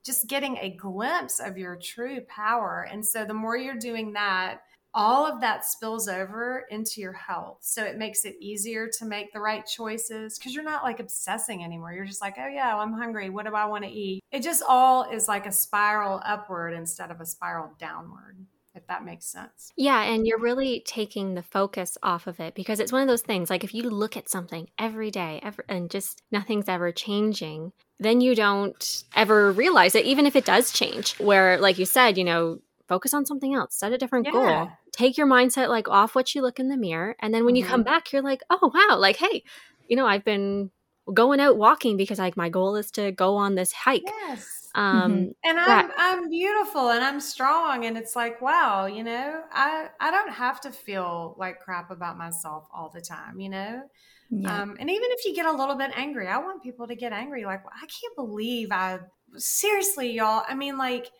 just 0.04 0.26
getting 0.26 0.56
a 0.58 0.70
glimpse 0.70 1.40
of 1.40 1.58
your 1.58 1.76
true 1.76 2.20
power. 2.28 2.88
And 2.90 3.04
so 3.04 3.24
the 3.24 3.34
more 3.34 3.56
you're 3.56 3.76
doing 3.76 4.12
that, 4.14 4.60
all 4.94 5.26
of 5.26 5.40
that 5.42 5.66
spills 5.66 6.08
over 6.08 6.64
into 6.70 7.00
your 7.00 7.12
health. 7.12 7.58
So 7.60 7.84
it 7.84 7.98
makes 7.98 8.24
it 8.24 8.36
easier 8.40 8.88
to 8.98 9.04
make 9.04 9.32
the 9.32 9.40
right 9.40 9.66
choices 9.66 10.38
because 10.38 10.54
you're 10.54 10.64
not 10.64 10.82
like 10.82 10.98
obsessing 10.98 11.62
anymore. 11.62 11.92
You're 11.92 12.06
just 12.06 12.22
like, 12.22 12.36
oh, 12.38 12.48
yeah, 12.48 12.74
I'm 12.76 12.94
hungry. 12.94 13.28
What 13.28 13.46
do 13.46 13.54
I 13.54 13.66
want 13.66 13.84
to 13.84 13.90
eat? 13.90 14.22
It 14.32 14.42
just 14.42 14.62
all 14.66 15.10
is 15.10 15.28
like 15.28 15.46
a 15.46 15.52
spiral 15.52 16.22
upward 16.24 16.72
instead 16.72 17.10
of 17.10 17.20
a 17.20 17.26
spiral 17.26 17.70
downward 17.78 18.38
if 18.78 18.86
that 18.86 19.04
makes 19.04 19.26
sense. 19.26 19.72
Yeah, 19.76 20.02
and 20.02 20.26
you're 20.26 20.38
really 20.38 20.82
taking 20.86 21.34
the 21.34 21.42
focus 21.42 21.98
off 22.02 22.26
of 22.26 22.40
it 22.40 22.54
because 22.54 22.80
it's 22.80 22.92
one 22.92 23.02
of 23.02 23.08
those 23.08 23.22
things 23.22 23.50
like 23.50 23.64
if 23.64 23.74
you 23.74 23.90
look 23.90 24.16
at 24.16 24.30
something 24.30 24.68
every 24.78 25.10
day 25.10 25.40
ever, 25.42 25.64
and 25.68 25.90
just 25.90 26.22
nothing's 26.32 26.68
ever 26.68 26.90
changing, 26.92 27.72
then 27.98 28.20
you 28.20 28.34
don't 28.34 29.04
ever 29.14 29.52
realize 29.52 29.94
it 29.94 30.06
even 30.06 30.24
if 30.24 30.36
it 30.36 30.46
does 30.46 30.72
change. 30.72 31.18
Where 31.18 31.58
like 31.58 31.78
you 31.78 31.84
said, 31.84 32.16
you 32.16 32.24
know, 32.24 32.60
focus 32.88 33.12
on 33.12 33.26
something 33.26 33.54
else, 33.54 33.74
set 33.74 33.92
a 33.92 33.98
different 33.98 34.26
yeah. 34.26 34.32
goal. 34.32 34.70
Take 34.92 35.18
your 35.18 35.26
mindset 35.26 35.68
like 35.68 35.88
off 35.88 36.14
what 36.14 36.34
you 36.34 36.40
look 36.40 36.58
in 36.58 36.68
the 36.68 36.76
mirror 36.76 37.16
and 37.20 37.34
then 37.34 37.44
when 37.44 37.54
mm-hmm. 37.54 37.64
you 37.64 37.68
come 37.68 37.80
mm-hmm. 37.80 37.92
back 37.92 38.12
you're 38.12 38.22
like, 38.22 38.42
"Oh, 38.48 38.72
wow, 38.72 38.96
like 38.96 39.16
hey, 39.16 39.42
you 39.88 39.96
know, 39.96 40.06
I've 40.06 40.24
been 40.24 40.70
going 41.12 41.40
out 41.40 41.56
walking 41.56 41.96
because 41.96 42.18
like 42.18 42.36
my 42.36 42.48
goal 42.48 42.76
is 42.76 42.90
to 42.92 43.12
go 43.12 43.36
on 43.36 43.54
this 43.54 43.72
hike." 43.72 44.02
Yes 44.06 44.57
um 44.74 45.12
mm-hmm. 45.12 45.28
and 45.44 45.58
i'm 45.58 45.90
i'm 45.96 46.28
beautiful 46.28 46.90
and 46.90 47.02
i'm 47.02 47.20
strong 47.20 47.84
and 47.86 47.96
it's 47.96 48.14
like 48.14 48.40
wow 48.42 48.86
you 48.86 49.02
know 49.02 49.42
i 49.52 49.86
i 50.00 50.10
don't 50.10 50.30
have 50.30 50.60
to 50.60 50.70
feel 50.70 51.34
like 51.38 51.60
crap 51.60 51.90
about 51.90 52.18
myself 52.18 52.66
all 52.72 52.90
the 52.90 53.00
time 53.00 53.40
you 53.40 53.48
know 53.48 53.82
yeah. 54.30 54.62
um 54.62 54.76
and 54.78 54.90
even 54.90 55.08
if 55.12 55.24
you 55.24 55.34
get 55.34 55.46
a 55.46 55.52
little 55.52 55.76
bit 55.76 55.90
angry 55.94 56.26
i 56.28 56.38
want 56.38 56.62
people 56.62 56.86
to 56.86 56.94
get 56.94 57.12
angry 57.12 57.44
like 57.44 57.64
well, 57.64 57.74
i 57.76 57.86
can't 57.86 58.14
believe 58.14 58.68
i 58.70 58.98
seriously 59.36 60.12
y'all 60.12 60.44
i 60.48 60.54
mean 60.54 60.76
like 60.76 61.10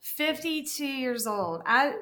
52 0.00 0.86
years 0.86 1.26
old 1.26 1.62
i 1.66 1.94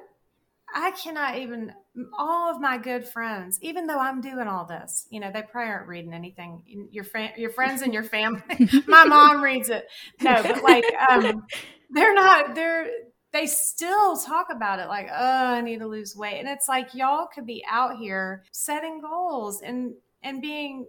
i 0.75 0.91
cannot 0.93 1.39
even 1.39 1.73
all 2.19 2.51
of 2.51 2.61
my 2.61 2.79
good 2.79 3.07
friends, 3.07 3.59
even 3.61 3.87
though 3.87 3.99
I'm 3.99 4.21
doing 4.21 4.49
all 4.49 4.65
this, 4.65 5.07
you 5.11 5.21
know, 5.21 5.31
they 5.31 5.43
probably 5.43 5.71
aren't 5.71 5.89
reading 5.89 6.15
anything. 6.15 6.63
Your 6.91 7.05
friend, 7.05 7.33
your 7.37 7.51
friends 7.51 7.83
and 7.83 7.93
your 7.93 8.03
family. 8.03 8.43
my 8.87 9.05
mom 9.05 9.43
reads 9.43 9.69
it. 9.69 9.87
No, 10.21 10.43
but 10.43 10.63
like, 10.63 10.85
um, 11.09 11.45
they're 11.91 12.15
not. 12.15 12.55
They're 12.55 12.89
they 13.33 13.47
still 13.47 14.17
talk 14.17 14.49
about 14.51 14.79
it 14.79 14.89
like, 14.89 15.09
oh, 15.11 15.55
I 15.55 15.61
need 15.61 15.81
to 15.81 15.87
lose 15.87 16.17
weight, 16.17 16.39
and 16.39 16.49
it's 16.49 16.69
like 16.69 16.95
y'all 16.95 17.29
could 17.33 17.47
be 17.47 17.65
out 17.69 17.97
here 17.97 18.45
setting 18.53 19.01
goals 19.01 19.61
and 19.63 19.93
and 20.23 20.41
being 20.41 20.87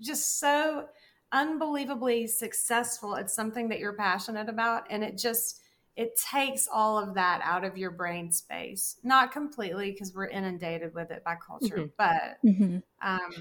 just 0.00 0.38
so 0.38 0.86
unbelievably 1.32 2.26
successful 2.26 3.16
at 3.16 3.30
something 3.30 3.68
that 3.70 3.78
you're 3.78 3.96
passionate 3.96 4.50
about, 4.50 4.84
and 4.90 5.02
it 5.02 5.16
just 5.16 5.60
it 5.96 6.16
takes 6.16 6.68
all 6.72 6.98
of 6.98 7.14
that 7.14 7.40
out 7.44 7.64
of 7.64 7.76
your 7.76 7.90
brain 7.90 8.32
space. 8.32 8.96
Not 9.02 9.32
completely 9.32 9.92
because 9.92 10.14
we're 10.14 10.28
inundated 10.28 10.94
with 10.94 11.10
it 11.10 11.22
by 11.24 11.36
culture, 11.36 11.76
mm-hmm. 11.76 11.86
but 11.98 12.38
mm-hmm. 12.44 12.78
Um, 13.06 13.32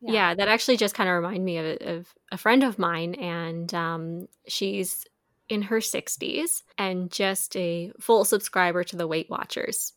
yeah. 0.00 0.12
yeah. 0.12 0.34
that 0.34 0.48
actually 0.48 0.76
just 0.76 0.94
kind 0.94 1.08
of 1.08 1.16
reminded 1.16 1.42
me 1.42 1.58
of, 1.58 1.76
of, 1.80 2.14
a 2.32 2.36
friend 2.36 2.62
of 2.62 2.78
mine, 2.78 3.14
and 3.14 3.72
um, 3.72 4.28
she's 4.46 5.06
in 5.48 5.62
her 5.62 5.78
60s 5.78 6.62
and 6.76 7.10
just 7.10 7.56
a 7.56 7.92
full 8.00 8.24
subscriber 8.24 8.84
to 8.84 8.96
the 8.96 9.06
Weight 9.06 9.30
Watchers 9.30 9.92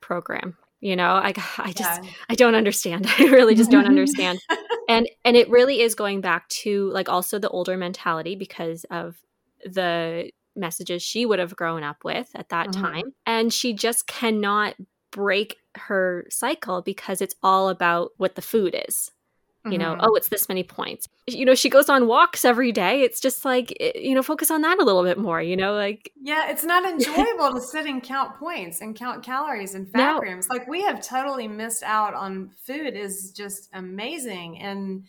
program. 0.00 0.56
You 0.80 0.96
know, 0.96 1.12
I 1.12 1.32
I 1.56 1.72
just 1.72 2.04
yeah. 2.04 2.10
I 2.28 2.34
don't 2.34 2.54
understand. 2.54 3.06
I 3.18 3.24
really 3.24 3.54
just 3.54 3.70
don't 3.70 3.86
understand. 3.86 4.38
and 4.88 5.08
and 5.24 5.36
it 5.36 5.48
really 5.48 5.80
is 5.80 5.94
going 5.94 6.20
back 6.20 6.48
to 6.48 6.90
like 6.90 7.08
also 7.08 7.38
the 7.38 7.48
older 7.48 7.76
mentality 7.76 8.34
because 8.34 8.84
of 8.90 9.16
the 9.64 10.30
messages 10.56 11.02
she 11.02 11.26
would 11.26 11.38
have 11.38 11.56
grown 11.56 11.82
up 11.82 12.04
with 12.04 12.30
at 12.34 12.48
that 12.50 12.68
mm-hmm. 12.68 12.82
time. 12.82 13.14
And 13.26 13.52
she 13.52 13.72
just 13.72 14.06
cannot 14.06 14.74
break 15.10 15.58
her 15.76 16.26
cycle 16.30 16.82
because 16.82 17.20
it's 17.20 17.34
all 17.42 17.68
about 17.68 18.12
what 18.16 18.34
the 18.34 18.42
food 18.42 18.76
is. 18.88 19.10
You 19.66 19.78
know, 19.78 19.92
mm-hmm. 19.92 20.04
oh, 20.04 20.14
it's 20.14 20.28
this 20.28 20.46
many 20.46 20.62
points. 20.62 21.08
You 21.26 21.46
know, 21.46 21.54
she 21.54 21.70
goes 21.70 21.88
on 21.88 22.06
walks 22.06 22.44
every 22.44 22.70
day. 22.70 23.00
It's 23.00 23.18
just 23.18 23.46
like, 23.46 23.74
eh, 23.80 23.92
you 23.94 24.14
know, 24.14 24.22
focus 24.22 24.50
on 24.50 24.60
that 24.60 24.78
a 24.78 24.84
little 24.84 25.02
bit 25.02 25.16
more, 25.16 25.40
you 25.40 25.56
know, 25.56 25.72
like. 25.72 26.12
Yeah, 26.20 26.50
it's 26.50 26.64
not 26.64 26.84
enjoyable 26.84 27.50
to 27.54 27.62
sit 27.62 27.86
and 27.86 28.02
count 28.02 28.38
points 28.38 28.82
and 28.82 28.94
count 28.94 29.24
calories 29.24 29.74
and 29.74 29.90
fat 29.90 30.16
no. 30.16 30.20
grams. 30.20 30.50
Like, 30.50 30.68
we 30.68 30.82
have 30.82 31.00
totally 31.00 31.48
missed 31.48 31.82
out 31.82 32.12
on 32.12 32.50
food, 32.66 32.94
is 32.94 33.32
just 33.34 33.70
amazing. 33.72 34.58
And, 34.58 35.06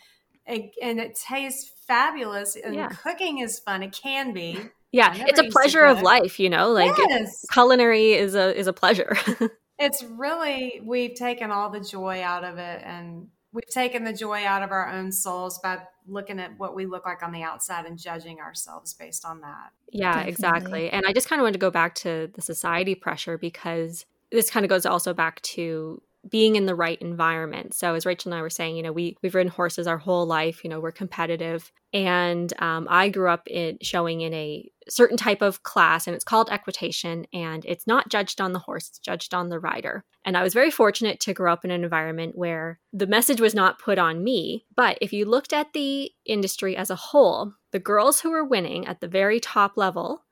and 0.47 1.01
it 1.01 1.19
tastes 1.19 1.69
fabulous. 1.85 2.55
And 2.55 2.75
yeah. 2.75 2.87
cooking 2.87 3.39
is 3.39 3.59
fun. 3.59 3.83
It 3.83 3.91
can 3.91 4.31
be 4.31 4.69
yeah 4.95 5.13
it's 5.27 5.39
a 5.39 5.49
pleasure 5.49 5.83
of 5.83 6.01
life 6.01 6.39
you 6.39 6.49
know 6.49 6.71
like 6.71 6.97
yes. 7.09 7.45
culinary 7.51 8.13
is 8.13 8.33
a 8.33 8.57
is 8.57 8.67
a 8.67 8.73
pleasure 8.73 9.17
it's 9.79 10.03
really 10.03 10.81
we've 10.83 11.15
taken 11.15 11.51
all 11.51 11.69
the 11.69 11.81
joy 11.81 12.21
out 12.21 12.43
of 12.43 12.57
it 12.57 12.81
and 12.83 13.27
we've 13.51 13.69
taken 13.69 14.03
the 14.05 14.13
joy 14.13 14.45
out 14.45 14.63
of 14.63 14.71
our 14.71 14.89
own 14.89 15.11
souls 15.11 15.59
by 15.59 15.79
looking 16.07 16.39
at 16.39 16.57
what 16.57 16.75
we 16.75 16.85
look 16.85 17.05
like 17.05 17.23
on 17.23 17.31
the 17.31 17.43
outside 17.43 17.85
and 17.85 17.97
judging 17.97 18.39
ourselves 18.39 18.93
based 18.93 19.25
on 19.25 19.41
that 19.41 19.71
yeah 19.91 20.13
Definitely. 20.13 20.31
exactly 20.31 20.89
and 20.91 21.05
i 21.05 21.11
just 21.11 21.27
kind 21.27 21.41
of 21.41 21.43
wanted 21.43 21.53
to 21.53 21.59
go 21.59 21.71
back 21.71 21.95
to 21.95 22.31
the 22.33 22.41
society 22.41 22.95
pressure 22.95 23.37
because 23.37 24.05
this 24.31 24.49
kind 24.49 24.65
of 24.65 24.69
goes 24.69 24.85
also 24.85 25.13
back 25.13 25.41
to 25.41 26.01
being 26.29 26.55
in 26.55 26.65
the 26.65 26.75
right 26.75 26.99
environment. 27.01 27.73
So 27.73 27.93
as 27.93 28.05
Rachel 28.05 28.31
and 28.31 28.39
I 28.39 28.41
were 28.41 28.49
saying, 28.49 28.75
you 28.75 28.83
know, 28.83 28.91
we 28.91 29.17
we've 29.21 29.35
ridden 29.35 29.51
horses 29.51 29.87
our 29.87 29.97
whole 29.97 30.25
life. 30.25 30.63
You 30.63 30.69
know, 30.69 30.79
we're 30.79 30.91
competitive, 30.91 31.71
and 31.93 32.51
um, 32.61 32.87
I 32.89 33.09
grew 33.09 33.29
up 33.29 33.47
in 33.47 33.77
showing 33.81 34.21
in 34.21 34.33
a 34.33 34.69
certain 34.89 35.17
type 35.17 35.41
of 35.41 35.63
class, 35.63 36.07
and 36.07 36.15
it's 36.15 36.23
called 36.23 36.49
equitation, 36.49 37.25
and 37.33 37.63
it's 37.65 37.87
not 37.87 38.09
judged 38.09 38.41
on 38.41 38.53
the 38.53 38.59
horse; 38.59 38.89
it's 38.89 38.99
judged 38.99 39.33
on 39.33 39.49
the 39.49 39.59
rider. 39.59 40.03
And 40.23 40.35
I 40.35 40.43
was 40.43 40.53
very 40.53 40.71
fortunate 40.71 41.19
to 41.21 41.33
grow 41.33 41.53
up 41.53 41.63
in 41.63 41.71
an 41.71 41.83
environment 41.83 42.35
where 42.35 42.79
the 42.91 43.07
message 43.07 43.39
was 43.39 43.53
not 43.53 43.79
put 43.79 43.97
on 43.99 44.23
me. 44.23 44.65
But 44.75 44.97
if 45.01 45.13
you 45.13 45.25
looked 45.25 45.53
at 45.53 45.73
the 45.73 46.11
industry 46.25 46.75
as 46.75 46.89
a 46.89 46.95
whole, 46.95 47.53
the 47.71 47.79
girls 47.79 48.21
who 48.21 48.31
were 48.31 48.43
winning 48.43 48.87
at 48.87 49.01
the 49.01 49.07
very 49.07 49.39
top 49.39 49.77
level 49.77 50.23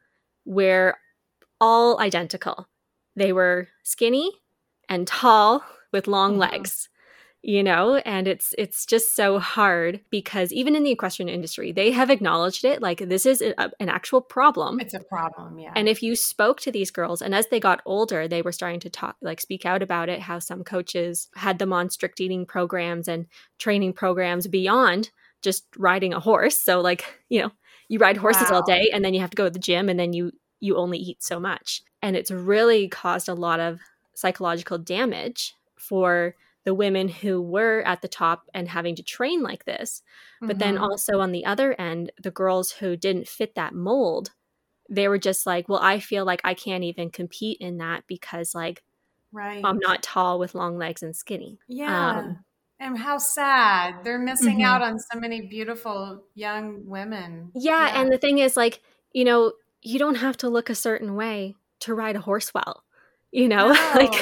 were 0.45 0.97
all 1.61 1.99
identical. 1.99 2.67
They 3.15 3.31
were 3.31 3.67
skinny 3.83 4.31
and 4.89 5.07
tall 5.07 5.63
with 5.93 6.07
long 6.07 6.31
mm-hmm. 6.31 6.41
legs 6.41 6.89
you 7.43 7.61
know 7.61 7.97
and 7.97 8.25
it's 8.25 8.55
it's 8.57 8.85
just 8.85 9.15
so 9.15 9.37
hard 9.37 9.99
because 10.09 10.51
even 10.53 10.75
in 10.75 10.83
the 10.83 10.91
equestrian 10.91 11.27
industry 11.27 11.73
they 11.73 11.91
have 11.91 12.09
acknowledged 12.09 12.63
it 12.63 12.81
like 12.81 12.99
this 12.99 13.25
is 13.25 13.41
a, 13.41 13.71
an 13.79 13.89
actual 13.89 14.21
problem. 14.21 14.79
It's 14.79 14.93
a 14.93 15.01
problem 15.01 15.59
yeah. 15.59 15.73
And 15.75 15.89
if 15.89 16.01
you 16.01 16.15
spoke 16.15 16.61
to 16.61 16.71
these 16.71 16.89
girls 16.89 17.21
and 17.21 17.35
as 17.35 17.47
they 17.47 17.59
got 17.59 17.81
older 17.85 18.29
they 18.29 18.41
were 18.41 18.53
starting 18.53 18.79
to 18.79 18.89
talk 18.89 19.17
like 19.21 19.41
speak 19.41 19.65
out 19.65 19.83
about 19.83 20.07
it 20.07 20.21
how 20.21 20.39
some 20.39 20.63
coaches 20.63 21.27
had 21.35 21.59
them 21.59 21.73
on 21.73 21.89
strict 21.89 22.21
eating 22.21 22.45
programs 22.45 23.09
and 23.09 23.27
training 23.59 23.91
programs 23.91 24.47
beyond 24.47 25.11
just 25.41 25.65
riding 25.77 26.13
a 26.13 26.21
horse. 26.21 26.57
So 26.57 26.79
like 26.79 27.21
you 27.27 27.41
know 27.41 27.51
you 27.89 27.99
ride 27.99 28.17
horses 28.17 28.49
wow. 28.49 28.57
all 28.57 28.63
day 28.63 28.89
and 28.93 29.03
then 29.03 29.13
you 29.13 29.19
have 29.19 29.31
to 29.31 29.37
go 29.37 29.45
to 29.45 29.49
the 29.49 29.59
gym 29.59 29.89
and 29.89 29.99
then 29.99 30.13
you 30.13 30.31
you 30.61 30.77
only 30.77 30.97
eat 30.97 31.21
so 31.21 31.41
much. 31.41 31.81
And 32.01 32.15
it's 32.15 32.31
really 32.31 32.87
caused 32.87 33.27
a 33.27 33.33
lot 33.33 33.59
of 33.59 33.81
psychological 34.13 34.77
damage 34.77 35.55
for 35.83 36.35
the 36.65 36.73
women 36.73 37.09
who 37.09 37.41
were 37.41 37.81
at 37.85 38.01
the 38.01 38.07
top 38.07 38.49
and 38.53 38.69
having 38.69 38.95
to 38.95 39.03
train 39.03 39.41
like 39.41 39.65
this. 39.65 40.01
But 40.39 40.51
mm-hmm. 40.51 40.59
then 40.59 40.77
also 40.77 41.19
on 41.19 41.31
the 41.31 41.45
other 41.45 41.73
end, 41.79 42.11
the 42.21 42.31
girls 42.31 42.71
who 42.71 42.95
didn't 42.95 43.27
fit 43.27 43.55
that 43.55 43.73
mold, 43.73 44.31
they 44.89 45.07
were 45.07 45.17
just 45.17 45.45
like, 45.45 45.67
well, 45.67 45.79
I 45.81 45.99
feel 45.99 46.25
like 46.25 46.41
I 46.43 46.53
can't 46.53 46.83
even 46.83 47.09
compete 47.09 47.57
in 47.59 47.77
that 47.77 48.03
because, 48.07 48.55
like, 48.55 48.83
right. 49.31 49.61
I'm 49.63 49.79
not 49.79 50.03
tall 50.03 50.39
with 50.39 50.55
long 50.55 50.77
legs 50.77 51.03
and 51.03 51.15
skinny. 51.15 51.59
Yeah. 51.67 52.19
Um, 52.19 52.45
and 52.79 52.97
how 52.97 53.17
sad. 53.17 54.03
They're 54.03 54.19
missing 54.19 54.57
mm-hmm. 54.57 54.65
out 54.65 54.81
on 54.81 54.99
so 54.99 55.19
many 55.19 55.41
beautiful 55.41 56.23
young 56.33 56.85
women. 56.85 57.51
Yeah, 57.55 57.87
yeah. 57.87 58.01
And 58.01 58.11
the 58.11 58.17
thing 58.17 58.39
is, 58.39 58.55
like, 58.55 58.81
you 59.11 59.25
know, 59.25 59.53
you 59.81 59.99
don't 59.99 60.15
have 60.15 60.37
to 60.37 60.49
look 60.49 60.69
a 60.69 60.75
certain 60.75 61.15
way 61.15 61.55
to 61.81 61.93
ride 61.93 62.15
a 62.15 62.21
horse 62.21 62.53
well 62.53 62.83
you 63.33 63.49
know 63.49 63.71
no. 63.73 63.91
like 63.95 64.13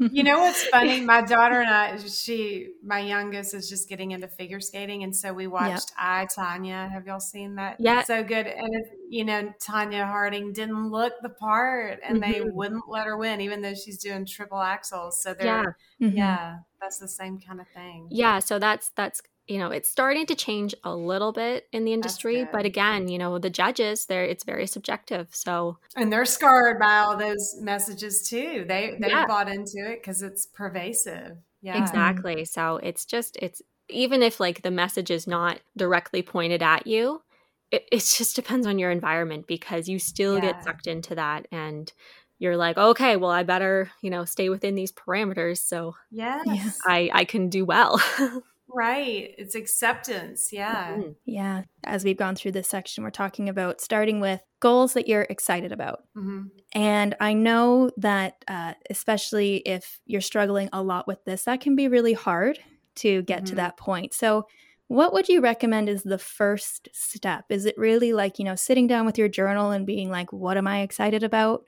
you 0.12 0.22
know 0.22 0.38
what's 0.38 0.64
funny 0.66 1.00
my 1.14 1.22
daughter 1.22 1.60
and 1.60 1.70
i 1.70 1.96
she 1.96 2.68
my 2.84 3.00
youngest 3.00 3.54
is 3.54 3.68
just 3.68 3.88
getting 3.88 4.12
into 4.12 4.28
figure 4.28 4.60
skating 4.60 5.02
and 5.02 5.16
so 5.16 5.32
we 5.32 5.46
watched 5.46 5.68
yep. 5.68 5.80
i 5.98 6.26
Tonya 6.26 6.90
have 6.90 7.06
y'all 7.06 7.18
seen 7.18 7.54
that 7.56 7.76
yeah 7.80 8.04
so 8.04 8.22
good 8.22 8.46
and 8.46 8.74
it, 8.74 8.86
you 9.08 9.24
know 9.24 9.52
Tonya 9.66 10.06
Harding 10.06 10.52
didn't 10.52 10.90
look 10.90 11.14
the 11.22 11.30
part 11.30 12.00
and 12.06 12.22
mm-hmm. 12.22 12.32
they 12.32 12.40
wouldn't 12.42 12.84
let 12.86 13.06
her 13.06 13.16
win 13.16 13.40
even 13.40 13.62
though 13.62 13.74
she's 13.74 13.98
doing 13.98 14.26
triple 14.26 14.58
axels 14.58 15.14
so 15.14 15.32
they're 15.32 15.76
yeah, 15.98 16.08
mm-hmm. 16.08 16.16
yeah 16.18 16.56
that's 16.80 16.98
the 16.98 17.08
same 17.08 17.40
kind 17.40 17.60
of 17.60 17.68
thing 17.68 18.08
yeah 18.10 18.38
so 18.38 18.58
that's 18.58 18.90
that's 18.94 19.22
you 19.50 19.58
know 19.58 19.70
it's 19.70 19.88
starting 19.88 20.24
to 20.26 20.34
change 20.34 20.74
a 20.84 20.94
little 20.94 21.32
bit 21.32 21.66
in 21.72 21.84
the 21.84 21.92
industry 21.92 22.46
but 22.52 22.64
again 22.64 23.08
you 23.08 23.18
know 23.18 23.38
the 23.38 23.50
judges 23.50 24.06
there 24.06 24.24
it's 24.24 24.44
very 24.44 24.66
subjective 24.66 25.28
so 25.32 25.76
and 25.96 26.12
they're 26.12 26.24
scarred 26.24 26.78
by 26.78 26.98
all 26.98 27.16
those 27.16 27.56
messages 27.60 28.28
too. 28.28 28.64
They 28.66 28.96
they 29.00 29.08
yeah. 29.08 29.26
bought 29.26 29.48
into 29.48 29.78
it 29.78 30.00
because 30.00 30.22
it's 30.22 30.46
pervasive. 30.46 31.36
Yeah. 31.62 31.82
Exactly 31.82 32.44
so 32.44 32.76
it's 32.76 33.04
just 33.04 33.36
it's 33.42 33.60
even 33.88 34.22
if 34.22 34.38
like 34.38 34.62
the 34.62 34.70
message 34.70 35.10
is 35.10 35.26
not 35.26 35.60
directly 35.76 36.22
pointed 36.22 36.62
at 36.62 36.86
you 36.86 37.22
it, 37.70 37.86
it 37.92 37.98
just 37.98 38.36
depends 38.36 38.66
on 38.66 38.78
your 38.78 38.90
environment 38.90 39.46
because 39.46 39.88
you 39.88 39.98
still 39.98 40.36
yeah. 40.36 40.52
get 40.52 40.64
sucked 40.64 40.86
into 40.86 41.16
that 41.16 41.46
and 41.50 41.92
you're 42.38 42.56
like 42.56 42.78
okay 42.78 43.16
well 43.16 43.30
i 43.30 43.42
better 43.42 43.90
you 44.00 44.08
know 44.08 44.24
stay 44.24 44.48
within 44.48 44.74
these 44.74 44.92
parameters 44.92 45.58
so 45.58 45.94
yes. 46.10 46.78
I 46.86 47.10
i 47.12 47.24
can 47.24 47.50
do 47.50 47.66
well 47.66 48.00
Right. 48.74 49.34
It's 49.36 49.54
acceptance. 49.54 50.52
Yeah. 50.52 50.94
Mm-hmm. 50.94 51.10
Yeah. 51.24 51.62
As 51.84 52.04
we've 52.04 52.16
gone 52.16 52.36
through 52.36 52.52
this 52.52 52.68
section, 52.68 53.04
we're 53.04 53.10
talking 53.10 53.48
about 53.48 53.80
starting 53.80 54.20
with 54.20 54.40
goals 54.60 54.94
that 54.94 55.08
you're 55.08 55.26
excited 55.28 55.72
about. 55.72 56.04
Mm-hmm. 56.16 56.42
And 56.74 57.16
I 57.20 57.32
know 57.32 57.90
that, 57.96 58.44
uh, 58.46 58.74
especially 58.88 59.56
if 59.58 60.00
you're 60.06 60.20
struggling 60.20 60.68
a 60.72 60.82
lot 60.82 61.06
with 61.06 61.24
this, 61.24 61.44
that 61.44 61.60
can 61.60 61.74
be 61.74 61.88
really 61.88 62.12
hard 62.12 62.58
to 62.96 63.22
get 63.22 63.38
mm-hmm. 63.38 63.46
to 63.46 63.54
that 63.56 63.76
point. 63.76 64.14
So, 64.14 64.46
what 64.88 65.12
would 65.12 65.28
you 65.28 65.40
recommend 65.40 65.88
is 65.88 66.02
the 66.02 66.18
first 66.18 66.88
step? 66.92 67.44
Is 67.48 67.64
it 67.64 67.78
really 67.78 68.12
like, 68.12 68.40
you 68.40 68.44
know, 68.44 68.56
sitting 68.56 68.88
down 68.88 69.06
with 69.06 69.18
your 69.18 69.28
journal 69.28 69.70
and 69.70 69.86
being 69.86 70.10
like, 70.10 70.32
what 70.32 70.56
am 70.56 70.66
I 70.66 70.80
excited 70.80 71.22
about? 71.22 71.62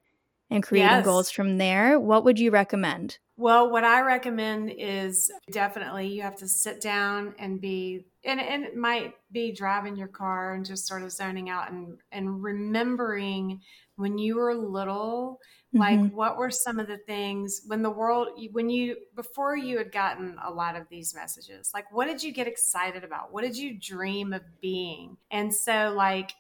And 0.50 0.60
creating 0.60 0.90
yes. 0.90 1.04
goals 1.04 1.30
from 1.30 1.56
there? 1.56 2.00
What 2.00 2.24
would 2.24 2.40
you 2.40 2.50
recommend? 2.50 3.18
Well, 3.42 3.72
what 3.72 3.83
I 3.83 4.02
recommend 4.02 4.70
is 4.70 5.28
definitely 5.50 6.07
you 6.07 6.22
have 6.22 6.37
to 6.37 6.46
sit 6.46 6.81
down 6.81 7.35
and 7.40 7.61
be, 7.61 8.07
and, 8.24 8.40
and 8.40 8.62
it 8.62 8.76
might 8.76 9.14
be 9.33 9.50
driving 9.50 9.96
your 9.96 10.07
car 10.07 10.55
and 10.55 10.64
just 10.64 10.87
sort 10.87 11.02
of 11.02 11.11
zoning 11.11 11.50
out 11.50 11.72
and, 11.72 11.98
and 12.12 12.40
remembering 12.40 13.61
when 13.96 14.16
you 14.16 14.37
were 14.37 14.55
little, 14.55 15.40
like 15.72 15.98
mm-hmm. 15.98 16.14
what 16.14 16.37
were 16.37 16.52
some 16.52 16.78
of 16.78 16.87
the 16.87 16.98
things 16.98 17.62
when 17.66 17.83
the 17.83 17.90
world, 17.90 18.28
when 18.52 18.70
you, 18.70 18.94
before 19.16 19.57
you 19.57 19.76
had 19.76 19.90
gotten 19.90 20.37
a 20.44 20.52
lot 20.52 20.76
of 20.76 20.88
these 20.88 21.12
messages, 21.12 21.72
like 21.74 21.90
what 21.90 22.07
did 22.07 22.22
you 22.22 22.31
get 22.31 22.46
excited 22.46 23.02
about? 23.02 23.33
What 23.33 23.42
did 23.42 23.57
you 23.57 23.76
dream 23.76 24.33
of 24.33 24.42
being? 24.61 25.16
And 25.33 25.52
so, 25.52 25.92
like, 25.96 26.31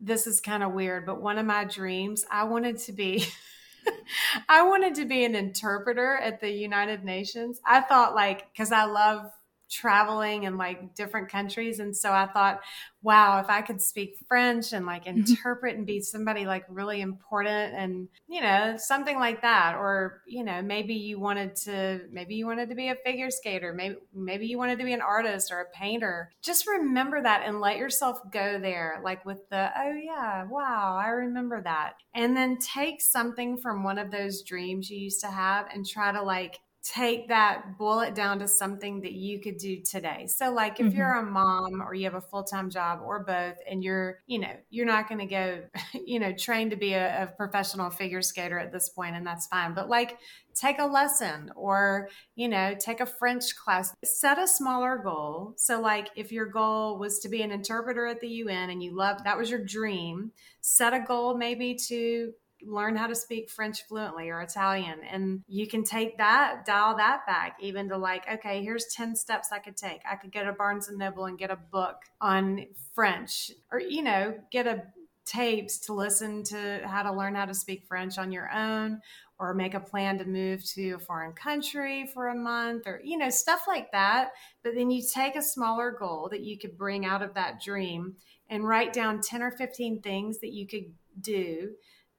this 0.00 0.26
is 0.26 0.40
kind 0.40 0.62
of 0.62 0.72
weird, 0.72 1.04
but 1.04 1.20
one 1.20 1.36
of 1.36 1.44
my 1.44 1.64
dreams, 1.64 2.24
I 2.30 2.44
wanted 2.44 2.78
to 2.78 2.92
be. 2.94 3.26
I 4.48 4.62
wanted 4.62 4.94
to 4.96 5.04
be 5.04 5.24
an 5.24 5.34
interpreter 5.34 6.16
at 6.16 6.40
the 6.40 6.50
United 6.50 7.04
Nations. 7.04 7.60
I 7.66 7.80
thought 7.80 8.14
like 8.14 8.54
cuz 8.56 8.72
I 8.72 8.84
love 8.84 9.30
traveling 9.68 10.44
in 10.44 10.56
like 10.56 10.94
different 10.94 11.28
countries 11.28 11.78
and 11.78 11.94
so 11.94 12.10
i 12.10 12.26
thought 12.26 12.60
wow 13.02 13.38
if 13.38 13.48
i 13.50 13.60
could 13.60 13.80
speak 13.80 14.16
french 14.26 14.72
and 14.72 14.86
like 14.86 15.04
mm-hmm. 15.04 15.18
interpret 15.18 15.76
and 15.76 15.86
be 15.86 16.00
somebody 16.00 16.46
like 16.46 16.64
really 16.68 17.00
important 17.00 17.74
and 17.74 18.08
you 18.28 18.40
know 18.40 18.74
something 18.78 19.18
like 19.18 19.42
that 19.42 19.74
or 19.76 20.22
you 20.26 20.42
know 20.42 20.62
maybe 20.62 20.94
you 20.94 21.20
wanted 21.20 21.54
to 21.54 22.00
maybe 22.10 22.34
you 22.34 22.46
wanted 22.46 22.68
to 22.68 22.74
be 22.74 22.88
a 22.88 22.96
figure 23.04 23.30
skater 23.30 23.72
maybe 23.72 23.96
maybe 24.14 24.46
you 24.46 24.56
wanted 24.56 24.78
to 24.78 24.84
be 24.84 24.92
an 24.92 25.02
artist 25.02 25.52
or 25.52 25.60
a 25.60 25.76
painter 25.76 26.30
just 26.42 26.66
remember 26.66 27.22
that 27.22 27.42
and 27.46 27.60
let 27.60 27.76
yourself 27.76 28.20
go 28.32 28.58
there 28.58 29.00
like 29.04 29.24
with 29.26 29.48
the 29.50 29.70
oh 29.76 29.92
yeah 29.92 30.44
wow 30.44 30.98
i 31.00 31.08
remember 31.08 31.60
that 31.62 31.94
and 32.14 32.36
then 32.36 32.56
take 32.58 33.00
something 33.00 33.56
from 33.58 33.84
one 33.84 33.98
of 33.98 34.10
those 34.10 34.42
dreams 34.42 34.90
you 34.90 34.98
used 34.98 35.20
to 35.20 35.30
have 35.30 35.66
and 35.72 35.86
try 35.86 36.10
to 36.10 36.22
like 36.22 36.58
take 36.82 37.28
that 37.28 37.76
boil 37.76 38.00
it 38.00 38.14
down 38.14 38.38
to 38.38 38.46
something 38.46 39.00
that 39.00 39.12
you 39.12 39.40
could 39.40 39.56
do 39.58 39.80
today. 39.82 40.26
So 40.28 40.52
like 40.52 40.78
if 40.78 40.86
mm-hmm. 40.86 40.96
you're 40.96 41.18
a 41.18 41.22
mom 41.22 41.82
or 41.82 41.92
you 41.92 42.04
have 42.04 42.14
a 42.14 42.20
full-time 42.20 42.70
job 42.70 43.00
or 43.04 43.24
both 43.24 43.56
and 43.68 43.82
you're 43.82 44.20
you 44.26 44.38
know 44.38 44.52
you're 44.70 44.86
not 44.86 45.08
going 45.08 45.18
to 45.18 45.26
go 45.26 45.62
you 46.06 46.20
know 46.20 46.32
train 46.32 46.70
to 46.70 46.76
be 46.76 46.92
a, 46.94 47.24
a, 47.24 47.26
professional 47.26 47.90
figure 47.90 48.22
skater 48.22 48.58
at 48.58 48.72
this 48.72 48.88
point 48.88 49.16
and 49.16 49.26
that's 49.26 49.46
fine. 49.48 49.74
But 49.74 49.88
like 49.88 50.18
take 50.54 50.78
a 50.78 50.86
lesson 50.86 51.50
or 51.56 52.08
you 52.36 52.48
know 52.48 52.74
take 52.78 53.00
a 53.00 53.06
french 53.06 53.56
class. 53.56 53.92
Set 54.04 54.38
a 54.38 54.46
smaller 54.46 54.98
goal. 54.98 55.54
So 55.56 55.80
like 55.80 56.10
if 56.14 56.30
your 56.30 56.46
goal 56.46 56.98
was 56.98 57.18
to 57.20 57.28
be 57.28 57.42
an 57.42 57.50
interpreter 57.50 58.06
at 58.06 58.20
the 58.20 58.28
un 58.28 58.70
and 58.70 58.82
you 58.82 58.96
love 58.96 59.24
that 59.24 59.36
was 59.36 59.50
your 59.50 59.64
dream 59.64 60.32
set 60.60 60.92
a 60.92 61.00
goal 61.00 61.36
maybe 61.36 61.74
to 61.74 62.32
learn 62.64 62.96
how 62.96 63.06
to 63.06 63.14
speak 63.14 63.50
French 63.50 63.86
fluently 63.86 64.30
or 64.30 64.40
Italian. 64.40 65.00
And 65.10 65.42
you 65.46 65.66
can 65.66 65.84
take 65.84 66.18
that, 66.18 66.64
dial 66.66 66.96
that 66.96 67.26
back, 67.26 67.56
even 67.60 67.88
to 67.88 67.98
like, 67.98 68.28
okay, 68.30 68.62
here's 68.62 68.86
10 68.94 69.16
steps 69.16 69.48
I 69.52 69.58
could 69.58 69.76
take. 69.76 70.00
I 70.10 70.16
could 70.16 70.32
go 70.32 70.44
to 70.44 70.52
Barnes 70.52 70.88
and 70.88 70.98
Noble 70.98 71.26
and 71.26 71.38
get 71.38 71.50
a 71.50 71.56
book 71.56 71.96
on 72.20 72.66
French 72.94 73.50
or, 73.70 73.80
you 73.80 74.02
know, 74.02 74.34
get 74.50 74.66
a 74.66 74.82
tapes 75.28 75.78
to 75.78 75.92
listen 75.92 76.42
to 76.42 76.80
how 76.86 77.02
to 77.02 77.12
learn 77.12 77.34
how 77.34 77.44
to 77.44 77.54
speak 77.54 77.84
French 77.86 78.16
on 78.16 78.32
your 78.32 78.50
own 78.50 79.00
or 79.38 79.54
make 79.54 79.74
a 79.74 79.80
plan 79.80 80.18
to 80.18 80.24
move 80.24 80.64
to 80.64 80.92
a 80.92 80.98
foreign 80.98 81.32
country 81.32 82.06
for 82.06 82.28
a 82.28 82.34
month 82.34 82.86
or 82.86 83.00
you 83.04 83.18
know 83.18 83.28
stuff 83.28 83.64
like 83.68 83.92
that 83.92 84.30
but 84.64 84.74
then 84.74 84.90
you 84.90 85.02
take 85.14 85.36
a 85.36 85.42
smaller 85.42 85.90
goal 85.90 86.28
that 86.30 86.44
you 86.44 86.58
could 86.58 86.78
bring 86.78 87.04
out 87.04 87.22
of 87.22 87.34
that 87.34 87.60
dream 87.60 88.14
and 88.48 88.66
write 88.66 88.92
down 88.92 89.20
10 89.20 89.42
or 89.42 89.50
15 89.50 90.00
things 90.00 90.38
that 90.38 90.52
you 90.52 90.66
could 90.66 90.92
do 91.20 91.70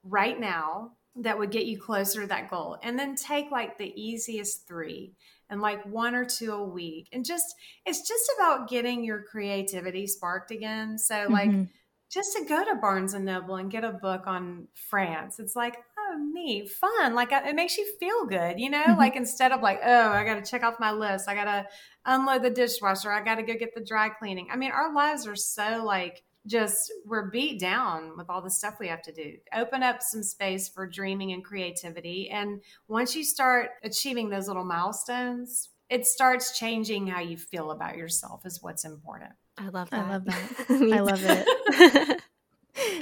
right 0.04 0.40
now 0.40 0.92
that 1.16 1.38
would 1.38 1.52
get 1.52 1.66
you 1.66 1.80
closer 1.80 2.22
to 2.22 2.28
that 2.28 2.50
goal. 2.50 2.78
And 2.82 2.98
then 2.98 3.16
take 3.16 3.52
like 3.52 3.78
the 3.78 3.92
easiest 3.96 4.68
three 4.68 5.14
and 5.50 5.62
like 5.62 5.84
one 5.86 6.16
or 6.16 6.26
two 6.26 6.52
a 6.54 6.64
week. 6.64 7.10
And 7.12 7.26
just, 7.26 7.56
it's 7.86 8.08
just 8.08 8.32
about 8.38 8.70
getting 8.70 9.04
your 9.04 9.24
creativity 9.24 10.08
sparked 10.08 10.52
again. 10.52 10.98
So, 10.98 11.26
like, 11.30 11.50
mm-hmm. 11.50 11.64
just 12.12 12.38
to 12.38 12.46
go 12.46 12.64
to 12.64 12.76
Barnes 12.76 13.16
and 13.16 13.26
Noble 13.26 13.56
and 13.56 13.72
get 13.72 13.84
a 13.84 13.92
book 13.92 14.28
on 14.28 14.68
France, 14.90 15.40
it's 15.40 15.56
like, 15.56 15.76
oh, 15.98 16.30
neat, 16.32 16.70
fun. 16.70 17.16
Like, 17.16 17.32
it 17.32 17.56
makes 17.56 17.78
you 17.78 17.88
feel 18.00 18.26
good, 18.26 18.60
you 18.60 18.70
know? 18.70 18.84
Mm-hmm. 18.84 19.00
Like, 19.00 19.16
instead 19.16 19.52
of 19.52 19.62
like, 19.62 19.80
oh, 19.84 20.10
I 20.10 20.24
got 20.24 20.36
to 20.36 20.50
check 20.50 20.64
off 20.64 20.80
my 20.80 20.92
list, 20.92 21.28
I 21.28 21.34
got 21.34 21.46
to 21.46 21.66
unload 22.06 22.44
the 22.44 22.50
dishwasher, 22.52 23.12
I 23.12 23.24
got 23.24 23.36
to 23.36 23.44
go 23.44 23.56
get 23.56 23.74
the 23.76 23.84
dry 23.84 24.10
cleaning. 24.10 24.48
I 24.52 24.56
mean, 24.56 24.72
our 24.72 24.94
lives 24.94 25.28
are 25.28 25.36
so 25.36 25.84
like, 25.84 26.24
just 26.46 26.92
we're 27.06 27.30
beat 27.30 27.60
down 27.60 28.18
with 28.18 28.30
all 28.30 28.42
the 28.42 28.50
stuff 28.50 28.76
we 28.80 28.88
have 28.88 29.02
to 29.04 29.12
do. 29.12 29.38
Open 29.54 29.84
up 29.84 30.02
some 30.02 30.24
space 30.24 30.68
for 30.68 30.88
dreaming 30.88 31.32
and 31.32 31.44
creativity. 31.44 32.30
And 32.30 32.62
once 32.88 33.16
you 33.16 33.24
start 33.24 33.72
achieving 33.84 34.30
those 34.30 34.48
little 34.48 34.66
milestones, 34.66 35.70
it 35.90 36.06
starts 36.06 36.58
changing 36.58 37.08
how 37.08 37.20
you 37.20 37.38
feel 37.38 37.72
about 37.72 37.98
yourself, 37.98 38.46
is 38.46 38.62
what's 38.62 38.86
important. 38.86 39.32
I 39.58 39.70
love 39.70 39.90
that. 39.90 40.06
I 40.06 40.10
love 40.10 40.26
that. 40.26 40.70
I 40.70 41.00
love 41.00 41.22
it. 41.24 42.22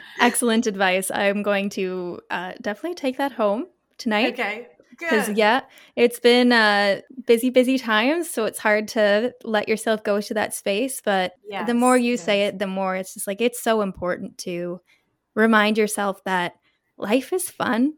Excellent 0.20 0.66
advice. 0.66 1.12
I'm 1.12 1.44
going 1.44 1.70
to 1.72 2.20
uh, 2.32 2.54
definitely 2.62 2.96
take 2.96 3.18
that 3.18 3.34
home 3.34 3.68
tonight. 3.98 4.34
Okay. 4.34 4.68
Because 4.98 5.30
yeah, 5.30 5.62
it's 5.95 6.20
been 6.20 6.52
uh, 6.52 7.02
busy, 7.26 7.50
busy 7.50 7.78
times, 7.78 8.30
so 8.30 8.45
it's 8.45 8.60
hard 8.60 8.88
to 8.89 9.34
let 9.43 9.68
yourself 9.68 10.04
go 10.04 10.22
to 10.22 10.34
that 10.34 10.54
space. 10.54 11.02
But 11.04 11.34
yes, 11.48 11.68
the 11.68 11.74
more 11.74 11.98
you 11.98 12.12
yes. 12.12 12.24
say 12.24 12.43
it, 12.43 12.60
the 12.60 12.68
more 12.68 12.95
it's 12.95 13.14
just 13.14 13.28
like 13.28 13.41
it's 13.41 13.62
so 13.62 13.82
important 13.82 14.38
to 14.39 14.82
remind 15.36 15.78
yourself 15.78 16.24
that 16.24 16.56
life 16.98 17.32
is 17.32 17.50
fun 17.50 17.93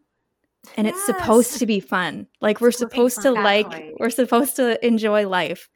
and 0.76 0.86
yes. 0.86 0.96
it's 0.96 1.06
supposed 1.06 1.60
to 1.60 1.66
be 1.66 1.80
fun. 1.80 2.28
Like 2.42 2.62
we're 2.62 2.72
supposed 2.72 3.22
to 3.22 3.32
like 3.32 3.94
we're 3.98 4.10
supposed 4.10 4.58
to 4.58 4.86
enjoy 4.86 5.28
life. 5.28 5.70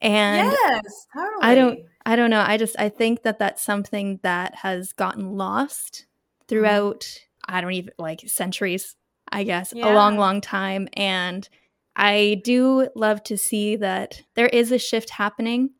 And 0.00 0.50
yes, 0.50 1.06
totally. 1.14 1.42
I 1.42 1.54
don't 1.54 1.78
I 2.04 2.16
don't 2.16 2.30
know. 2.30 2.44
I 2.44 2.56
just 2.56 2.76
I 2.78 2.88
think 2.88 3.22
that 3.22 3.38
that's 3.38 3.62
something 3.62 4.18
that 4.22 4.54
has 4.56 4.92
gotten 4.92 5.36
lost 5.36 6.06
mm-hmm. 6.06 6.46
throughout 6.48 7.00
mm-hmm. 7.00 7.56
I 7.56 7.60
don't 7.60 7.72
even 7.72 7.92
like 7.98 8.20
centuries 8.26 8.96
I 9.32 9.44
guess, 9.44 9.72
yeah. 9.74 9.92
a 9.92 9.94
long, 9.94 10.16
long 10.16 10.40
time. 10.40 10.88
And 10.94 11.48
I 11.96 12.40
do 12.44 12.88
love 12.94 13.22
to 13.24 13.36
see 13.36 13.76
that 13.76 14.22
there 14.34 14.48
is 14.48 14.72
a 14.72 14.78
shift 14.78 15.10
happening 15.10 15.70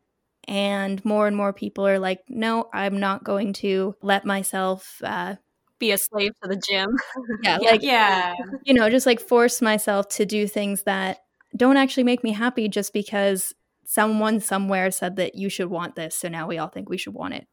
and 0.45 1.05
more 1.05 1.27
and 1.27 1.37
more 1.37 1.53
people 1.53 1.87
are 1.87 1.99
like, 1.99 2.21
no, 2.29 2.69
I'm 2.73 2.99
not 2.99 3.25
going 3.25 3.53
to 3.55 3.95
let 4.03 4.25
myself 4.25 5.01
uh, 5.05 5.37
be 5.79 5.93
a 5.93 5.99
slave 5.99 6.33
to 6.43 6.49
the 6.49 6.57
gym. 6.69 6.89
yeah, 7.43 7.59
like, 7.59 7.83
yeah, 7.83 8.35
you 8.65 8.75
know, 8.75 8.91
just 8.91 9.07
like 9.07 9.21
force 9.21 9.63
myself 9.63 10.09
to 10.09 10.27
do 10.27 10.47
things 10.47 10.83
that 10.83 11.19
don't 11.57 11.77
actually 11.77 12.05
make 12.05 12.25
me 12.25 12.33
happy 12.33 12.69
just 12.69 12.93
because 12.93 13.55
someone 13.85 14.41
somewhere 14.41 14.91
said 14.91 15.17
that 15.17 15.35
you 15.35 15.49
should 15.49 15.69
want 15.69 15.97
this. 15.97 16.15
So 16.15 16.29
now 16.29 16.47
we 16.47 16.59
all 16.59 16.69
think 16.69 16.89
we 16.89 16.99
should 16.99 17.15
want 17.15 17.35
it. 17.35 17.47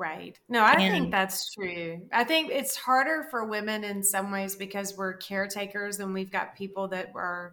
Right. 0.00 0.40
No, 0.48 0.60
I 0.60 0.76
and, 0.76 0.94
think 0.94 1.10
that's 1.10 1.52
true. 1.52 2.00
I 2.10 2.24
think 2.24 2.50
it's 2.50 2.74
harder 2.74 3.26
for 3.30 3.44
women 3.44 3.84
in 3.84 4.02
some 4.02 4.32
ways 4.32 4.56
because 4.56 4.96
we're 4.96 5.18
caretakers 5.18 6.00
and 6.00 6.14
we've 6.14 6.32
got 6.32 6.56
people 6.56 6.88
that 6.88 7.12
are, 7.14 7.52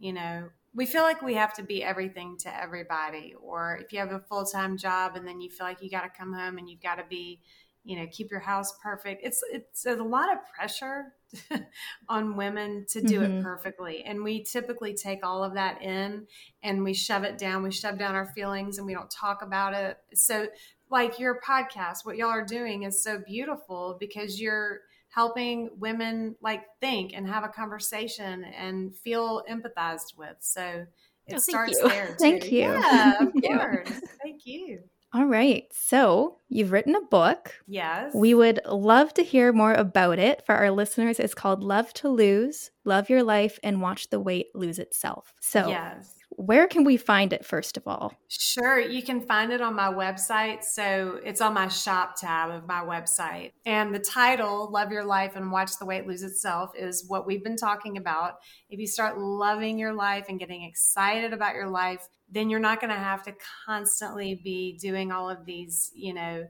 you 0.00 0.12
know, 0.12 0.48
we 0.74 0.86
feel 0.86 1.02
like 1.02 1.22
we 1.22 1.34
have 1.34 1.54
to 1.54 1.62
be 1.62 1.84
everything 1.84 2.36
to 2.38 2.62
everybody. 2.62 3.36
Or 3.40 3.78
if 3.80 3.92
you 3.92 4.00
have 4.00 4.10
a 4.10 4.18
full 4.18 4.44
time 4.44 4.76
job 4.76 5.14
and 5.14 5.24
then 5.24 5.40
you 5.40 5.50
feel 5.50 5.68
like 5.68 5.80
you 5.82 5.88
got 5.88 6.02
to 6.02 6.08
come 6.08 6.32
home 6.32 6.58
and 6.58 6.68
you've 6.68 6.82
got 6.82 6.96
to 6.96 7.04
be, 7.08 7.38
you 7.84 7.94
know, 7.94 8.08
keep 8.10 8.28
your 8.28 8.40
house 8.40 8.74
perfect. 8.82 9.20
It's 9.24 9.44
it's 9.52 9.86
a 9.86 9.94
lot 9.94 10.32
of 10.32 10.38
pressure 10.52 11.12
on 12.08 12.34
women 12.34 12.86
to 12.88 13.02
do 13.02 13.20
mm-hmm. 13.20 13.38
it 13.38 13.42
perfectly. 13.44 14.02
And 14.02 14.24
we 14.24 14.42
typically 14.42 14.94
take 14.94 15.24
all 15.24 15.44
of 15.44 15.54
that 15.54 15.80
in 15.80 16.26
and 16.60 16.82
we 16.82 16.92
shove 16.92 17.22
it 17.22 17.38
down. 17.38 17.62
We 17.62 17.70
shove 17.70 17.98
down 17.98 18.16
our 18.16 18.26
feelings 18.26 18.78
and 18.78 18.86
we 18.86 18.94
don't 18.94 19.12
talk 19.12 19.42
about 19.42 19.74
it. 19.74 19.96
So 20.14 20.48
like 20.94 21.18
your 21.18 21.40
podcast, 21.40 22.04
what 22.04 22.16
y'all 22.16 22.28
are 22.28 22.44
doing 22.44 22.84
is 22.84 23.02
so 23.02 23.18
beautiful 23.26 23.96
because 23.98 24.40
you're 24.40 24.82
helping 25.08 25.68
women 25.76 26.36
like 26.40 26.62
think 26.80 27.10
and 27.14 27.26
have 27.26 27.42
a 27.42 27.48
conversation 27.48 28.44
and 28.44 28.94
feel 28.94 29.42
empathized 29.50 30.16
with. 30.16 30.36
So 30.38 30.86
it 31.26 31.34
oh, 31.34 31.38
starts 31.38 31.72
you. 31.72 31.88
there. 31.88 32.06
Too. 32.10 32.14
Thank 32.20 32.52
you. 32.52 32.60
Yeah, 32.60 33.14
of 33.20 33.32
course. 33.42 34.00
Thank 34.22 34.46
you. 34.46 34.84
All 35.12 35.26
right. 35.26 35.64
So 35.72 36.38
you've 36.48 36.70
written 36.70 36.94
a 36.94 37.00
book. 37.00 37.52
Yes. 37.66 38.14
We 38.14 38.32
would 38.32 38.60
love 38.64 39.12
to 39.14 39.24
hear 39.24 39.52
more 39.52 39.74
about 39.74 40.20
it. 40.20 40.46
For 40.46 40.54
our 40.54 40.70
listeners, 40.70 41.18
it's 41.18 41.34
called 41.34 41.64
Love 41.64 41.92
to 41.94 42.08
Lose, 42.08 42.70
Love 42.84 43.10
Your 43.10 43.22
Life, 43.22 43.58
and 43.62 43.80
Watch 43.80 44.10
the 44.10 44.20
Weight 44.20 44.48
Lose 44.54 44.78
Itself. 44.78 45.34
So 45.40 45.68
yes 45.68 46.14
where 46.36 46.66
can 46.66 46.84
we 46.84 46.96
find 46.96 47.32
it 47.32 47.44
first 47.44 47.76
of 47.76 47.86
all? 47.86 48.12
Sure, 48.28 48.80
you 48.80 49.02
can 49.02 49.20
find 49.20 49.52
it 49.52 49.60
on 49.60 49.74
my 49.74 49.92
website. 49.92 50.64
So 50.64 51.20
it's 51.24 51.40
on 51.40 51.54
my 51.54 51.68
shop 51.68 52.16
tab 52.16 52.50
of 52.50 52.66
my 52.66 52.80
website. 52.80 53.52
And 53.64 53.94
the 53.94 54.00
title, 54.00 54.70
Love 54.70 54.90
Your 54.90 55.04
Life 55.04 55.36
and 55.36 55.52
Watch 55.52 55.78
the 55.78 55.86
Weight 55.86 56.06
Lose 56.06 56.22
Itself, 56.22 56.70
is 56.76 57.04
what 57.06 57.26
we've 57.26 57.44
been 57.44 57.56
talking 57.56 57.96
about. 57.96 58.34
If 58.68 58.80
you 58.80 58.86
start 58.86 59.18
loving 59.18 59.78
your 59.78 59.92
life 59.92 60.26
and 60.28 60.38
getting 60.38 60.64
excited 60.64 61.32
about 61.32 61.54
your 61.54 61.68
life, 61.68 62.06
then 62.30 62.50
you're 62.50 62.60
not 62.60 62.80
going 62.80 62.92
to 62.92 62.98
have 62.98 63.22
to 63.24 63.34
constantly 63.66 64.40
be 64.42 64.78
doing 64.80 65.12
all 65.12 65.30
of 65.30 65.44
these, 65.44 65.90
you 65.94 66.14
know, 66.14 66.44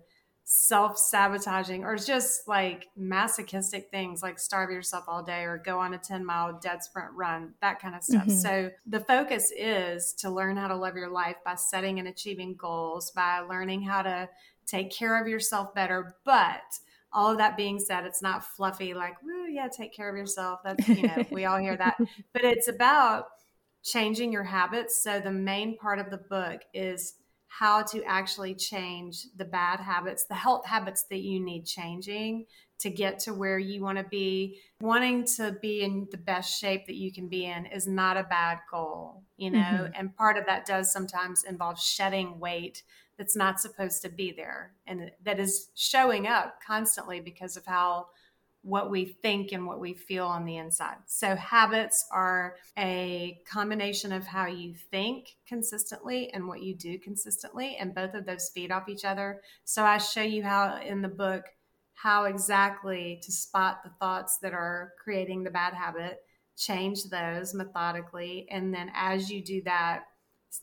self 0.46 0.98
sabotaging 0.98 1.84
or 1.84 1.96
just 1.96 2.46
like 2.46 2.88
masochistic 2.96 3.90
things 3.90 4.22
like 4.22 4.38
starve 4.38 4.70
yourself 4.70 5.04
all 5.08 5.22
day 5.22 5.42
or 5.44 5.56
go 5.56 5.78
on 5.78 5.94
a 5.94 5.98
10 5.98 6.24
mile 6.24 6.58
dead 6.62 6.82
sprint 6.82 7.10
run, 7.14 7.54
that 7.62 7.80
kind 7.80 7.94
of 7.94 8.02
stuff. 8.02 8.26
Mm-hmm. 8.26 8.38
So 8.38 8.70
the 8.86 9.00
focus 9.00 9.50
is 9.56 10.12
to 10.18 10.30
learn 10.30 10.56
how 10.56 10.68
to 10.68 10.76
love 10.76 10.96
your 10.96 11.08
life 11.08 11.36
by 11.44 11.54
setting 11.54 11.98
and 11.98 12.08
achieving 12.08 12.56
goals, 12.56 13.10
by 13.10 13.40
learning 13.40 13.82
how 13.82 14.02
to 14.02 14.28
take 14.66 14.90
care 14.90 15.20
of 15.20 15.26
yourself 15.26 15.74
better. 15.74 16.14
But 16.26 16.62
all 17.10 17.30
of 17.30 17.38
that 17.38 17.56
being 17.56 17.78
said, 17.78 18.04
it's 18.04 18.20
not 18.20 18.44
fluffy 18.44 18.92
like, 18.92 19.22
woo, 19.22 19.46
yeah, 19.48 19.68
take 19.68 19.94
care 19.94 20.10
of 20.10 20.16
yourself. 20.16 20.60
That's, 20.62 20.86
you 20.88 21.06
know, 21.06 21.24
we 21.30 21.46
all 21.46 21.58
hear 21.58 21.76
that. 21.76 21.96
But 22.34 22.44
it's 22.44 22.68
about 22.68 23.26
changing 23.82 24.32
your 24.32 24.42
habits. 24.42 25.02
So 25.02 25.20
the 25.20 25.30
main 25.30 25.78
part 25.78 25.98
of 25.98 26.10
the 26.10 26.18
book 26.18 26.62
is 26.74 27.14
how 27.58 27.82
to 27.82 28.02
actually 28.04 28.54
change 28.54 29.26
the 29.36 29.44
bad 29.44 29.78
habits, 29.78 30.24
the 30.26 30.34
health 30.34 30.66
habits 30.66 31.04
that 31.10 31.20
you 31.20 31.38
need 31.38 31.64
changing 31.64 32.46
to 32.80 32.90
get 32.90 33.20
to 33.20 33.32
where 33.32 33.58
you 33.58 33.80
want 33.80 33.96
to 33.96 34.04
be. 34.04 34.58
Wanting 34.80 35.24
to 35.36 35.56
be 35.62 35.82
in 35.82 36.08
the 36.10 36.16
best 36.16 36.58
shape 36.60 36.86
that 36.86 36.96
you 36.96 37.12
can 37.12 37.28
be 37.28 37.44
in 37.44 37.66
is 37.66 37.86
not 37.86 38.16
a 38.16 38.24
bad 38.24 38.58
goal, 38.70 39.22
you 39.36 39.50
know, 39.50 39.58
mm-hmm. 39.58 39.92
and 39.94 40.16
part 40.16 40.36
of 40.36 40.46
that 40.46 40.66
does 40.66 40.92
sometimes 40.92 41.44
involve 41.44 41.80
shedding 41.80 42.40
weight 42.40 42.82
that's 43.16 43.36
not 43.36 43.60
supposed 43.60 44.02
to 44.02 44.08
be 44.08 44.32
there 44.32 44.72
and 44.88 45.12
that 45.22 45.38
is 45.38 45.68
showing 45.76 46.26
up 46.26 46.56
constantly 46.66 47.20
because 47.20 47.56
of 47.56 47.64
how 47.64 48.06
what 48.64 48.90
we 48.90 49.04
think 49.04 49.52
and 49.52 49.66
what 49.66 49.78
we 49.78 49.92
feel 49.92 50.26
on 50.26 50.46
the 50.46 50.56
inside. 50.56 50.96
So, 51.06 51.36
habits 51.36 52.06
are 52.10 52.56
a 52.78 53.38
combination 53.46 54.10
of 54.10 54.26
how 54.26 54.46
you 54.46 54.74
think 54.90 55.36
consistently 55.46 56.30
and 56.32 56.48
what 56.48 56.62
you 56.62 56.74
do 56.74 56.98
consistently, 56.98 57.76
and 57.76 57.94
both 57.94 58.14
of 58.14 58.24
those 58.24 58.48
feed 58.48 58.72
off 58.72 58.88
each 58.88 59.04
other. 59.04 59.42
So, 59.64 59.84
I 59.84 59.98
show 59.98 60.22
you 60.22 60.42
how 60.42 60.80
in 60.80 61.02
the 61.02 61.08
book 61.08 61.44
how 61.92 62.24
exactly 62.24 63.20
to 63.22 63.30
spot 63.30 63.82
the 63.84 63.90
thoughts 64.00 64.38
that 64.38 64.54
are 64.54 64.92
creating 65.02 65.44
the 65.44 65.50
bad 65.50 65.74
habit, 65.74 66.22
change 66.56 67.04
those 67.04 67.54
methodically, 67.54 68.48
and 68.50 68.72
then 68.72 68.90
as 68.94 69.30
you 69.30 69.42
do 69.42 69.62
that, 69.62 70.04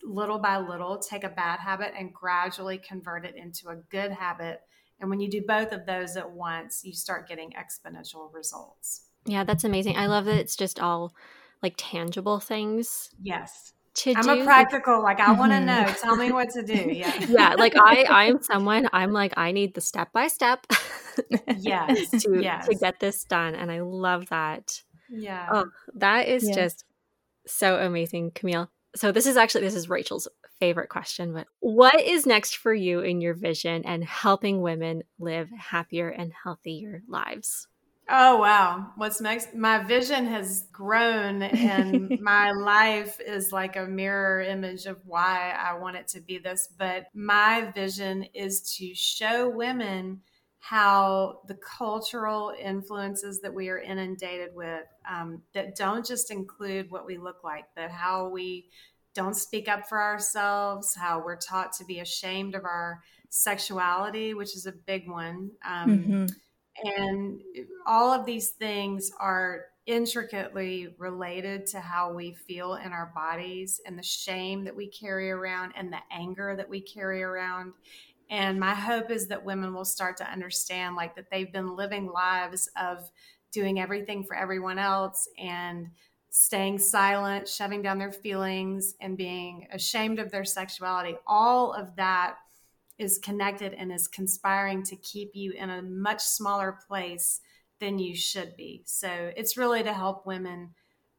little 0.03 0.39
by 0.39 0.57
little, 0.57 0.97
take 0.97 1.23
a 1.23 1.29
bad 1.29 1.59
habit 1.59 1.93
and 1.97 2.13
gradually 2.13 2.79
convert 2.79 3.25
it 3.25 3.35
into 3.35 3.69
a 3.69 3.75
good 3.75 4.11
habit 4.11 4.61
and 5.01 5.09
when 5.09 5.19
you 5.19 5.29
do 5.29 5.41
both 5.41 5.71
of 5.71 5.85
those 5.85 6.15
at 6.15 6.31
once, 6.31 6.81
you 6.85 6.93
start 6.93 7.27
getting 7.27 7.51
exponential 7.51 8.31
results. 8.31 9.07
Yeah, 9.25 9.43
that's 9.43 9.63
amazing. 9.63 9.97
I 9.97 10.05
love 10.05 10.25
that 10.25 10.37
it's 10.37 10.55
just 10.55 10.79
all 10.79 11.13
like 11.61 11.73
tangible 11.77 12.39
things. 12.39 13.09
Yes. 13.21 13.73
To 13.93 14.13
I'm 14.15 14.23
do. 14.23 14.41
a 14.41 14.43
practical, 14.45 15.03
like 15.03 15.19
I 15.19 15.33
want 15.33 15.51
to 15.51 15.57
mm-hmm. 15.57 15.65
know. 15.65 15.93
Tell 16.01 16.15
me 16.15 16.31
what 16.31 16.51
to 16.51 16.63
do. 16.63 16.73
Yeah. 16.91 17.25
yeah. 17.27 17.55
Like 17.57 17.73
I, 17.75 18.05
I'm 18.09 18.41
someone, 18.41 18.87
I'm 18.93 19.11
like, 19.11 19.33
I 19.35 19.51
need 19.51 19.73
the 19.73 19.81
step 19.81 20.13
by 20.13 20.27
step. 20.27 20.65
Yes. 21.57 22.09
To, 22.21 22.39
yes. 22.41 22.67
to 22.67 22.75
get 22.75 22.99
this 22.99 23.23
done. 23.25 23.55
And 23.55 23.71
I 23.71 23.81
love 23.81 24.29
that. 24.29 24.81
Yeah. 25.09 25.49
Oh, 25.51 25.65
that 25.95 26.27
is 26.27 26.45
yes. 26.45 26.55
just 26.55 26.85
so 27.45 27.77
amazing, 27.77 28.31
Camille. 28.31 28.69
So 28.95 29.11
this 29.11 29.25
is 29.25 29.35
actually 29.35 29.61
this 29.61 29.75
is 29.75 29.89
Rachel's 29.89 30.27
favorite 30.61 30.89
question, 30.89 31.33
but 31.33 31.47
what 31.59 31.99
is 31.99 32.27
next 32.27 32.57
for 32.57 32.73
you 32.73 33.01
in 33.01 33.19
your 33.19 33.33
vision 33.33 33.83
and 33.83 34.03
helping 34.03 34.61
women 34.61 35.01
live 35.19 35.49
happier 35.49 36.07
and 36.07 36.31
healthier 36.43 37.01
lives? 37.07 37.67
Oh, 38.07 38.37
wow. 38.37 38.91
What's 38.95 39.21
next? 39.21 39.55
My 39.55 39.83
vision 39.83 40.25
has 40.27 40.67
grown, 40.71 41.41
and 41.41 42.13
my 42.19 42.51
life 42.51 43.19
is 43.19 43.51
like 43.51 43.75
a 43.75 43.85
mirror 43.85 44.41
image 44.41 44.85
of 44.85 44.99
why 45.05 45.55
I 45.57 45.77
want 45.77 45.95
it 45.95 46.07
to 46.09 46.21
be 46.21 46.37
this. 46.37 46.69
But 46.77 47.05
my 47.15 47.71
vision 47.73 48.23
is 48.33 48.75
to 48.77 48.93
show 48.93 49.49
women 49.49 50.21
how 50.59 51.41
the 51.47 51.55
cultural 51.55 52.53
influences 52.59 53.41
that 53.41 53.53
we 53.53 53.69
are 53.69 53.79
inundated 53.79 54.53
with 54.53 54.85
um, 55.09 55.41
that 55.53 55.75
don't 55.75 56.05
just 56.05 56.29
include 56.29 56.91
what 56.91 57.05
we 57.05 57.17
look 57.17 57.43
like, 57.43 57.65
but 57.75 57.89
how 57.89 58.29
we 58.29 58.69
don't 59.13 59.35
speak 59.35 59.67
up 59.67 59.87
for 59.87 60.01
ourselves, 60.01 60.95
how 60.95 61.21
we're 61.23 61.35
taught 61.37 61.73
to 61.73 61.85
be 61.85 61.99
ashamed 61.99 62.55
of 62.55 62.65
our 62.65 63.01
sexuality, 63.29 64.33
which 64.33 64.55
is 64.55 64.65
a 64.65 64.71
big 64.71 65.09
one. 65.09 65.51
Um, 65.65 65.89
mm-hmm. 65.89 66.25
And 66.83 67.41
all 67.85 68.11
of 68.11 68.25
these 68.25 68.51
things 68.51 69.11
are 69.19 69.65
intricately 69.85 70.95
related 70.97 71.65
to 71.67 71.79
how 71.79 72.13
we 72.13 72.33
feel 72.33 72.75
in 72.75 72.91
our 72.91 73.11
bodies 73.13 73.81
and 73.85 73.97
the 73.97 74.03
shame 74.03 74.63
that 74.63 74.75
we 74.75 74.87
carry 74.87 75.31
around 75.31 75.73
and 75.75 75.91
the 75.91 75.99
anger 76.11 76.55
that 76.55 76.69
we 76.69 76.79
carry 76.79 77.23
around. 77.23 77.73
And 78.29 78.59
my 78.59 78.73
hope 78.73 79.11
is 79.11 79.27
that 79.27 79.43
women 79.43 79.73
will 79.73 79.85
start 79.85 80.17
to 80.17 80.31
understand 80.31 80.95
like 80.95 81.15
that 81.15 81.29
they've 81.29 81.51
been 81.51 81.75
living 81.75 82.07
lives 82.07 82.69
of 82.81 83.09
doing 83.51 83.79
everything 83.79 84.23
for 84.23 84.35
everyone 84.35 84.79
else 84.79 85.27
and 85.37 85.89
staying 86.31 86.79
silent, 86.79 87.47
shoving 87.47 87.81
down 87.81 87.99
their 87.99 88.11
feelings, 88.11 88.95
and 89.01 89.17
being 89.17 89.67
ashamed 89.71 90.17
of 90.17 90.31
their 90.31 90.45
sexuality, 90.45 91.15
all 91.27 91.73
of 91.73 91.95
that 91.97 92.37
is 92.97 93.17
connected 93.17 93.73
and 93.73 93.91
is 93.91 94.07
conspiring 94.07 94.81
to 94.83 94.95
keep 94.95 95.31
you 95.35 95.51
in 95.51 95.69
a 95.69 95.81
much 95.81 96.21
smaller 96.21 96.77
place 96.87 97.41
than 97.79 97.99
you 97.99 98.15
should 98.15 98.55
be. 98.55 98.81
So 98.85 99.31
it's 99.35 99.57
really 99.57 99.83
to 99.83 99.93
help 99.93 100.25
women 100.25 100.69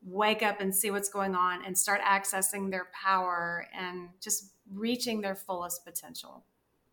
wake 0.03 0.43
up 0.43 0.61
and 0.61 0.75
see 0.75 0.91
what's 0.91 1.11
going 1.11 1.35
on 1.35 1.65
and 1.65 1.77
start 1.77 2.01
accessing 2.01 2.71
their 2.71 2.89
power 2.93 3.67
and 3.77 4.09
just 4.21 4.53
reaching 4.73 5.21
their 5.21 5.35
fullest 5.35 5.85
potential. 5.85 6.45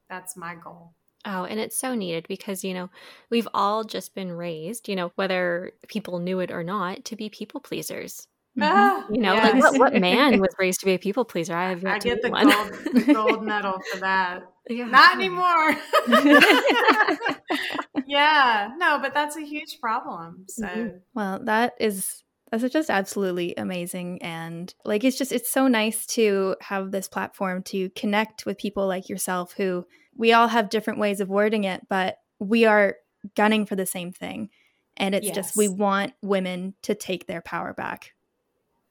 That's 0.10 0.36
my 0.36 0.56
goal. 0.56 0.94
Oh, 1.26 1.44
and 1.44 1.60
it's 1.60 1.78
so 1.78 1.96
needed 1.96 2.28
because, 2.28 2.64
you 2.64 2.74
know, 2.74 2.90
we've 3.30 3.48
all 3.54 3.84
just 3.84 4.16
been 4.16 4.32
raised, 4.32 4.88
you 4.88 4.96
know, 4.96 5.12
whether 5.16 5.74
people 5.88 6.20
knew 6.20 6.40
it 6.40 6.50
or 6.50 6.64
not, 6.64 7.04
to 7.06 7.16
be 7.16 7.30
people 7.30 7.60
pleasers. 7.60 8.28
Ah, 8.62 9.06
you 9.10 9.22
know, 9.22 9.34
yes. 9.34 9.54
like 9.54 9.62
what, 9.62 9.94
what, 9.94 10.02
man 10.02 10.40
was 10.42 10.56
raised 10.58 10.80
to 10.82 10.86
be 10.86 10.94
a 10.94 11.00
people 11.00 11.24
pleaser? 11.26 11.56
I 11.56 11.70
have 11.70 11.86
I 11.86 12.00
get 12.00 12.22
the 12.22 12.30
one. 12.30 12.50
gold, 12.50 12.74
the 12.94 13.14
gold 13.14 13.44
medal 13.46 13.80
for 13.92 14.00
that. 14.00 14.44
Yeah. 14.70 14.86
Not 14.86 15.16
anymore. 15.16 15.76
yeah, 18.06 18.70
no, 18.78 19.00
but 19.02 19.14
that's 19.14 19.36
a 19.38 19.42
huge 19.42 19.80
problem. 19.80 20.46
So, 20.48 20.68
mm-hmm. 20.68 20.98
well, 21.14 21.40
that 21.44 21.74
is 21.80 22.24
that's 22.52 22.68
just 22.74 22.90
absolutely 22.90 23.54
amazing 23.58 24.20
and 24.24 24.74
like 24.84 25.04
it's 25.04 25.18
just 25.18 25.32
it's 25.32 25.52
so 25.52 25.68
nice 25.68 26.08
to 26.08 26.56
have 26.62 26.92
this 26.92 27.08
platform 27.08 27.62
to 27.62 27.92
connect 27.92 28.46
with 28.48 28.58
people 28.58 28.88
like 28.88 29.08
yourself 29.08 29.54
who 29.54 29.86
we 30.20 30.34
all 30.34 30.50
have 30.50 30.70
different 30.70 31.00
ways 31.00 31.22
of 31.22 31.30
wording 31.30 31.64
it, 31.64 31.88
but 31.88 32.18
we 32.40 32.66
are 32.66 32.98
gunning 33.36 33.66
for 33.66 33.78
the 33.78 33.86
same 33.86 34.12
thing. 34.12 34.50
And 34.98 35.16
it's 35.16 35.28
yes. 35.28 35.36
just 35.36 35.58
we 35.58 35.70
want 35.70 36.14
women 36.22 36.76
to 36.82 36.94
take 36.94 37.26
their 37.26 37.42
power 37.42 37.74
back. 37.74 38.14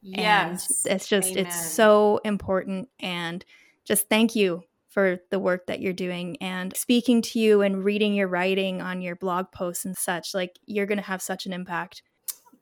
Yes. 0.01 0.87
And 0.87 0.95
it's 0.95 1.07
just 1.07 1.33
Amen. 1.33 1.45
it's 1.47 1.71
so 1.71 2.23
important 2.25 2.89
and 2.99 3.45
just 3.85 4.09
thank 4.09 4.35
you 4.35 4.63
for 4.89 5.19
the 5.31 5.39
work 5.39 5.67
that 5.67 5.81
you're 5.81 5.93
doing 5.93 6.39
and 6.41 6.75
speaking 6.75 7.21
to 7.21 7.39
you 7.39 7.61
and 7.61 7.85
reading 7.85 8.15
your 8.15 8.29
writing 8.29 8.81
on 8.81 9.03
your 9.03 9.15
blog 9.15 9.53
posts 9.53 9.85
and 9.85 9.99
such 9.99 10.33
like 10.33 10.59
you're 10.65 10.87
going 10.87 10.97
to 10.99 11.05
have 11.05 11.21
such 11.21 11.45
an 11.45 11.53
impact 11.53 12.03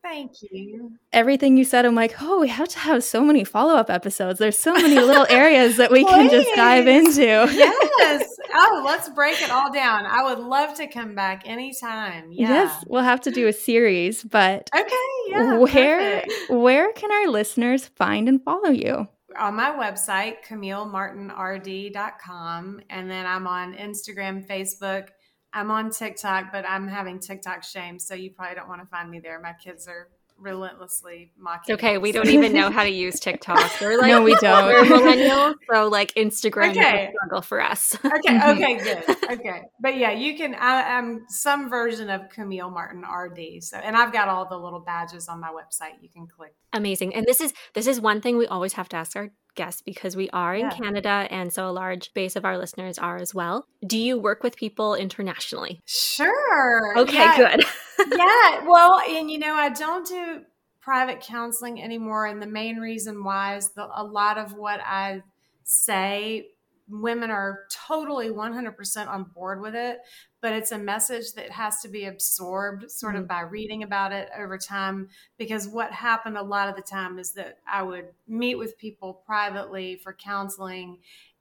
Thank 0.08 0.34
you. 0.52 0.92
Everything 1.12 1.56
you 1.56 1.64
said, 1.64 1.84
I'm 1.84 1.96
like, 1.96 2.14
oh, 2.22 2.38
we 2.38 2.46
have 2.48 2.68
to 2.68 2.78
have 2.78 3.02
so 3.02 3.24
many 3.24 3.42
follow 3.42 3.74
up 3.74 3.90
episodes. 3.90 4.38
There's 4.38 4.56
so 4.56 4.72
many 4.72 4.94
little 4.94 5.26
areas 5.30 5.78
that 5.78 5.90
we 5.90 6.04
can 6.04 6.30
just 6.30 6.48
dive 6.54 6.86
into. 6.86 7.22
yes. 7.22 8.28
Oh, 8.58 8.82
let's 8.86 9.10
break 9.10 9.42
it 9.42 9.50
all 9.50 9.70
down. 9.70 10.06
I 10.06 10.22
would 10.22 10.38
love 10.38 10.72
to 10.76 10.86
come 10.86 11.14
back 11.14 11.42
anytime. 11.44 12.28
Yeah. 12.30 12.48
Yes, 12.48 12.84
we'll 12.86 13.02
have 13.02 13.20
to 13.22 13.30
do 13.30 13.48
a 13.48 13.52
series, 13.52 14.22
but 14.22 14.70
okay, 14.74 14.96
yeah. 15.28 15.58
Where 15.58 16.22
perfect. 16.22 16.50
where 16.50 16.90
can 16.92 17.12
our 17.12 17.26
listeners 17.28 17.84
find 17.86 18.30
and 18.30 18.42
follow 18.42 18.70
you? 18.70 19.08
On 19.38 19.54
my 19.56 19.72
website, 19.72 20.36
CamilleMartinRD.com, 20.48 22.80
and 22.88 23.10
then 23.10 23.26
I'm 23.26 23.46
on 23.46 23.74
Instagram, 23.74 24.46
Facebook, 24.46 25.08
I'm 25.52 25.70
on 25.70 25.90
TikTok, 25.90 26.52
but 26.52 26.64
I'm 26.68 26.88
having 26.88 27.18
TikTok 27.18 27.62
shame, 27.64 27.98
so 27.98 28.14
you 28.14 28.30
probably 28.30 28.56
don't 28.56 28.68
want 28.68 28.82
to 28.82 28.86
find 28.86 29.10
me 29.10 29.20
there. 29.20 29.40
My 29.40 29.52
kids 29.52 29.88
are 29.88 30.08
relentlessly 30.38 31.32
mocking. 31.38 31.74
okay, 31.74 31.98
we 31.98 32.12
don't 32.12 32.28
even 32.28 32.52
know 32.52 32.70
how 32.70 32.82
to 32.82 32.90
use 32.90 33.18
TikTok. 33.20 33.70
We're 33.80 33.98
like, 33.98 34.08
no, 34.08 34.22
we 34.22 34.34
don't. 34.36 34.66
We're 34.66 34.84
millennials, 34.84 35.54
so 35.72 35.88
like 35.88 36.12
Instagram 36.14 36.70
okay. 36.70 37.12
struggle 37.14 37.42
for 37.42 37.60
us. 37.60 37.96
okay, 38.04 38.40
okay, 38.50 38.76
good. 38.76 39.16
Okay, 39.30 39.62
but 39.80 39.96
yeah, 39.96 40.12
you 40.12 40.36
can. 40.36 40.54
I, 40.54 40.98
am 40.98 41.26
some 41.28 41.68
version 41.70 42.10
of 42.10 42.28
Camille 42.30 42.70
Martin 42.70 43.02
RD. 43.02 43.62
So, 43.62 43.78
and 43.78 43.96
I've 43.96 44.12
got 44.12 44.28
all 44.28 44.48
the 44.48 44.58
little 44.58 44.80
badges 44.80 45.28
on 45.28 45.40
my 45.40 45.50
website. 45.50 45.94
You 46.00 46.08
can 46.08 46.26
click. 46.26 46.54
Amazing. 46.72 47.14
And 47.14 47.26
this 47.26 47.40
is 47.40 47.52
this 47.74 47.86
is 47.86 48.00
one 48.00 48.20
thing 48.20 48.36
we 48.36 48.46
always 48.46 48.74
have 48.74 48.88
to 48.90 48.96
ask 48.96 49.16
our 49.16 49.30
guests 49.56 49.82
because 49.82 50.14
we 50.14 50.30
are 50.30 50.54
in 50.54 50.66
yeah. 50.66 50.70
Canada 50.70 51.26
and 51.30 51.50
so 51.52 51.68
a 51.68 51.72
large 51.72 52.12
base 52.12 52.36
of 52.36 52.44
our 52.44 52.58
listeners 52.58 52.98
are 52.98 53.16
as 53.16 53.34
well. 53.34 53.66
Do 53.84 53.98
you 53.98 54.18
work 54.18 54.42
with 54.42 54.54
people 54.56 54.94
internationally? 54.94 55.80
Sure. 55.86 56.98
Okay, 56.98 57.14
yeah. 57.14 57.36
good. 57.36 57.64
yeah. 57.98 58.64
Well, 58.66 59.00
and 59.00 59.30
you 59.30 59.38
know, 59.38 59.54
I 59.54 59.68
don't 59.70 60.06
do 60.06 60.42
private 60.86 61.20
counseling 61.20 61.82
anymore 61.82 62.26
and 62.26 62.40
the 62.40 62.46
main 62.46 62.76
reason 62.76 63.24
why 63.24 63.56
is 63.56 63.70
the, 63.70 63.88
a 63.92 64.04
lot 64.04 64.38
of 64.38 64.52
what 64.52 64.80
I 64.80 65.20
say 65.64 66.50
women 66.88 67.28
are 67.28 67.64
totally 67.88 68.28
100% 68.28 69.08
on 69.08 69.24
board 69.24 69.60
with 69.60 69.74
it 69.74 69.98
but 70.40 70.52
it's 70.52 70.70
a 70.70 70.78
message 70.78 71.32
that 71.32 71.50
has 71.50 71.80
to 71.80 71.88
be 71.88 72.04
absorbed 72.04 72.88
sort 72.88 73.14
mm-hmm. 73.14 73.22
of 73.22 73.28
by 73.28 73.40
reading 73.40 73.82
about 73.82 74.12
it 74.12 74.28
over 74.38 74.56
time 74.56 75.08
because 75.38 75.66
what 75.66 75.90
happened 75.90 76.38
a 76.38 76.42
lot 76.42 76.68
of 76.68 76.76
the 76.76 76.82
time 76.82 77.18
is 77.18 77.32
that 77.32 77.58
i 77.68 77.82
would 77.82 78.06
meet 78.28 78.54
with 78.54 78.78
people 78.78 79.12
privately 79.26 79.96
for 79.96 80.12
counseling 80.12 80.98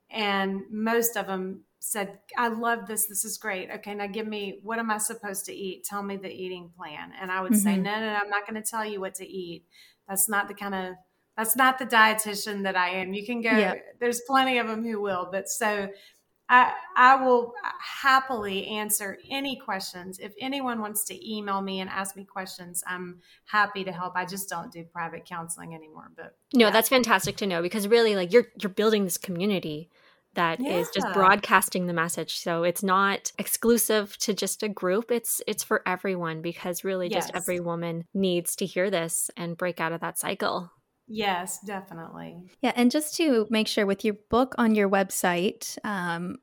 and 0.10 0.62
most 0.72 1.16
of 1.18 1.28
them 1.28 1.60
said 1.86 2.20
i 2.38 2.48
love 2.48 2.88
this 2.88 3.06
this 3.08 3.24
is 3.24 3.38
great 3.38 3.70
okay 3.70 3.94
now 3.94 4.08
give 4.08 4.28
me 4.28 4.60
what 4.64 4.80
am 4.80 4.90
i 4.90 4.98
supposed 4.98 5.46
to 5.46 5.54
eat 5.54 5.84
tell 5.84 6.02
me 6.02 6.18
the 6.18 6.32
eating 6.32 6.72
plan 6.78 7.12
and 7.22 7.32
i 7.32 7.42
would 7.42 7.52
mm-hmm. 7.52 7.62
say 7.62 7.78
no 7.78 8.00
no 8.00 8.06
no 8.06 8.20
i'm 8.22 8.30
not 8.30 8.48
going 8.48 8.62
to 8.62 8.70
tell 8.70 8.86
you 8.86 9.00
what 9.00 9.14
to 9.16 9.28
eat 9.28 9.64
that's 10.08 10.30
not 10.30 10.48
the 10.48 10.54
kind 10.54 10.76
of 10.76 10.96
That's 11.38 11.56
not 11.56 11.80
the 11.80 11.86
dietitian 11.86 12.64
that 12.64 12.78
I 12.78 12.90
am. 12.90 13.14
You 13.14 13.26
can 13.26 13.42
go. 13.42 13.50
Yeah. 13.50 13.76
There's 14.00 14.22
plenty 14.22 14.58
of 14.58 14.68
them 14.68 14.86
who 14.86 15.02
will, 15.02 15.28
but 15.32 15.50
so 15.50 15.90
I, 16.48 16.74
I 16.96 17.16
will 17.16 17.54
happily 17.80 18.68
answer 18.68 19.18
any 19.30 19.58
questions. 19.58 20.20
If 20.20 20.34
anyone 20.40 20.80
wants 20.80 21.04
to 21.06 21.36
email 21.36 21.62
me 21.62 21.82
and 21.82 21.90
ask 21.90 22.16
me 22.16 22.24
questions, 22.24 22.84
I'm 22.88 23.20
happy 23.46 23.84
to 23.84 23.92
help. 23.92 24.14
I 24.16 24.26
just 24.26 24.48
don't 24.48 24.72
do 24.72 24.84
private 24.84 25.26
counseling 25.26 25.74
anymore. 25.74 26.12
But 26.16 26.38
no, 26.54 26.68
yeah. 26.68 26.72
that's 26.72 26.90
fantastic 26.90 27.36
to 27.38 27.48
know 27.48 27.62
because 27.62 27.88
really, 27.88 28.16
like 28.16 28.32
you're 28.32 28.48
you're 28.62 28.70
building 28.70 29.04
this 29.04 29.18
community 29.18 29.90
that 30.36 30.60
yeah. 30.60 30.78
is 30.78 30.90
just 30.94 31.08
broadcasting 31.14 31.88
the 31.88 31.94
message. 31.94 32.38
So 32.40 32.64
it's 32.64 32.84
not 32.84 33.32
exclusive 33.38 34.18
to 34.20 34.34
just 34.34 34.64
a 34.64 34.70
group. 34.70 35.12
It's 35.12 35.42
it's 35.48 35.64
for 35.64 35.82
everyone 35.86 36.42
because 36.42 36.84
really, 36.84 37.08
yes. 37.08 37.26
just 37.26 37.36
every 37.36 37.60
woman 37.60 38.06
needs 38.14 38.56
to 38.58 38.66
hear 38.66 38.90
this 38.90 39.30
and 39.36 39.58
break 39.58 39.80
out 39.80 39.92
of 39.92 40.02
that 40.02 40.20
cycle. 40.20 40.72
Yes, 41.08 41.60
definitely. 41.60 42.38
Yeah, 42.62 42.74
and 42.76 42.90
just 42.90 43.16
to 43.18 43.48
make 43.50 43.68
sure 43.68 43.86
with 43.86 44.04
your 44.04 44.16
book 44.30 44.56
on 44.58 44.74
your 44.74 44.90
website, 44.90 45.78
um, 45.84 46.38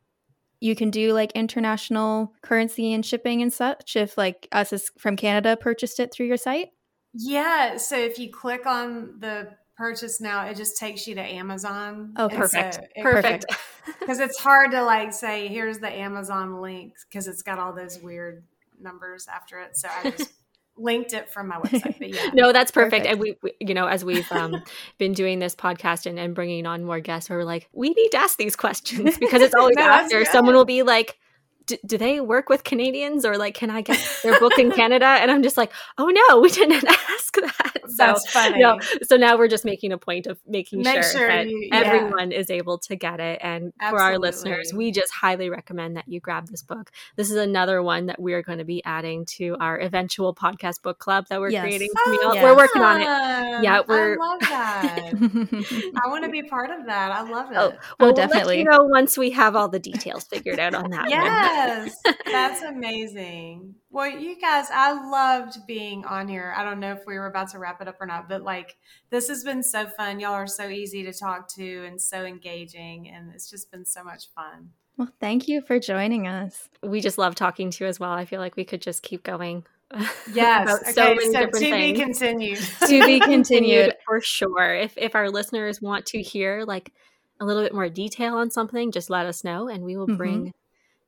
you 0.61 0.77
can 0.77 0.91
do 0.91 1.13
like 1.13 1.33
international 1.33 2.33
currency 2.43 2.93
and 2.93 3.05
shipping 3.05 3.43
and 3.43 3.53
such 3.53 3.97
if 3.97 4.17
like 4.17 4.47
us 4.53 4.73
as 4.73 4.91
from 4.97 5.17
Canada 5.17 5.57
purchased 5.57 5.99
it 5.99 6.13
through 6.13 6.27
your 6.27 6.37
site. 6.37 6.69
Yeah, 7.15 7.77
so 7.77 7.99
if 7.99 8.19
you 8.19 8.31
click 8.31 8.65
on 8.67 9.17
the 9.19 9.49
purchase 9.77 10.21
now, 10.21 10.47
it 10.47 10.57
just 10.57 10.77
takes 10.77 11.07
you 11.07 11.15
to 11.15 11.21
Amazon. 11.21 12.15
Oh, 12.17 12.29
perfect. 12.29 12.75
So 12.75 12.81
it, 12.95 13.03
perfect. 13.03 13.47
Because 13.99 14.21
it's 14.21 14.39
hard 14.39 14.71
to 14.71 14.85
like 14.85 15.13
say, 15.13 15.49
here's 15.49 15.81
the 15.81 15.93
Amazon 15.93 16.61
link 16.61 16.95
because 17.09 17.27
it's 17.27 17.43
got 17.43 17.59
all 17.59 17.73
those 17.73 17.99
weird 17.99 18.45
numbers 18.81 19.27
after 19.27 19.59
it. 19.61 19.77
So 19.77 19.89
I 19.89 20.11
just 20.11 20.33
linked 20.77 21.13
it 21.15 21.29
from 21.33 21.49
my 21.49 21.57
website. 21.57 22.15
Yeah. 22.15 22.31
no, 22.33 22.53
that's 22.53 22.71
perfect. 22.71 23.07
perfect. 23.07 23.07
And 23.11 23.21
we, 23.21 23.37
we, 23.43 23.53
you 23.59 23.75
know, 23.75 23.87
as 23.89 24.05
we've 24.05 24.31
um, 24.31 24.63
been 24.99 25.15
doing 25.15 25.41
this 25.41 25.57
podcast 25.57 26.07
and, 26.07 26.17
and 26.17 26.33
bringing 26.33 26.65
on 26.65 26.85
more 26.85 27.01
guests, 27.01 27.29
we're 27.29 27.43
like, 27.43 27.69
we 27.73 27.91
need 27.91 28.11
to 28.11 28.19
ask 28.19 28.39
these 28.39 28.55
questions 28.55 29.19
because 29.19 29.43
it's 29.43 29.55
always 29.59 29.75
no, 29.75 29.83
after 29.83 30.25
someone 30.27 30.55
will 30.55 30.65
be 30.65 30.85
like, 30.85 31.19
do 31.67 31.99
they 31.99 32.21
work 32.21 32.49
with 32.49 32.65
Canadians 32.65 33.25
or 33.25 33.37
like 33.37 33.55
can 33.55 33.71
I 33.71 33.83
get 33.83 33.99
their 34.23 34.39
book 34.39 34.59
in 34.59 34.73
Canada? 34.73 35.07
And 35.07 35.31
I'm 35.31 35.43
just 35.43 35.57
like, 35.57 35.73
oh 35.99 36.07
no, 36.07 36.41
we 36.41 36.51
didn't 36.51 36.85
ask 36.85 37.35
that. 37.35 37.62
So, 38.03 38.13
That's 38.13 38.31
funny. 38.31 38.57
You 38.57 38.63
know, 38.63 38.79
so 39.03 39.17
now 39.17 39.37
we're 39.37 39.49
just 39.49 39.65
making 39.65 39.93
a 39.93 39.99
point 39.99 40.27
of 40.27 40.41
making 40.47 40.83
Make 40.83 41.03
sure, 41.03 41.13
sure 41.13 41.29
that 41.29 41.49
you, 41.49 41.69
yeah. 41.71 41.81
everyone 41.81 42.33
is 42.33 42.51
able 42.51 42.79
to 42.79 42.97
get 42.97 43.21
it. 43.21 43.39
And 43.43 43.73
Absolutely. 43.81 43.99
for 43.99 44.03
our 44.03 44.19
listeners, 44.19 44.73
we 44.75 44.91
just 44.91 45.13
highly 45.13 45.51
recommend 45.51 45.97
that 45.97 46.09
you 46.09 46.21
grab 46.21 46.49
this 46.49 46.63
book. 46.63 46.91
This 47.17 47.31
is 47.31 47.37
another 47.37 47.83
one 47.83 48.07
that 48.07 48.21
we're 48.21 48.43
going 48.43 48.59
to 48.59 48.65
be 48.65 48.83
adding 48.85 49.25
to 49.37 49.57
our 49.61 49.79
eventual 49.79 50.35
podcast 50.35 50.83
book 50.83 50.99
club 50.99 51.27
that 51.31 51.41
we're 51.41 51.51
yes. 51.51 51.63
creating. 51.63 51.91
Oh, 51.97 52.31
We're 52.35 52.57
working 52.57 52.83
on 52.83 53.01
it. 53.01 53.63
Yeah, 53.63 53.83
we're. 53.87 54.15
I 54.15 54.17
love 54.17 54.41
that. 54.41 55.93
I 56.05 56.09
want 56.09 56.25
to 56.25 56.31
be 56.31 56.43
part 56.43 56.71
of 56.71 56.87
that. 56.87 57.13
I 57.13 57.23
love 57.23 57.47
oh, 57.51 57.69
it. 57.69 57.79
Oh, 57.81 57.95
well, 58.01 58.11
oh, 58.11 58.13
definitely. 58.15 58.57
We'll 58.57 58.65
you 58.65 58.79
know 58.79 58.85
once 58.85 59.17
we 59.17 59.31
have 59.31 59.57
all 59.57 59.69
the 59.69 59.79
details 59.79 60.25
figured 60.25 60.59
out 60.59 60.75
on 60.75 60.91
that. 60.91 61.09
yeah. 61.09 61.85
Yes, 61.85 61.97
that's 62.27 62.63
amazing. 62.63 63.75
Well, 63.93 64.09
you 64.09 64.41
guys, 64.41 64.69
I 64.73 64.93
loved 65.11 65.67
being 65.67 66.07
on 66.07 66.27
here. 66.27 66.55
I 66.57 66.65
don't 66.65 66.81
know 66.81 66.93
if 66.93 67.01
we 67.07 67.19
were 67.19 67.27
about 67.27 67.51
to 67.51 67.59
wrap 67.59 67.83
it 67.83 67.89
up 67.89 67.99
or 68.01 68.07
not, 68.07 68.27
but 68.27 68.43
like 68.43 68.77
this 69.11 69.29
has 69.29 69.45
been 69.45 69.63
so 69.63 69.87
fun. 69.87 70.19
Y'all 70.19 70.33
are 70.33 70.47
so 70.47 70.69
easy 70.69 71.03
to 71.05 71.13
talk 71.13 71.47
to 71.57 71.85
and 71.85 72.01
so 72.01 72.25
engaging, 72.25 73.11
and 73.11 73.31
it's 73.35 73.51
just 73.51 73.71
been 73.71 73.85
so 73.85 74.03
much 74.03 74.31
fun. 74.35 74.71
Well, 74.97 75.11
thank 75.21 75.47
you 75.47 75.61
for 75.61 75.79
joining 75.79 76.27
us. 76.27 76.71
We 76.83 77.03
just 77.03 77.19
love 77.19 77.35
talking 77.35 77.71
to 77.71 77.85
you 77.85 77.89
as 77.89 78.01
well. 78.01 78.13
I 78.13 78.25
feel 78.25 78.41
like 78.41 78.57
we 78.57 78.65
could 78.65 78.81
just 78.81 79.03
keep 79.03 79.23
going. 79.23 79.65
Yes. 80.33 80.81
okay. 80.81 80.93
So, 80.93 81.15
so 81.31 81.47
to 81.47 81.51
things. 81.51 81.99
be 81.99 82.03
continued. 82.03 82.59
to 82.87 83.05
be 83.05 83.21
continued 83.21 83.95
for 84.07 84.23
sure. 84.23 84.75
If 84.75 84.97
if 84.97 85.15
our 85.15 85.29
listeners 85.29 85.83
want 85.83 86.07
to 86.07 86.23
hear 86.23 86.65
like 86.67 86.95
a 87.41 87.45
little 87.45 87.63
bit 87.63 87.75
more 87.75 87.91
detail 87.91 88.37
on 88.37 88.51
something, 88.51 88.91
just 88.91 89.11
let 89.11 89.27
us 89.27 89.45
know, 89.45 89.69
and 89.69 89.85
we 89.85 89.99
will 89.99 90.07
mm-hmm. 90.07 90.17
bring. 90.17 90.41
Mm-hmm 90.41 90.51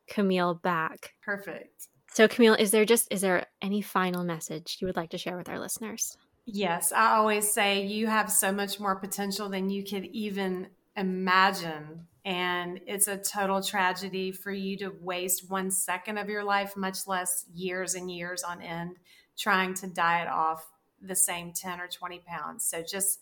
Camille 0.07 0.55
back. 0.55 1.15
Perfect. 1.23 1.89
So 2.15 2.29
Camille, 2.29 2.55
is 2.55 2.71
there 2.71 2.85
just 2.85 3.09
is 3.11 3.23
there 3.23 3.47
any 3.61 3.83
final 3.83 4.23
message 4.23 4.79
you 4.81 4.87
would 4.87 4.97
like 4.97 5.11
to 5.11 5.19
share 5.19 5.37
with 5.37 5.49
our 5.49 5.59
listeners? 5.59 6.17
Yes, 6.47 6.93
I 6.93 7.17
always 7.17 7.51
say 7.51 7.85
you 7.85 8.07
have 8.07 8.31
so 8.31 8.53
much 8.53 8.79
more 8.79 8.95
potential 8.95 9.49
than 9.49 9.69
you 9.69 9.83
could 9.83 10.05
even 10.07 10.69
imagine. 10.97 12.07
And 12.25 12.81
it's 12.87 13.09
a 13.09 13.17
total 13.17 13.63
tragedy 13.63 14.31
for 14.31 14.53
you 14.53 14.77
to 14.79 14.93
waste 15.01 15.51
one 15.51 15.71
second 15.73 16.19
of 16.19 16.29
your 16.29 16.45
life, 16.45 16.77
much 16.77 17.07
less 17.09 17.47
years 17.53 17.95
and 17.95 18.11
years 18.11 18.45
on 18.45 18.63
end, 18.63 18.97
trying 19.37 19.75
to 19.75 19.89
diet 19.89 20.29
off 20.29 20.65
the 21.03 21.17
same 21.17 21.53
10 21.53 21.81
or 21.81 21.89
20 21.89 22.21
pounds. 22.21 22.65
So 22.65 22.83
just 22.83 23.19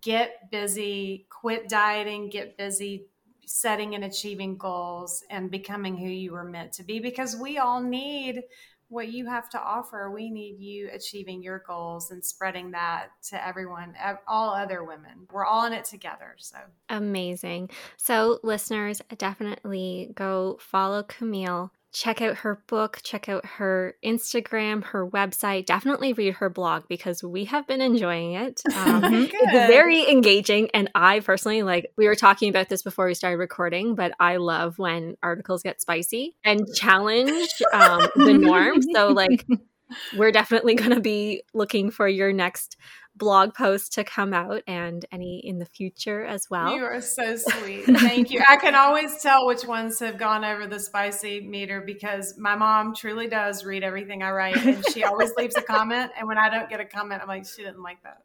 get 0.00 0.50
busy, 0.50 1.26
quit 1.30 1.68
dieting, 1.68 2.28
get 2.28 2.58
busy, 2.58 3.06
setting 3.46 3.94
and 3.94 4.04
achieving 4.04 4.56
goals 4.56 5.22
and 5.30 5.50
becoming 5.50 5.96
who 5.96 6.08
you 6.08 6.32
were 6.32 6.44
meant 6.44 6.72
to 6.72 6.82
be 6.82 6.98
because 6.98 7.36
we 7.36 7.58
all 7.58 7.80
need 7.80 8.42
what 8.88 9.08
you 9.08 9.26
have 9.26 9.48
to 9.50 9.60
offer. 9.60 10.10
We 10.10 10.30
need 10.30 10.60
you 10.60 10.88
achieving 10.92 11.42
your 11.42 11.62
goals 11.66 12.10
and 12.10 12.24
spreading 12.24 12.70
that 12.72 13.08
to 13.30 13.46
everyone, 13.46 13.94
all 14.28 14.50
other 14.50 14.84
women. 14.84 15.26
We're 15.32 15.44
all 15.44 15.66
in 15.66 15.72
it 15.72 15.84
together. 15.84 16.34
So 16.38 16.58
amazing. 16.88 17.70
So, 17.96 18.38
listeners, 18.42 19.02
definitely 19.16 20.12
go 20.14 20.58
follow 20.60 21.02
Camille 21.02 21.72
check 21.94 22.20
out 22.20 22.38
her 22.38 22.60
book, 22.66 23.00
check 23.04 23.28
out 23.28 23.46
her 23.46 23.94
Instagram, 24.04 24.82
her 24.84 25.08
website. 25.08 25.64
Definitely 25.64 26.12
read 26.12 26.34
her 26.34 26.50
blog 26.50 26.82
because 26.88 27.22
we 27.22 27.44
have 27.46 27.66
been 27.66 27.80
enjoying 27.80 28.34
it. 28.34 28.60
Um, 28.74 29.28
it's 29.32 29.32
very 29.68 30.10
engaging. 30.10 30.68
And 30.74 30.90
I 30.94 31.20
personally, 31.20 31.62
like, 31.62 31.92
we 31.96 32.06
were 32.06 32.16
talking 32.16 32.50
about 32.50 32.68
this 32.68 32.82
before 32.82 33.06
we 33.06 33.14
started 33.14 33.38
recording, 33.38 33.94
but 33.94 34.12
I 34.18 34.36
love 34.36 34.78
when 34.78 35.16
articles 35.22 35.62
get 35.62 35.80
spicy 35.80 36.36
and 36.44 36.66
challenge 36.74 37.48
um, 37.72 38.08
the 38.16 38.34
norm. 38.34 38.82
So, 38.94 39.08
like, 39.08 39.46
we're 40.16 40.32
definitely 40.32 40.74
going 40.74 40.90
to 40.90 41.00
be 41.00 41.42
looking 41.52 41.90
for 41.90 42.08
your 42.08 42.32
next 42.32 42.76
blog 43.16 43.54
post 43.54 43.92
to 43.94 44.04
come 44.04 44.32
out 44.34 44.62
and 44.66 45.04
any 45.12 45.38
in 45.44 45.58
the 45.58 45.66
future 45.66 46.24
as 46.24 46.50
well. 46.50 46.74
You 46.74 46.84
are 46.84 47.00
so 47.00 47.36
sweet. 47.36 47.84
Thank 47.98 48.30
you. 48.30 48.42
I 48.48 48.56
can 48.56 48.74
always 48.74 49.22
tell 49.22 49.46
which 49.46 49.64
ones 49.64 50.00
have 50.00 50.18
gone 50.18 50.44
over 50.44 50.66
the 50.66 50.80
spicy 50.80 51.40
meter 51.40 51.80
because 51.80 52.36
my 52.38 52.56
mom 52.56 52.94
truly 52.94 53.28
does 53.28 53.64
read 53.64 53.84
everything 53.84 54.22
I 54.22 54.30
write 54.30 54.56
and 54.56 54.84
she 54.92 55.04
always 55.04 55.32
leaves 55.36 55.56
a 55.56 55.62
comment. 55.62 56.10
And 56.18 56.26
when 56.26 56.38
I 56.38 56.48
don't 56.48 56.68
get 56.68 56.80
a 56.80 56.84
comment, 56.84 57.22
I'm 57.22 57.28
like, 57.28 57.46
she 57.46 57.62
didn't 57.62 57.82
like 57.82 58.02
that. 58.02 58.18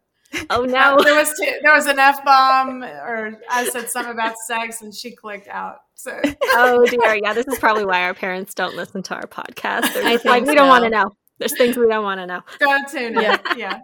Oh 0.52 0.64
no! 0.64 0.78
Uh, 0.78 1.02
there 1.02 1.16
was 1.16 1.34
two, 1.40 1.52
there 1.64 1.74
was 1.74 1.88
an 1.88 1.98
f 1.98 2.24
bomb, 2.24 2.84
or 2.84 3.42
I 3.50 3.68
said 3.68 3.90
something 3.90 4.14
about 4.14 4.36
sex, 4.38 4.84
and 4.84 4.94
she 4.94 5.10
clicked 5.10 5.48
out. 5.48 5.78
So 5.96 6.22
oh 6.44 6.86
dear, 6.86 7.16
yeah, 7.16 7.34
this 7.34 7.48
is 7.48 7.58
probably 7.58 7.84
why 7.84 8.04
our 8.04 8.14
parents 8.14 8.54
don't 8.54 8.76
listen 8.76 9.02
to 9.04 9.16
our 9.16 9.26
podcast. 9.26 9.92
They're 9.92 10.04
like, 10.04 10.46
we 10.46 10.54
don't 10.54 10.68
want 10.68 10.84
to 10.84 10.92
know. 10.92 11.12
There's 11.40 11.58
things 11.58 11.78
we 11.78 11.88
don't 11.88 12.04
want 12.04 12.20
to 12.20 12.28
know. 12.28 12.42
Don't 12.60 12.88
tune 12.90 13.18
in. 13.18 13.40
Yeah. 13.58 13.80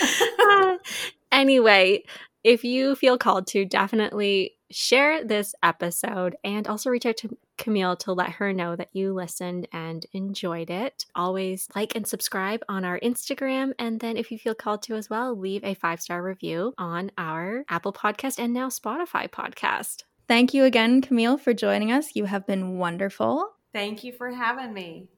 yeah. 0.00 0.76
anyway, 1.32 2.04
if 2.44 2.64
you 2.64 2.94
feel 2.94 3.18
called 3.18 3.46
to, 3.48 3.64
definitely 3.64 4.52
share 4.70 5.24
this 5.24 5.54
episode 5.62 6.36
and 6.44 6.66
also 6.66 6.90
reach 6.90 7.06
out 7.06 7.16
to 7.16 7.36
Camille 7.56 7.96
to 7.96 8.12
let 8.12 8.30
her 8.32 8.52
know 8.52 8.76
that 8.76 8.90
you 8.92 9.12
listened 9.12 9.66
and 9.72 10.06
enjoyed 10.12 10.70
it. 10.70 11.06
Always 11.14 11.68
like 11.74 11.96
and 11.96 12.06
subscribe 12.06 12.62
on 12.68 12.84
our 12.84 13.00
Instagram. 13.00 13.72
And 13.78 14.00
then 14.00 14.16
if 14.16 14.30
you 14.30 14.38
feel 14.38 14.54
called 14.54 14.82
to 14.84 14.94
as 14.94 15.10
well, 15.10 15.36
leave 15.36 15.64
a 15.64 15.74
five 15.74 16.00
star 16.00 16.22
review 16.22 16.74
on 16.78 17.10
our 17.18 17.64
Apple 17.68 17.92
podcast 17.92 18.38
and 18.38 18.52
now 18.52 18.68
Spotify 18.68 19.28
podcast. 19.28 20.04
Thank 20.28 20.52
you 20.52 20.64
again, 20.64 21.00
Camille, 21.00 21.38
for 21.38 21.54
joining 21.54 21.90
us. 21.90 22.14
You 22.14 22.26
have 22.26 22.46
been 22.46 22.78
wonderful. 22.78 23.48
Thank 23.72 24.04
you 24.04 24.12
for 24.12 24.30
having 24.30 24.74
me. 24.74 25.08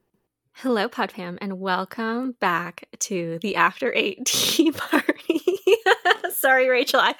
Hello, 0.53 0.87
PodFam, 0.87 1.37
and 1.41 1.59
welcome 1.59 2.35
back 2.39 2.87
to 2.99 3.39
the 3.41 3.55
After 3.55 3.91
Eight 3.93 4.19
Tea 4.25 4.71
Party. 4.71 5.41
sorry, 6.35 6.69
Rachel. 6.69 6.99
I 6.99 7.15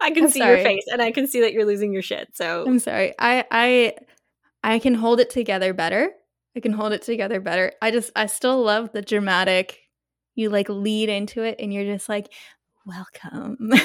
I 0.00 0.10
can 0.12 0.24
I'm 0.24 0.30
see 0.30 0.38
sorry. 0.38 0.56
your 0.56 0.64
face, 0.64 0.84
and 0.92 1.02
I 1.02 1.10
can 1.10 1.26
see 1.26 1.40
that 1.40 1.52
you're 1.52 1.64
losing 1.64 1.92
your 1.92 2.02
shit. 2.02 2.28
So 2.34 2.64
I'm 2.66 2.78
sorry. 2.78 3.12
I 3.18 3.44
I 3.50 3.94
I 4.62 4.78
can 4.78 4.94
hold 4.94 5.18
it 5.18 5.30
together 5.30 5.72
better. 5.74 6.12
I 6.56 6.60
can 6.60 6.72
hold 6.72 6.92
it 6.92 7.02
together 7.02 7.40
better. 7.40 7.72
I 7.82 7.90
just 7.90 8.12
I 8.14 8.26
still 8.26 8.62
love 8.62 8.92
the 8.92 9.02
dramatic. 9.02 9.80
You 10.36 10.50
like 10.50 10.68
lead 10.68 11.08
into 11.08 11.42
it, 11.42 11.56
and 11.58 11.74
you're 11.74 11.92
just 11.92 12.08
like, 12.08 12.32
welcome. 12.86 13.72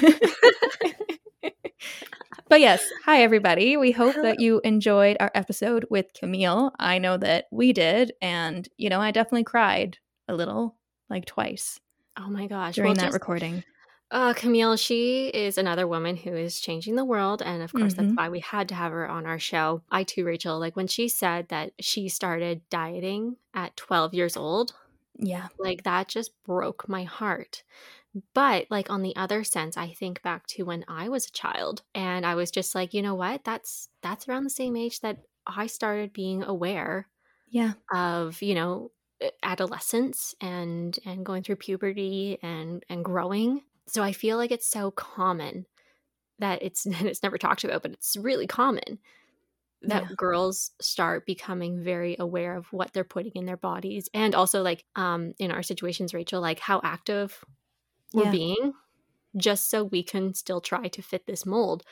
But 2.48 2.62
yes, 2.62 2.84
hi 3.06 3.24
everybody. 3.24 3.76
We 3.76 3.92
hope 3.94 4.16
that 4.16 4.40
you 4.40 4.62
enjoyed 4.64 5.18
our 5.20 5.32
episode 5.34 5.86
with 5.90 6.14
Camille. 6.14 6.72
I 6.78 7.00
know 7.00 7.18
that 7.18 7.46
we 7.52 7.74
did, 7.74 8.14
and 8.22 8.68
you 8.78 8.90
know, 8.90 9.02
I 9.02 9.12
definitely 9.12 9.46
cried 9.46 9.98
a 10.28 10.36
little, 10.36 10.76
like 11.10 11.26
twice. 11.26 11.80
Oh 12.18 12.30
my 12.30 12.48
gosh! 12.48 12.76
During 12.76 12.90
well, 12.90 12.96
that 12.96 13.06
just, 13.06 13.14
recording. 13.14 13.64
Uh, 14.12 14.34
Camille, 14.34 14.78
she 14.78 15.28
is 15.28 15.58
another 15.58 15.88
woman 15.88 16.16
who 16.16 16.36
is 16.36 16.60
changing 16.60 16.96
the 16.96 17.04
world. 17.04 17.42
And 17.42 17.64
of 17.64 17.74
course, 17.74 17.96
mm-hmm. 17.96 18.10
that's 18.10 18.18
why 18.18 18.30
we 18.30 18.40
had 18.40 18.70
to 18.70 18.76
have 18.76 18.92
her 18.92 19.08
on 19.10 19.26
our 19.26 19.40
show. 19.40 19.82
I 19.92 20.04
too, 20.04 20.24
Rachel, 20.24 20.60
like 20.60 20.76
when 20.76 20.88
she 20.88 21.10
said 21.10 21.50
that 21.50 21.74
she 21.80 22.08
started 22.08 22.62
dieting 22.70 23.38
at 23.56 23.76
12 23.76 24.14
years 24.14 24.38
old. 24.38 24.74
Yeah. 25.18 25.48
Like 25.58 25.84
that 25.84 26.08
just 26.08 26.32
broke 26.44 26.88
my 26.88 27.04
heart 27.04 27.64
But 28.34 28.68
like 28.70 28.90
on 28.90 29.02
the 29.02 29.16
other 29.16 29.44
sense, 29.44 29.78
I 29.78 29.90
think 29.90 30.22
back 30.22 30.48
to 30.48 30.64
when 30.64 30.86
I 30.88 31.10
was 31.10 31.28
a 31.28 31.32
child 31.32 31.82
and 31.94 32.26
I 32.26 32.36
was 32.36 32.50
just 32.50 32.74
like, 32.74 32.94
you 32.94 33.02
know 33.02 33.16
what? 33.16 33.44
That's 33.44 33.90
that's 34.02 34.28
around 34.28 34.46
the 34.46 34.50
same 34.50 34.76
age 34.76 35.02
that 35.02 35.18
I 35.46 35.68
started 35.68 36.14
being 36.14 36.44
aware 36.44 37.08
yeah 37.50 37.74
of, 37.94 38.42
you 38.42 38.56
know, 38.56 38.92
adolescence 39.44 40.34
and 40.40 40.98
and 41.06 41.26
going 41.26 41.44
through 41.44 41.58
puberty 41.58 42.40
and 42.42 42.84
and 42.90 43.04
growing. 43.04 43.62
So 43.88 44.02
I 44.02 44.14
feel 44.14 44.38
like 44.38 44.52
it's 44.52 44.68
so 44.68 44.92
common 44.92 45.66
that 46.40 46.64
it's 46.64 46.86
it's 46.90 47.24
never 47.24 47.38
talked 47.38 47.66
about, 47.66 47.82
but 47.82 47.92
it's 47.92 48.16
really 48.16 48.48
common 48.48 49.00
that 49.82 50.04
yeah. 50.04 50.16
girls 50.16 50.72
start 50.80 51.26
becoming 51.26 51.84
very 51.84 52.16
aware 52.18 52.56
of 52.56 52.72
what 52.72 52.94
they're 52.94 53.04
putting 53.04 53.34
in 53.36 53.46
their 53.46 53.58
bodies 53.58 54.10
and 54.14 54.34
also 54.34 54.64
like 54.64 54.84
um 54.96 55.34
in 55.38 55.52
our 55.52 55.62
situations 55.62 56.14
Rachel 56.14 56.42
like 56.42 56.60
how 56.60 56.82
active 56.84 57.44
we're 58.16 58.24
yeah. 58.26 58.32
being 58.32 58.74
just 59.38 59.70
so 59.70 59.84
we 59.84 60.02
can 60.02 60.34
still 60.34 60.62
try 60.62 60.88
to 60.88 61.02
fit 61.02 61.26
this 61.28 61.46
mold 61.46 61.84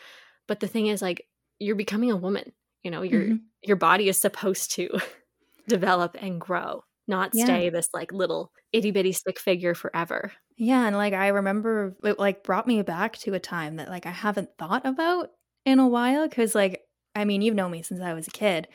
but 0.48 0.60
the 0.60 0.68
thing 0.68 0.88
is 0.88 1.02
like 1.02 1.28
you're 1.60 1.76
becoming 1.76 2.12
a 2.12 2.16
woman 2.18 2.52
you 2.84 2.92
know 2.92 3.02
your 3.02 3.22
mm-hmm. 3.22 3.36
your 3.62 3.78
body 3.78 4.10
is 4.10 4.18
supposed 4.18 4.72
to 4.72 4.90
develop 5.68 6.16
and 6.20 6.40
grow 6.40 6.84
not 7.08 7.32
yeah. 7.34 7.46
stay 7.46 7.70
this 7.70 7.90
like 7.94 8.12
little 8.12 8.52
itty 8.72 8.92
bitty 8.92 9.12
stick 9.12 9.40
figure 9.40 9.74
forever 9.74 10.32
yeah 10.58 10.86
and 10.86 10.96
like 10.96 11.14
i 11.14 11.28
remember 11.28 11.96
it 12.04 12.20
like 12.20 12.44
brought 12.44 12.68
me 12.68 12.82
back 12.82 13.18
to 13.18 13.34
a 13.34 13.40
time 13.40 13.78
that 13.78 13.90
like 13.90 14.06
i 14.06 14.12
haven't 14.12 14.50
thought 14.58 14.86
about 14.86 15.30
in 15.66 15.80
a 15.80 15.88
while 15.88 16.28
because 16.28 16.56
like 16.56 16.82
i 17.16 17.26
mean 17.26 17.42
you've 17.42 17.56
known 17.56 17.72
me 17.72 17.82
since 17.82 18.02
i 18.02 18.14
was 18.14 18.28
a 18.28 18.32
kid 18.32 18.68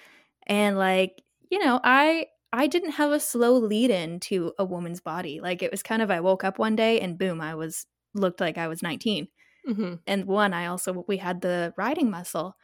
and 0.46 0.78
like 0.78 1.22
you 1.50 1.58
know 1.58 1.80
i 1.84 2.26
I 2.52 2.66
didn't 2.66 2.92
have 2.92 3.12
a 3.12 3.20
slow 3.20 3.54
lead 3.54 3.90
in 3.90 4.20
to 4.20 4.52
a 4.58 4.64
woman's 4.64 5.00
body. 5.00 5.40
Like 5.40 5.62
it 5.62 5.70
was 5.70 5.82
kind 5.82 6.02
of 6.02 6.10
I 6.10 6.20
woke 6.20 6.44
up 6.44 6.58
one 6.58 6.76
day 6.76 7.00
and 7.00 7.18
boom, 7.18 7.40
I 7.40 7.54
was 7.54 7.86
looked 8.14 8.40
like 8.40 8.56
I 8.56 8.68
was 8.68 8.82
19. 8.82 9.28
Mm-hmm. 9.68 9.94
And 10.06 10.24
one, 10.24 10.54
I 10.54 10.66
also 10.66 11.04
we 11.06 11.18
had 11.18 11.40
the 11.40 11.74
riding 11.76 12.10
muscle. 12.10 12.56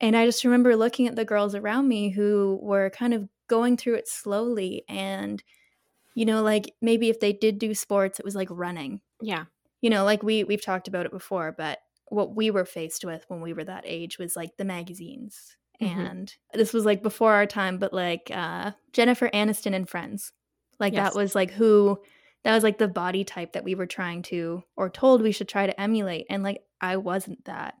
And 0.00 0.16
I 0.16 0.26
just 0.26 0.44
remember 0.44 0.76
looking 0.76 1.06
at 1.06 1.16
the 1.16 1.24
girls 1.24 1.54
around 1.54 1.88
me 1.88 2.10
who 2.10 2.58
were 2.62 2.90
kind 2.90 3.14
of 3.14 3.28
going 3.48 3.76
through 3.76 3.94
it 3.94 4.08
slowly 4.08 4.84
and 4.88 5.42
you 6.14 6.24
know 6.24 6.42
like 6.42 6.72
maybe 6.80 7.10
if 7.10 7.18
they 7.18 7.32
did 7.32 7.58
do 7.58 7.74
sports 7.74 8.18
it 8.18 8.24
was 8.24 8.34
like 8.34 8.48
running. 8.50 9.00
Yeah. 9.20 9.44
You 9.80 9.88
know, 9.88 10.04
like 10.04 10.22
we 10.22 10.44
we've 10.44 10.64
talked 10.64 10.88
about 10.88 11.06
it 11.06 11.12
before, 11.12 11.54
but 11.56 11.78
what 12.08 12.36
we 12.36 12.50
were 12.50 12.66
faced 12.66 13.04
with 13.04 13.24
when 13.28 13.40
we 13.40 13.52
were 13.54 13.64
that 13.64 13.84
age 13.86 14.18
was 14.18 14.36
like 14.36 14.56
the 14.56 14.64
magazines 14.64 15.56
Mm-hmm. 15.80 16.00
And 16.00 16.34
this 16.52 16.72
was 16.72 16.84
like 16.84 17.02
before 17.02 17.32
our 17.32 17.46
time, 17.46 17.78
but 17.78 17.92
like 17.92 18.30
uh, 18.32 18.72
Jennifer 18.92 19.30
Aniston 19.30 19.74
and 19.74 19.88
Friends. 19.88 20.32
Like 20.78 20.94
yes. 20.94 21.12
that 21.12 21.18
was 21.18 21.34
like 21.34 21.50
who 21.50 21.98
that 22.44 22.54
was 22.54 22.64
like 22.64 22.78
the 22.78 22.88
body 22.88 23.24
type 23.24 23.52
that 23.52 23.64
we 23.64 23.74
were 23.74 23.86
trying 23.86 24.22
to 24.22 24.62
or 24.76 24.88
told 24.88 25.22
we 25.22 25.32
should 25.32 25.48
try 25.48 25.66
to 25.66 25.80
emulate. 25.80 26.26
And 26.30 26.42
like 26.42 26.62
I 26.80 26.96
wasn't 26.96 27.44
that. 27.44 27.74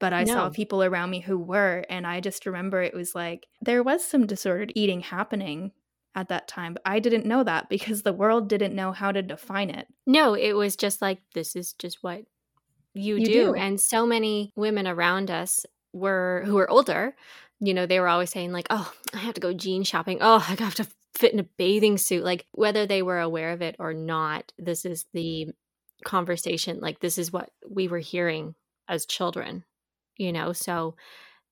But 0.00 0.12
I 0.12 0.24
no. 0.24 0.32
saw 0.32 0.50
people 0.50 0.82
around 0.84 1.10
me 1.10 1.20
who 1.20 1.38
were. 1.38 1.84
And 1.90 2.06
I 2.06 2.20
just 2.20 2.46
remember 2.46 2.82
it 2.82 2.94
was 2.94 3.14
like 3.14 3.46
there 3.60 3.82
was 3.82 4.04
some 4.04 4.26
disordered 4.26 4.72
eating 4.76 5.00
happening 5.00 5.72
at 6.14 6.28
that 6.28 6.48
time. 6.48 6.74
But 6.74 6.82
I 6.84 7.00
didn't 7.00 7.26
know 7.26 7.42
that 7.44 7.68
because 7.68 8.02
the 8.02 8.12
world 8.12 8.48
didn't 8.48 8.76
know 8.76 8.92
how 8.92 9.10
to 9.12 9.22
define 9.22 9.70
it. 9.70 9.86
No, 10.06 10.34
it 10.34 10.52
was 10.52 10.76
just 10.76 11.02
like, 11.02 11.20
this 11.34 11.56
is 11.56 11.72
just 11.74 11.98
what 12.00 12.22
you, 12.94 13.16
you 13.16 13.26
do. 13.26 13.32
do. 13.32 13.54
And 13.54 13.80
so 13.80 14.06
many 14.06 14.52
women 14.56 14.86
around 14.86 15.30
us 15.30 15.64
were 15.98 16.42
who 16.46 16.54
were 16.54 16.70
older, 16.70 17.14
you 17.60 17.74
know, 17.74 17.86
they 17.86 18.00
were 18.00 18.08
always 18.08 18.30
saying 18.30 18.52
like, 18.52 18.66
"Oh, 18.70 18.92
I 19.14 19.18
have 19.18 19.34
to 19.34 19.40
go 19.40 19.52
jean 19.52 19.82
shopping. 19.84 20.18
Oh, 20.20 20.36
I 20.36 20.54
have 20.62 20.74
to 20.76 20.86
fit 21.14 21.32
in 21.32 21.40
a 21.40 21.48
bathing 21.58 21.98
suit." 21.98 22.24
Like 22.24 22.46
whether 22.52 22.86
they 22.86 23.02
were 23.02 23.20
aware 23.20 23.50
of 23.50 23.62
it 23.62 23.76
or 23.78 23.92
not, 23.94 24.52
this 24.58 24.84
is 24.84 25.06
the 25.12 25.48
conversation. 26.04 26.80
Like 26.80 27.00
this 27.00 27.18
is 27.18 27.32
what 27.32 27.50
we 27.68 27.88
were 27.88 27.98
hearing 27.98 28.54
as 28.88 29.06
children, 29.06 29.64
you 30.16 30.32
know. 30.32 30.52
So 30.52 30.94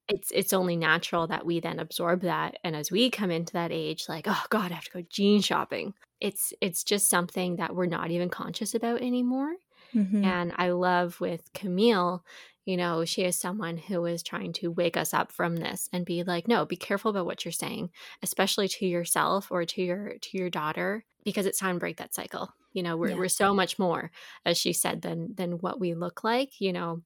it's 0.08 0.30
it's 0.32 0.52
only 0.52 0.76
natural 0.76 1.26
that 1.26 1.44
we 1.44 1.60
then 1.60 1.78
absorb 1.78 2.22
that 2.22 2.56
and 2.62 2.76
as 2.76 2.90
we 2.90 3.10
come 3.10 3.30
into 3.30 3.52
that 3.52 3.72
age 3.72 4.04
like 4.08 4.26
oh 4.28 4.44
god 4.50 4.70
i 4.70 4.74
have 4.74 4.84
to 4.84 4.90
go 4.90 5.02
jean 5.10 5.40
shopping 5.40 5.94
it's 6.20 6.52
it's 6.60 6.84
just 6.84 7.08
something 7.08 7.56
that 7.56 7.74
we're 7.74 7.86
not 7.86 8.10
even 8.10 8.28
conscious 8.28 8.74
about 8.74 9.02
anymore 9.02 9.54
mm-hmm. 9.94 10.24
and 10.24 10.52
i 10.56 10.70
love 10.70 11.20
with 11.20 11.52
camille 11.54 12.24
you 12.66 12.76
know, 12.76 13.04
she 13.04 13.22
is 13.22 13.36
someone 13.36 13.76
who 13.76 14.04
is 14.06 14.24
trying 14.24 14.52
to 14.54 14.72
wake 14.72 14.96
us 14.96 15.14
up 15.14 15.30
from 15.30 15.56
this 15.56 15.88
and 15.92 16.04
be 16.04 16.24
like, 16.24 16.48
no, 16.48 16.66
be 16.66 16.76
careful 16.76 17.12
about 17.12 17.24
what 17.24 17.44
you're 17.44 17.52
saying, 17.52 17.90
especially 18.24 18.66
to 18.66 18.86
yourself 18.86 19.52
or 19.52 19.64
to 19.64 19.82
your 19.82 20.14
to 20.20 20.36
your 20.36 20.50
daughter, 20.50 21.04
because 21.24 21.46
it's 21.46 21.60
time 21.60 21.76
to 21.76 21.80
break 21.80 21.98
that 21.98 22.12
cycle. 22.12 22.52
You 22.72 22.82
know, 22.82 22.96
we're 22.96 23.10
yeah. 23.10 23.16
we're 23.16 23.28
so 23.28 23.54
much 23.54 23.78
more, 23.78 24.10
as 24.44 24.58
she 24.58 24.72
said, 24.72 25.02
than 25.02 25.32
than 25.36 25.52
what 25.52 25.78
we 25.78 25.94
look 25.94 26.24
like, 26.24 26.60
you 26.60 26.72
know. 26.72 27.02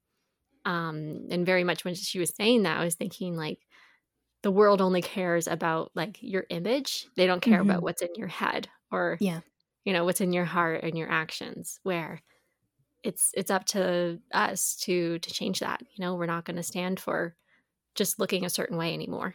Um, 0.65 1.27
and 1.31 1.45
very 1.45 1.63
much 1.63 1.85
when 1.85 1.95
she 1.95 2.19
was 2.19 2.35
saying 2.35 2.63
that, 2.63 2.81
I 2.81 2.85
was 2.85 2.95
thinking 2.95 3.37
like 3.37 3.59
the 4.43 4.51
world 4.51 4.81
only 4.81 5.03
cares 5.03 5.47
about 5.47 5.91
like 5.95 6.17
your 6.23 6.47
image. 6.49 7.07
They 7.17 7.27
don't 7.27 7.43
care 7.43 7.61
mm-hmm. 7.61 7.71
about 7.71 7.83
what's 7.83 8.03
in 8.03 8.15
your 8.15 8.29
head 8.29 8.69
or 8.91 9.19
yeah, 9.21 9.41
you 9.85 9.93
know, 9.93 10.07
what's 10.07 10.23
in 10.23 10.33
your 10.33 10.47
heart 10.47 10.85
and 10.85 10.97
your 10.97 11.11
actions. 11.11 11.81
Where 11.83 12.23
it's 13.03 13.30
it's 13.34 13.51
up 13.51 13.64
to 13.64 14.18
us 14.32 14.76
to 14.76 15.18
to 15.18 15.30
change 15.30 15.61
that 15.61 15.80
you 15.96 16.05
know 16.05 16.14
we're 16.14 16.26
not 16.26 16.44
going 16.44 16.57
to 16.57 16.62
stand 16.62 17.01
for 17.01 17.34
just 17.94 18.18
looking 18.18 18.44
a 18.44 18.51
certain 18.51 18.76
way 18.76 18.94
anymore. 18.94 19.34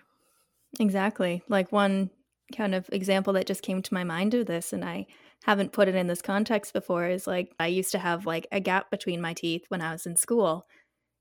Exactly. 0.80 1.44
Like 1.48 1.72
one 1.72 2.10
kind 2.56 2.76
of 2.76 2.88
example 2.92 3.34
that 3.34 3.48
just 3.48 3.62
came 3.62 3.82
to 3.82 3.94
my 3.94 4.04
mind 4.04 4.34
of 4.34 4.46
this 4.46 4.72
and 4.72 4.86
i 4.86 5.06
haven't 5.46 5.72
put 5.72 5.88
it 5.88 5.96
in 5.96 6.08
this 6.08 6.22
context 6.22 6.74
before 6.74 7.08
is 7.08 7.26
like 7.26 7.52
i 7.60 7.68
used 7.68 7.92
to 7.92 7.98
have 7.98 8.26
like 8.26 8.48
a 8.52 8.60
gap 8.60 8.92
between 8.92 9.20
my 9.20 9.34
teeth 9.34 9.66
when 9.70 9.82
i 9.82 9.92
was 9.92 10.06
in 10.06 10.16
school 10.16 10.66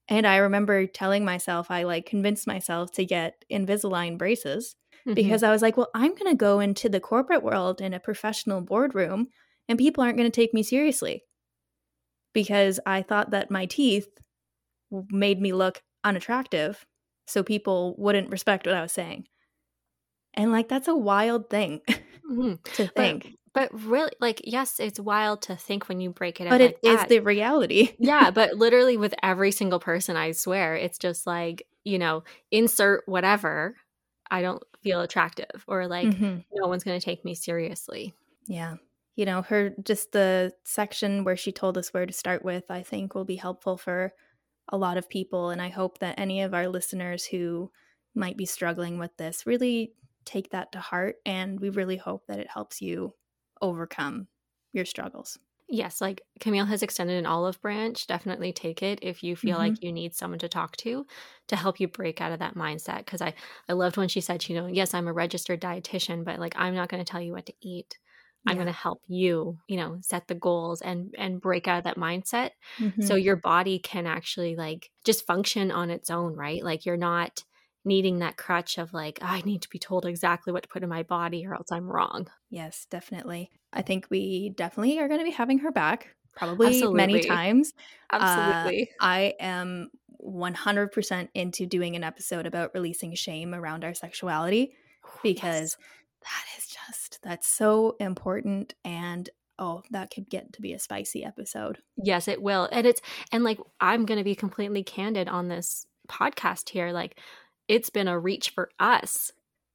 and 0.08 0.26
i 0.26 0.36
remember 0.36 0.86
telling 0.86 1.24
myself 1.24 1.70
i 1.70 1.82
like 1.84 2.04
convinced 2.04 2.46
myself 2.46 2.92
to 2.92 3.06
get 3.06 3.42
invisalign 3.50 4.18
braces 4.18 4.76
mm-hmm. 5.06 5.14
because 5.14 5.42
i 5.42 5.50
was 5.50 5.62
like 5.62 5.78
well 5.78 5.90
i'm 5.94 6.14
going 6.14 6.30
to 6.30 6.36
go 6.36 6.60
into 6.60 6.90
the 6.90 7.00
corporate 7.00 7.42
world 7.42 7.80
in 7.80 7.94
a 7.94 8.00
professional 8.00 8.60
boardroom 8.60 9.28
and 9.66 9.78
people 9.78 10.04
aren't 10.04 10.18
going 10.18 10.30
to 10.30 10.34
take 10.40 10.52
me 10.52 10.62
seriously 10.62 11.22
because 12.34 12.78
I 12.84 13.00
thought 13.00 13.30
that 13.30 13.50
my 13.50 13.64
teeth 13.64 14.08
made 15.08 15.40
me 15.40 15.52
look 15.52 15.82
unattractive 16.02 16.84
so 17.26 17.42
people 17.42 17.94
wouldn't 17.96 18.30
respect 18.30 18.66
what 18.66 18.74
I 18.74 18.82
was 18.82 18.92
saying. 18.92 19.26
And 20.34 20.52
like 20.52 20.68
that's 20.68 20.88
a 20.88 20.96
wild 20.96 21.48
thing 21.48 21.80
mm-hmm. 21.88 22.54
to 22.74 22.88
think. 22.88 23.36
But, 23.54 23.70
but, 23.70 23.82
really 23.82 24.12
like 24.20 24.42
yes, 24.44 24.80
it's 24.80 25.00
wild 25.00 25.42
to 25.42 25.56
think 25.56 25.88
when 25.88 26.00
you 26.00 26.10
break 26.10 26.40
it 26.40 26.50
but 26.50 26.60
it 26.60 26.78
like 26.82 27.02
is 27.02 27.08
the 27.08 27.20
reality. 27.20 27.94
yeah, 27.98 28.30
but 28.34 28.54
literally 28.54 28.96
with 28.96 29.14
every 29.22 29.52
single 29.52 29.78
person 29.78 30.16
I 30.16 30.32
swear, 30.32 30.74
it's 30.74 30.98
just 30.98 31.26
like, 31.26 31.66
you 31.84 31.98
know, 31.98 32.24
insert 32.50 33.04
whatever, 33.06 33.76
I 34.30 34.42
don't 34.42 34.62
feel 34.82 35.00
attractive 35.00 35.64
or 35.68 35.86
like 35.86 36.08
mm-hmm. 36.08 36.38
no 36.52 36.66
one's 36.66 36.84
going 36.84 36.98
to 36.98 37.04
take 37.04 37.24
me 37.24 37.34
seriously. 37.34 38.12
Yeah 38.46 38.76
you 39.16 39.24
know, 39.24 39.42
her 39.42 39.74
just 39.82 40.12
the 40.12 40.52
section 40.64 41.24
where 41.24 41.36
she 41.36 41.52
told 41.52 41.78
us 41.78 41.94
where 41.94 42.06
to 42.06 42.12
start 42.12 42.44
with, 42.44 42.64
I 42.70 42.82
think 42.82 43.14
will 43.14 43.24
be 43.24 43.36
helpful 43.36 43.76
for 43.76 44.12
a 44.68 44.76
lot 44.76 44.96
of 44.96 45.08
people. 45.08 45.50
And 45.50 45.62
I 45.62 45.68
hope 45.68 45.98
that 45.98 46.18
any 46.18 46.42
of 46.42 46.54
our 46.54 46.68
listeners 46.68 47.24
who 47.24 47.70
might 48.14 48.36
be 48.36 48.46
struggling 48.46 48.98
with 48.98 49.16
this 49.16 49.46
really 49.46 49.92
take 50.24 50.50
that 50.50 50.72
to 50.72 50.78
heart. 50.78 51.16
And 51.26 51.60
we 51.60 51.70
really 51.70 51.96
hope 51.96 52.26
that 52.28 52.38
it 52.38 52.48
helps 52.48 52.80
you 52.80 53.14
overcome 53.60 54.28
your 54.72 54.84
struggles. 54.84 55.38
Yes, 55.68 56.00
like 56.00 56.22
Camille 56.40 56.66
has 56.66 56.82
extended 56.82 57.16
an 57.16 57.26
olive 57.26 57.60
branch. 57.62 58.06
Definitely 58.06 58.52
take 58.52 58.82
it 58.82 58.98
if 59.00 59.22
you 59.22 59.34
feel 59.34 59.56
mm-hmm. 59.56 59.72
like 59.72 59.82
you 59.82 59.92
need 59.92 60.14
someone 60.14 60.38
to 60.40 60.48
talk 60.48 60.76
to 60.78 61.06
to 61.48 61.56
help 61.56 61.80
you 61.80 61.88
break 61.88 62.20
out 62.20 62.32
of 62.32 62.40
that 62.40 62.54
mindset. 62.54 62.98
Because 62.98 63.22
I, 63.22 63.34
I 63.68 63.72
loved 63.72 63.96
when 63.96 64.08
she 64.08 64.20
said, 64.20 64.46
you 64.48 64.56
know, 64.56 64.66
yes, 64.66 64.92
I'm 64.92 65.08
a 65.08 65.12
registered 65.12 65.60
dietitian, 65.60 66.24
but 66.24 66.38
like 66.38 66.54
I'm 66.58 66.74
not 66.74 66.90
going 66.90 67.02
to 67.02 67.10
tell 67.10 67.20
you 67.20 67.32
what 67.32 67.46
to 67.46 67.54
eat 67.62 67.96
i'm 68.46 68.56
going 68.56 68.66
to 68.66 68.72
help 68.72 69.00
you 69.06 69.58
you 69.68 69.76
know 69.76 69.98
set 70.02 70.26
the 70.28 70.34
goals 70.34 70.80
and 70.80 71.14
and 71.16 71.40
break 71.40 71.66
out 71.68 71.78
of 71.78 71.84
that 71.84 71.96
mindset 71.96 72.50
mm-hmm. 72.78 73.02
so 73.02 73.14
your 73.14 73.36
body 73.36 73.78
can 73.78 74.06
actually 74.06 74.56
like 74.56 74.90
just 75.04 75.26
function 75.26 75.70
on 75.70 75.90
its 75.90 76.10
own 76.10 76.34
right? 76.34 76.62
Like 76.62 76.86
you're 76.86 76.96
not 76.96 77.44
needing 77.84 78.20
that 78.20 78.36
crutch 78.36 78.78
of 78.78 78.94
like 78.94 79.18
oh, 79.20 79.26
i 79.26 79.42
need 79.42 79.60
to 79.60 79.68
be 79.68 79.78
told 79.78 80.06
exactly 80.06 80.52
what 80.52 80.62
to 80.62 80.68
put 80.68 80.82
in 80.82 80.88
my 80.88 81.02
body 81.02 81.46
or 81.46 81.54
else 81.54 81.70
i'm 81.70 81.90
wrong. 81.90 82.28
Yes 82.50 82.86
definitely. 82.90 83.50
I 83.72 83.82
think 83.82 84.06
we 84.08 84.50
definitely 84.50 84.98
are 85.00 85.08
going 85.08 85.20
to 85.20 85.24
be 85.24 85.30
having 85.30 85.58
her 85.58 85.70
back 85.70 86.14
probably 86.36 86.68
absolutely. 86.68 86.96
many 86.96 87.20
times. 87.20 87.74
Uh, 88.10 88.18
absolutely. 88.20 88.90
Uh, 89.00 89.04
i 89.04 89.34
am 89.40 89.90
100% 90.24 91.28
into 91.34 91.66
doing 91.66 91.96
an 91.96 92.04
episode 92.04 92.46
about 92.46 92.72
releasing 92.72 93.14
shame 93.14 93.54
around 93.54 93.84
our 93.84 93.92
sexuality 93.92 94.72
because 95.22 95.76
yes 95.78 96.03
that 96.24 96.58
is 96.58 96.66
just 96.66 97.20
that's 97.22 97.46
so 97.46 97.96
important 98.00 98.74
and 98.84 99.30
oh 99.58 99.82
that 99.90 100.10
could 100.12 100.28
get 100.28 100.52
to 100.52 100.60
be 100.60 100.72
a 100.72 100.78
spicy 100.78 101.24
episode 101.24 101.78
yes 101.96 102.26
it 102.26 102.42
will 102.42 102.68
and 102.72 102.86
it's 102.86 103.00
and 103.30 103.44
like 103.44 103.58
i'm 103.80 104.04
gonna 104.04 104.24
be 104.24 104.34
completely 104.34 104.82
candid 104.82 105.28
on 105.28 105.48
this 105.48 105.86
podcast 106.08 106.68
here 106.70 106.90
like 106.92 107.18
it's 107.68 107.90
been 107.90 108.08
a 108.08 108.18
reach 108.18 108.50
for 108.50 108.70
us 108.78 109.32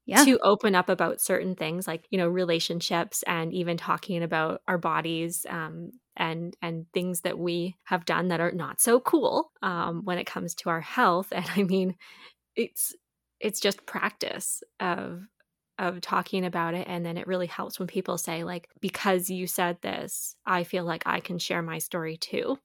yeah. 0.09 0.25
to 0.25 0.39
open 0.39 0.75
up 0.75 0.89
about 0.89 1.21
certain 1.21 1.55
things 1.55 1.87
like 1.87 2.05
you 2.09 2.17
know 2.17 2.27
relationships 2.27 3.23
and 3.27 3.53
even 3.53 3.77
talking 3.77 4.23
about 4.23 4.61
our 4.67 4.77
bodies 4.77 5.45
um, 5.49 5.91
and 6.17 6.55
and 6.61 6.85
things 6.93 7.21
that 7.21 7.37
we 7.37 7.75
have 7.83 8.05
done 8.05 8.29
that 8.29 8.41
are 8.41 8.51
not 8.51 8.81
so 8.81 8.99
cool 8.99 9.51
um, 9.61 10.03
when 10.03 10.17
it 10.17 10.25
comes 10.25 10.55
to 10.55 10.69
our 10.69 10.81
health 10.81 11.27
and 11.31 11.45
i 11.55 11.63
mean 11.63 11.95
it's 12.55 12.95
it's 13.39 13.59
just 13.59 13.85
practice 13.85 14.63
of 14.79 15.21
of 15.79 16.01
talking 16.01 16.45
about 16.45 16.73
it 16.73 16.87
and 16.87 17.05
then 17.05 17.17
it 17.17 17.25
really 17.25 17.47
helps 17.47 17.79
when 17.79 17.87
people 17.87 18.17
say 18.17 18.43
like 18.43 18.69
because 18.81 19.29
you 19.29 19.47
said 19.47 19.81
this 19.81 20.35
i 20.45 20.63
feel 20.63 20.83
like 20.83 21.03
i 21.05 21.19
can 21.19 21.39
share 21.39 21.61
my 21.61 21.77
story 21.79 22.17
too 22.17 22.59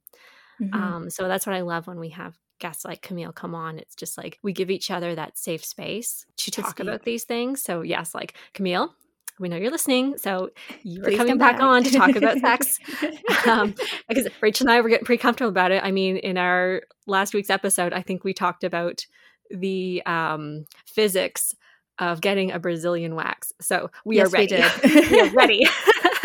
mm-hmm. 0.61 0.75
um, 0.75 1.11
so 1.11 1.29
that's 1.29 1.47
what 1.47 1.55
i 1.55 1.61
love 1.61 1.87
when 1.87 2.01
we 2.01 2.11
have 2.11 2.37
guests 2.59 2.85
like 2.85 3.03
camille 3.03 3.33
come 3.33 3.55
on 3.55 3.79
it's 3.79 3.95
just 3.95 4.19
like 4.19 4.39
we 4.43 4.53
give 4.53 4.71
each 4.71 4.91
other 4.91 5.15
that 5.15 5.39
safe 5.39 5.65
space 5.65 6.27
to, 6.37 6.51
to 6.51 6.63
talk 6.63 6.73
speak. 6.73 6.87
about 6.87 7.05
these 7.05 7.25
things 7.25 7.63
so 7.63 7.83
yes 7.83 8.15
like 8.15 8.35
camille 8.53 8.95
we 9.41 9.49
know 9.49 9.57
you're 9.57 9.71
listening, 9.71 10.17
so 10.17 10.51
you 10.83 11.03
are 11.05 11.11
coming 11.11 11.39
back. 11.39 11.57
back. 11.57 11.63
on 11.63 11.83
to 11.83 11.91
talk 11.91 12.15
about 12.15 12.39
sex. 12.39 12.79
um, 13.49 13.75
because 14.09 14.29
Rachel 14.41 14.69
and 14.69 14.73
I 14.73 14.81
were 14.81 14.89
getting 14.89 15.05
pretty 15.05 15.21
comfortable 15.21 15.49
about 15.49 15.73
it. 15.73 15.83
I 15.83 15.91
mean, 15.91 16.17
in 16.19 16.39
our 16.39 16.83
last 17.07 17.35
week's 17.35 17.51
episode, 17.51 17.93
I 17.93 18.01
think 18.03 18.23
we 18.23 18.33
talked 18.33 18.63
about 18.63 19.05
the 19.51 20.03
um, 20.07 20.67
physics 20.87 21.55
of 21.99 22.21
getting 22.21 22.53
a 22.53 22.59
Brazilian 22.59 23.15
wax. 23.15 23.53
So 23.61 23.91
we 24.05 24.17
yes, 24.17 24.29
are 24.29 24.31
ready. 24.31 24.63
We, 24.83 25.11
we 25.11 25.21
are 25.21 25.31
ready. 25.31 25.67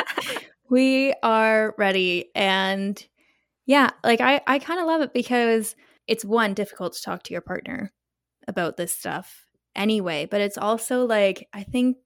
we 0.69 1.13
are 1.23 1.75
ready. 1.77 2.29
And 2.35 3.07
yeah, 3.65 3.91
like 4.03 4.21
I, 4.21 4.41
I 4.47 4.59
kind 4.59 4.79
of 4.79 4.87
love 4.87 5.01
it 5.01 5.13
because 5.13 5.75
it's 6.07 6.25
one, 6.25 6.53
difficult 6.53 6.93
to 6.93 7.01
talk 7.01 7.23
to 7.23 7.33
your 7.33 7.41
partner 7.41 7.93
about 8.47 8.77
this 8.77 8.91
stuff 8.91 9.45
anyway, 9.75 10.27
but 10.29 10.41
it's 10.41 10.57
also 10.57 11.05
like, 11.05 11.47
I 11.53 11.63
think 11.63 11.97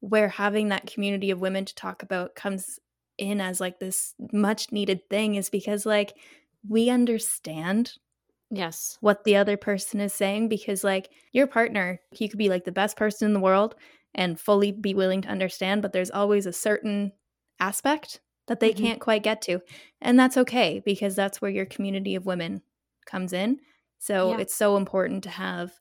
where 0.00 0.28
having 0.28 0.68
that 0.68 0.86
community 0.86 1.30
of 1.30 1.40
women 1.40 1.64
to 1.64 1.74
talk 1.74 2.02
about 2.02 2.34
comes 2.34 2.78
in 3.18 3.40
as 3.40 3.60
like 3.60 3.78
this 3.78 4.14
much 4.32 4.72
needed 4.72 5.08
thing 5.08 5.36
is 5.36 5.50
because 5.50 5.86
like 5.86 6.14
we 6.68 6.90
understand 6.90 7.92
yes 8.52 8.98
what 9.00 9.24
the 9.24 9.34
other 9.34 9.56
person 9.56 10.00
is 10.00 10.12
saying 10.12 10.48
because 10.48 10.84
like 10.84 11.10
your 11.32 11.46
partner 11.46 12.00
he 12.10 12.28
could 12.28 12.38
be 12.38 12.48
like 12.48 12.64
the 12.64 12.70
best 12.70 12.96
person 12.96 13.26
in 13.26 13.32
the 13.32 13.40
world 13.40 13.74
and 14.14 14.38
fully 14.38 14.70
be 14.70 14.94
willing 14.94 15.22
to 15.22 15.28
understand 15.28 15.80
but 15.82 15.92
there's 15.92 16.10
always 16.10 16.46
a 16.46 16.52
certain 16.52 17.10
aspect 17.58 18.20
that 18.46 18.60
they 18.60 18.70
mm-hmm. 18.70 18.84
can't 18.84 19.00
quite 19.00 19.22
get 19.22 19.40
to 19.40 19.58
and 20.00 20.18
that's 20.18 20.36
okay 20.36 20.82
because 20.84 21.16
that's 21.16 21.40
where 21.40 21.50
your 21.50 21.66
community 21.66 22.14
of 22.14 22.26
women 22.26 22.60
comes 23.06 23.32
in 23.32 23.58
so 23.98 24.32
yeah. 24.32 24.38
it's 24.38 24.54
so 24.54 24.76
important 24.76 25.24
to 25.24 25.30
have 25.30 25.72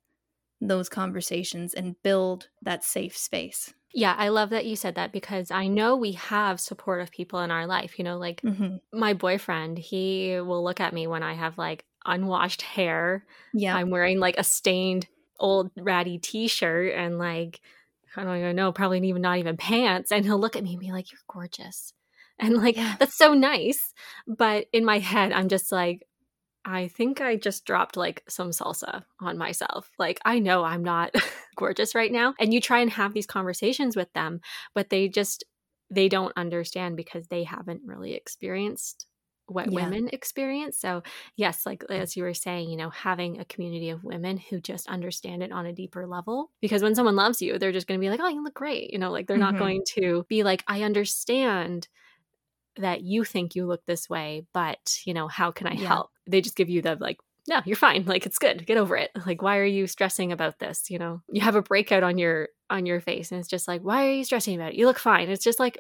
those 0.62 0.88
conversations 0.88 1.74
and 1.74 2.02
build 2.04 2.48
that 2.62 2.84
safe 2.84 3.18
space 3.18 3.74
yeah, 3.94 4.16
I 4.18 4.30
love 4.30 4.52
that 4.52 4.66
you 4.66 4.76
said 4.78 4.96
that 4.96 5.12
because 5.12 5.52
I 5.52 5.68
know 5.68 5.98
we 5.98 6.14
have 6.14 6.62
supportive 6.62 7.12
people 7.12 7.42
in 7.42 7.52
our 7.52 7.68
life. 7.68 8.00
You 8.00 8.06
know, 8.06 8.18
like 8.18 8.42
mm-hmm. 8.42 8.78
my 8.98 9.14
boyfriend, 9.14 9.78
he 9.78 10.40
will 10.40 10.64
look 10.64 10.80
at 10.80 10.94
me 10.94 11.08
when 11.08 11.24
I 11.24 11.34
have 11.34 11.58
like 11.58 11.84
unwashed 12.06 12.62
hair. 12.62 13.26
Yeah. 13.54 13.76
I'm 13.76 13.90
wearing 13.90 14.20
like 14.20 14.38
a 14.38 14.44
stained 14.44 15.08
old 15.40 15.72
ratty 15.78 16.18
t 16.18 16.48
shirt 16.48 16.94
and 16.94 17.18
like, 17.18 17.62
I 18.16 18.24
don't 18.24 18.38
even 18.38 18.56
know, 18.56 18.72
probably 18.72 19.00
even 19.08 19.22
not 19.22 19.38
even 19.38 19.58
pants. 19.58 20.12
And 20.12 20.26
he'll 20.26 20.40
look 20.40 20.56
at 20.56 20.64
me 20.64 20.72
and 20.72 20.80
be 20.80 20.92
like, 20.92 21.12
You're 21.12 21.22
gorgeous. 21.28 21.94
And 22.40 22.58
like, 22.58 22.76
yeah. 22.76 22.96
that's 23.00 23.16
so 23.16 23.34
nice. 23.34 23.94
But 24.28 24.66
in 24.74 24.84
my 24.84 25.00
head, 25.00 25.32
I'm 25.32 25.48
just 25.48 25.72
like, 25.72 26.08
I 26.66 26.88
think 26.88 27.22
I 27.22 27.36
just 27.36 27.66
dropped 27.66 27.98
like 27.98 28.24
some 28.28 28.50
salsa 28.50 29.04
on 29.20 29.38
myself. 29.38 29.90
Like, 29.98 30.20
I 30.26 30.40
know 30.40 30.64
I'm 30.64 30.84
not 30.84 31.14
gorgeous 31.56 31.96
right 31.96 32.12
now. 32.12 32.34
And 32.40 32.54
you 32.54 32.62
try 32.62 32.80
and 32.80 32.92
have 32.92 33.14
these 33.14 33.26
conversations 33.26 33.96
with 33.96 34.12
them, 34.14 34.42
but 34.74 34.90
they 34.90 35.08
just, 35.08 35.44
they 35.90 36.10
don't 36.10 36.34
understand 36.36 36.98
because 36.98 37.28
they 37.28 37.44
haven't 37.44 37.82
really 37.86 38.14
experienced 38.14 39.06
what 39.52 39.72
yeah. 39.72 39.84
women 39.84 40.10
experience. 40.12 40.78
So, 40.78 41.04
yes, 41.36 41.66
like 41.66 41.84
as 41.90 42.16
you 42.16 42.24
were 42.24 42.34
saying, 42.34 42.70
you 42.70 42.78
know, 42.78 42.90
having 42.90 43.40
a 43.40 43.46
community 43.46 43.90
of 43.90 44.04
women 44.04 44.38
who 44.38 44.60
just 44.60 44.88
understand 44.88 45.44
it 45.44 45.52
on 45.52 45.66
a 45.66 45.74
deeper 45.74 46.08
level. 46.08 46.52
Because 46.62 46.84
when 46.84 46.96
someone 46.96 47.16
loves 47.16 47.42
you, 47.42 47.58
they're 47.58 47.72
just 47.72 47.88
going 47.88 48.00
to 48.00 48.04
be 48.04 48.10
like, 48.10 48.20
oh, 48.20 48.28
you 48.28 48.44
look 48.44 48.54
great. 48.54 48.92
You 48.92 49.00
know, 49.00 49.12
like 49.12 49.28
they're 49.28 49.38
mm-hmm. 49.38 49.54
not 49.54 49.60
going 49.60 49.84
to 49.96 50.26
be 50.30 50.44
like, 50.44 50.64
I 50.68 50.84
understand 50.84 51.88
that 52.78 53.02
you 53.02 53.24
think 53.24 53.56
you 53.56 53.66
look 53.66 53.86
this 53.86 54.10
way, 54.10 54.46
but 54.54 55.00
you 55.06 55.14
know, 55.14 55.28
how 55.28 55.52
can 55.52 55.68
I 55.68 55.74
yeah. 55.74 55.88
help? 55.88 56.12
They 56.28 56.42
just 56.42 56.56
give 56.56 56.70
you 56.70 56.82
the 56.82 56.98
like, 57.00 57.18
no, 57.48 57.62
you're 57.66 57.76
fine. 57.76 58.06
Like 58.06 58.26
it's 58.26 58.38
good. 58.38 58.66
Get 58.66 58.78
over 58.78 58.96
it. 58.96 59.12
Like 59.26 59.42
why 59.42 59.58
are 59.58 59.66
you 59.66 59.88
stressing 59.88 60.32
about 60.32 60.60
this? 60.60 60.90
You 60.90 61.00
know, 61.00 61.22
you 61.32 61.42
have 61.42 61.56
a 61.56 61.62
breakout 61.62 62.04
on 62.04 62.18
your 62.18 62.50
on 62.70 62.86
your 62.86 63.02
face 63.02 63.32
and 63.32 63.40
it's 63.40 63.50
just 63.50 63.68
like, 63.68 63.82
why 63.82 64.08
are 64.08 64.14
you 64.14 64.24
stressing 64.24 64.56
about 64.56 64.74
it? 64.74 64.78
You 64.78 64.86
look 64.86 65.00
fine. 65.00 65.30
It's 65.30 65.44
just 65.44 65.60
like, 65.60 65.78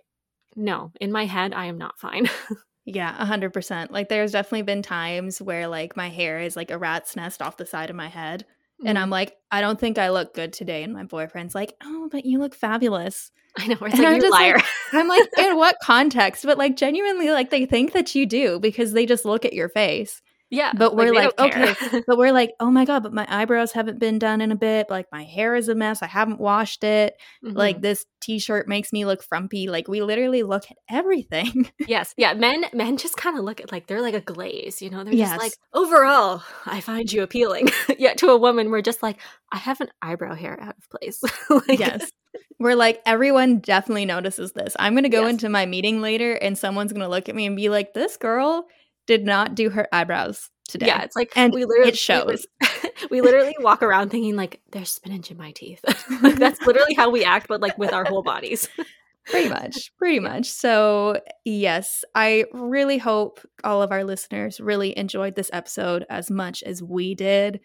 no, 0.55 0.91
in 0.99 1.11
my 1.11 1.25
head, 1.25 1.53
I 1.53 1.65
am 1.65 1.77
not 1.77 1.99
fine. 1.99 2.29
yeah, 2.85 3.15
a 3.19 3.25
hundred 3.25 3.53
percent. 3.53 3.91
Like 3.91 4.09
there's 4.09 4.31
definitely 4.31 4.63
been 4.63 4.81
times 4.81 5.41
where 5.41 5.67
like 5.67 5.95
my 5.95 6.09
hair 6.09 6.39
is 6.39 6.55
like 6.55 6.71
a 6.71 6.77
rat's 6.77 7.15
nest 7.15 7.41
off 7.41 7.57
the 7.57 7.65
side 7.65 7.89
of 7.89 7.95
my 7.95 8.07
head. 8.07 8.45
And 8.83 8.97
I'm 8.97 9.05
mm-hmm. 9.05 9.11
like, 9.11 9.37
I 9.51 9.61
don't 9.61 9.79
think 9.79 9.99
I 9.99 10.09
look 10.09 10.33
good 10.33 10.53
today. 10.53 10.81
And 10.81 10.91
my 10.91 11.03
boyfriend's 11.03 11.53
like, 11.53 11.75
Oh, 11.83 12.09
but 12.11 12.25
you 12.25 12.39
look 12.39 12.55
fabulous. 12.55 13.31
I 13.57 13.67
know. 13.67 13.77
It's 13.81 13.99
like, 13.99 14.21
you 14.21 14.31
liar. 14.31 14.55
Like, 14.55 14.65
I'm 14.93 15.07
like, 15.07 15.27
in 15.37 15.55
what 15.57 15.75
context? 15.83 16.45
But 16.45 16.57
like, 16.57 16.77
genuinely, 16.77 17.29
like, 17.31 17.49
they 17.49 17.65
think 17.65 17.93
that 17.93 18.15
you 18.15 18.25
do 18.25 18.59
because 18.59 18.93
they 18.93 19.05
just 19.05 19.25
look 19.25 19.45
at 19.45 19.53
your 19.53 19.69
face. 19.69 20.21
Yeah. 20.51 20.73
But 20.75 20.97
we're 20.97 21.13
like, 21.13 21.31
like 21.39 21.55
okay. 21.55 22.03
but 22.07 22.17
we're 22.17 22.33
like, 22.33 22.51
oh 22.59 22.69
my 22.69 22.83
God, 22.83 23.03
but 23.03 23.13
my 23.13 23.25
eyebrows 23.29 23.71
haven't 23.71 23.99
been 23.99 24.19
done 24.19 24.41
in 24.41 24.51
a 24.51 24.55
bit. 24.55 24.89
Like 24.89 25.07
my 25.11 25.23
hair 25.23 25.55
is 25.55 25.69
a 25.69 25.75
mess. 25.75 26.03
I 26.03 26.07
haven't 26.07 26.41
washed 26.41 26.83
it. 26.83 27.15
Mm-hmm. 27.43 27.57
Like 27.57 27.81
this 27.81 28.05
t 28.21 28.37
shirt 28.37 28.67
makes 28.67 28.91
me 28.91 29.05
look 29.05 29.23
frumpy. 29.23 29.69
Like 29.69 29.87
we 29.87 30.01
literally 30.01 30.43
look 30.43 30.65
at 30.69 30.77
everything. 30.89 31.71
yes. 31.87 32.13
Yeah. 32.17 32.33
Men 32.33 32.65
men 32.73 32.97
just 32.97 33.15
kind 33.15 33.37
of 33.37 33.45
look 33.45 33.61
at 33.61 33.71
like 33.71 33.87
they're 33.87 34.01
like 34.01 34.13
a 34.13 34.21
glaze, 34.21 34.81
you 34.81 34.89
know? 34.89 35.05
They're 35.05 35.13
yes. 35.13 35.29
just 35.29 35.41
like, 35.41 35.53
overall, 35.73 36.43
I 36.65 36.81
find 36.81 37.11
you 37.11 37.23
appealing. 37.23 37.69
Yet 37.97 38.17
to 38.17 38.27
a 38.27 38.37
woman, 38.37 38.69
we're 38.69 38.81
just 38.81 39.01
like, 39.01 39.17
I 39.53 39.57
have 39.57 39.79
an 39.79 39.89
eyebrow 40.01 40.35
hair 40.35 40.59
out 40.61 40.75
of 40.77 40.89
place. 40.89 41.21
like, 41.49 41.79
yes. 41.79 42.11
We're 42.59 42.75
like, 42.75 43.01
everyone 43.05 43.59
definitely 43.59 44.05
notices 44.05 44.51
this. 44.51 44.75
I'm 44.77 44.93
going 44.93 45.03
to 45.03 45.09
go 45.09 45.23
yes. 45.23 45.31
into 45.31 45.49
my 45.49 45.65
meeting 45.65 46.01
later 46.01 46.33
and 46.35 46.57
someone's 46.57 46.93
going 46.93 47.01
to 47.01 47.09
look 47.09 47.27
at 47.27 47.35
me 47.35 47.47
and 47.47 47.55
be 47.55 47.69
like, 47.69 47.93
this 47.93 48.17
girl 48.17 48.67
did 49.07 49.25
not 49.25 49.55
do 49.55 49.69
her 49.69 49.87
eyebrows 49.91 50.49
today. 50.67 50.87
Yeah, 50.87 51.03
it's 51.03 51.15
like 51.15 51.31
and 51.35 51.53
we 51.53 51.65
literally 51.65 51.89
it 51.89 51.97
shows. 51.97 52.45
We, 53.09 53.19
literally 53.19 53.55
walk 53.59 53.81
around 53.81 54.09
thinking 54.09 54.35
like 54.35 54.61
there's 54.71 54.91
spinach 54.91 55.31
in 55.31 55.37
my 55.37 55.51
teeth. 55.51 55.83
like 56.21 56.35
that's 56.35 56.61
literally 56.61 56.93
how 56.93 57.09
we 57.09 57.25
act, 57.25 57.47
but 57.49 57.59
like 57.59 57.77
with 57.77 57.91
our 57.93 58.05
whole 58.05 58.21
bodies. 58.21 58.69
pretty 59.25 59.49
much, 59.49 59.91
pretty 59.97 60.19
much. 60.19 60.49
So 60.49 61.19
yes, 61.43 62.05
I 62.15 62.45
really 62.53 62.99
hope 62.99 63.39
all 63.63 63.81
of 63.81 63.91
our 63.91 64.03
listeners 64.03 64.61
really 64.61 64.97
enjoyed 64.97 65.35
this 65.35 65.49
episode 65.51 66.05
as 66.09 66.29
much 66.29 66.63
as 66.63 66.83
we 66.83 67.15
did. 67.15 67.59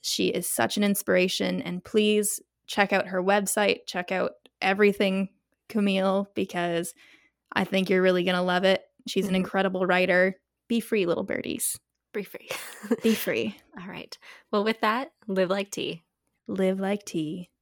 She 0.00 0.28
is 0.28 0.48
such 0.48 0.76
an 0.76 0.84
inspiration, 0.84 1.60
and 1.60 1.84
please 1.84 2.40
check 2.66 2.92
out 2.92 3.08
her 3.08 3.22
website, 3.22 3.80
check 3.86 4.12
out 4.12 4.32
everything 4.62 5.28
Camille 5.68 6.30
because 6.34 6.94
I 7.52 7.64
think 7.64 7.90
you're 7.90 8.02
really 8.02 8.24
gonna 8.24 8.42
love 8.42 8.64
it. 8.64 8.82
She's 9.06 9.24
an 9.24 9.30
mm-hmm. 9.30 9.36
incredible 9.36 9.86
writer. 9.86 10.36
Be 10.68 10.80
free, 10.80 11.06
little 11.06 11.24
birdies. 11.24 11.78
Be 12.12 12.22
free. 12.22 12.48
Be 13.02 13.14
free. 13.14 13.56
All 13.80 13.88
right. 13.88 14.16
Well, 14.52 14.64
with 14.64 14.80
that, 14.80 15.12
live 15.26 15.50
like 15.50 15.70
tea. 15.70 16.02
Live 16.46 16.80
like 16.80 17.04
tea. 17.04 17.50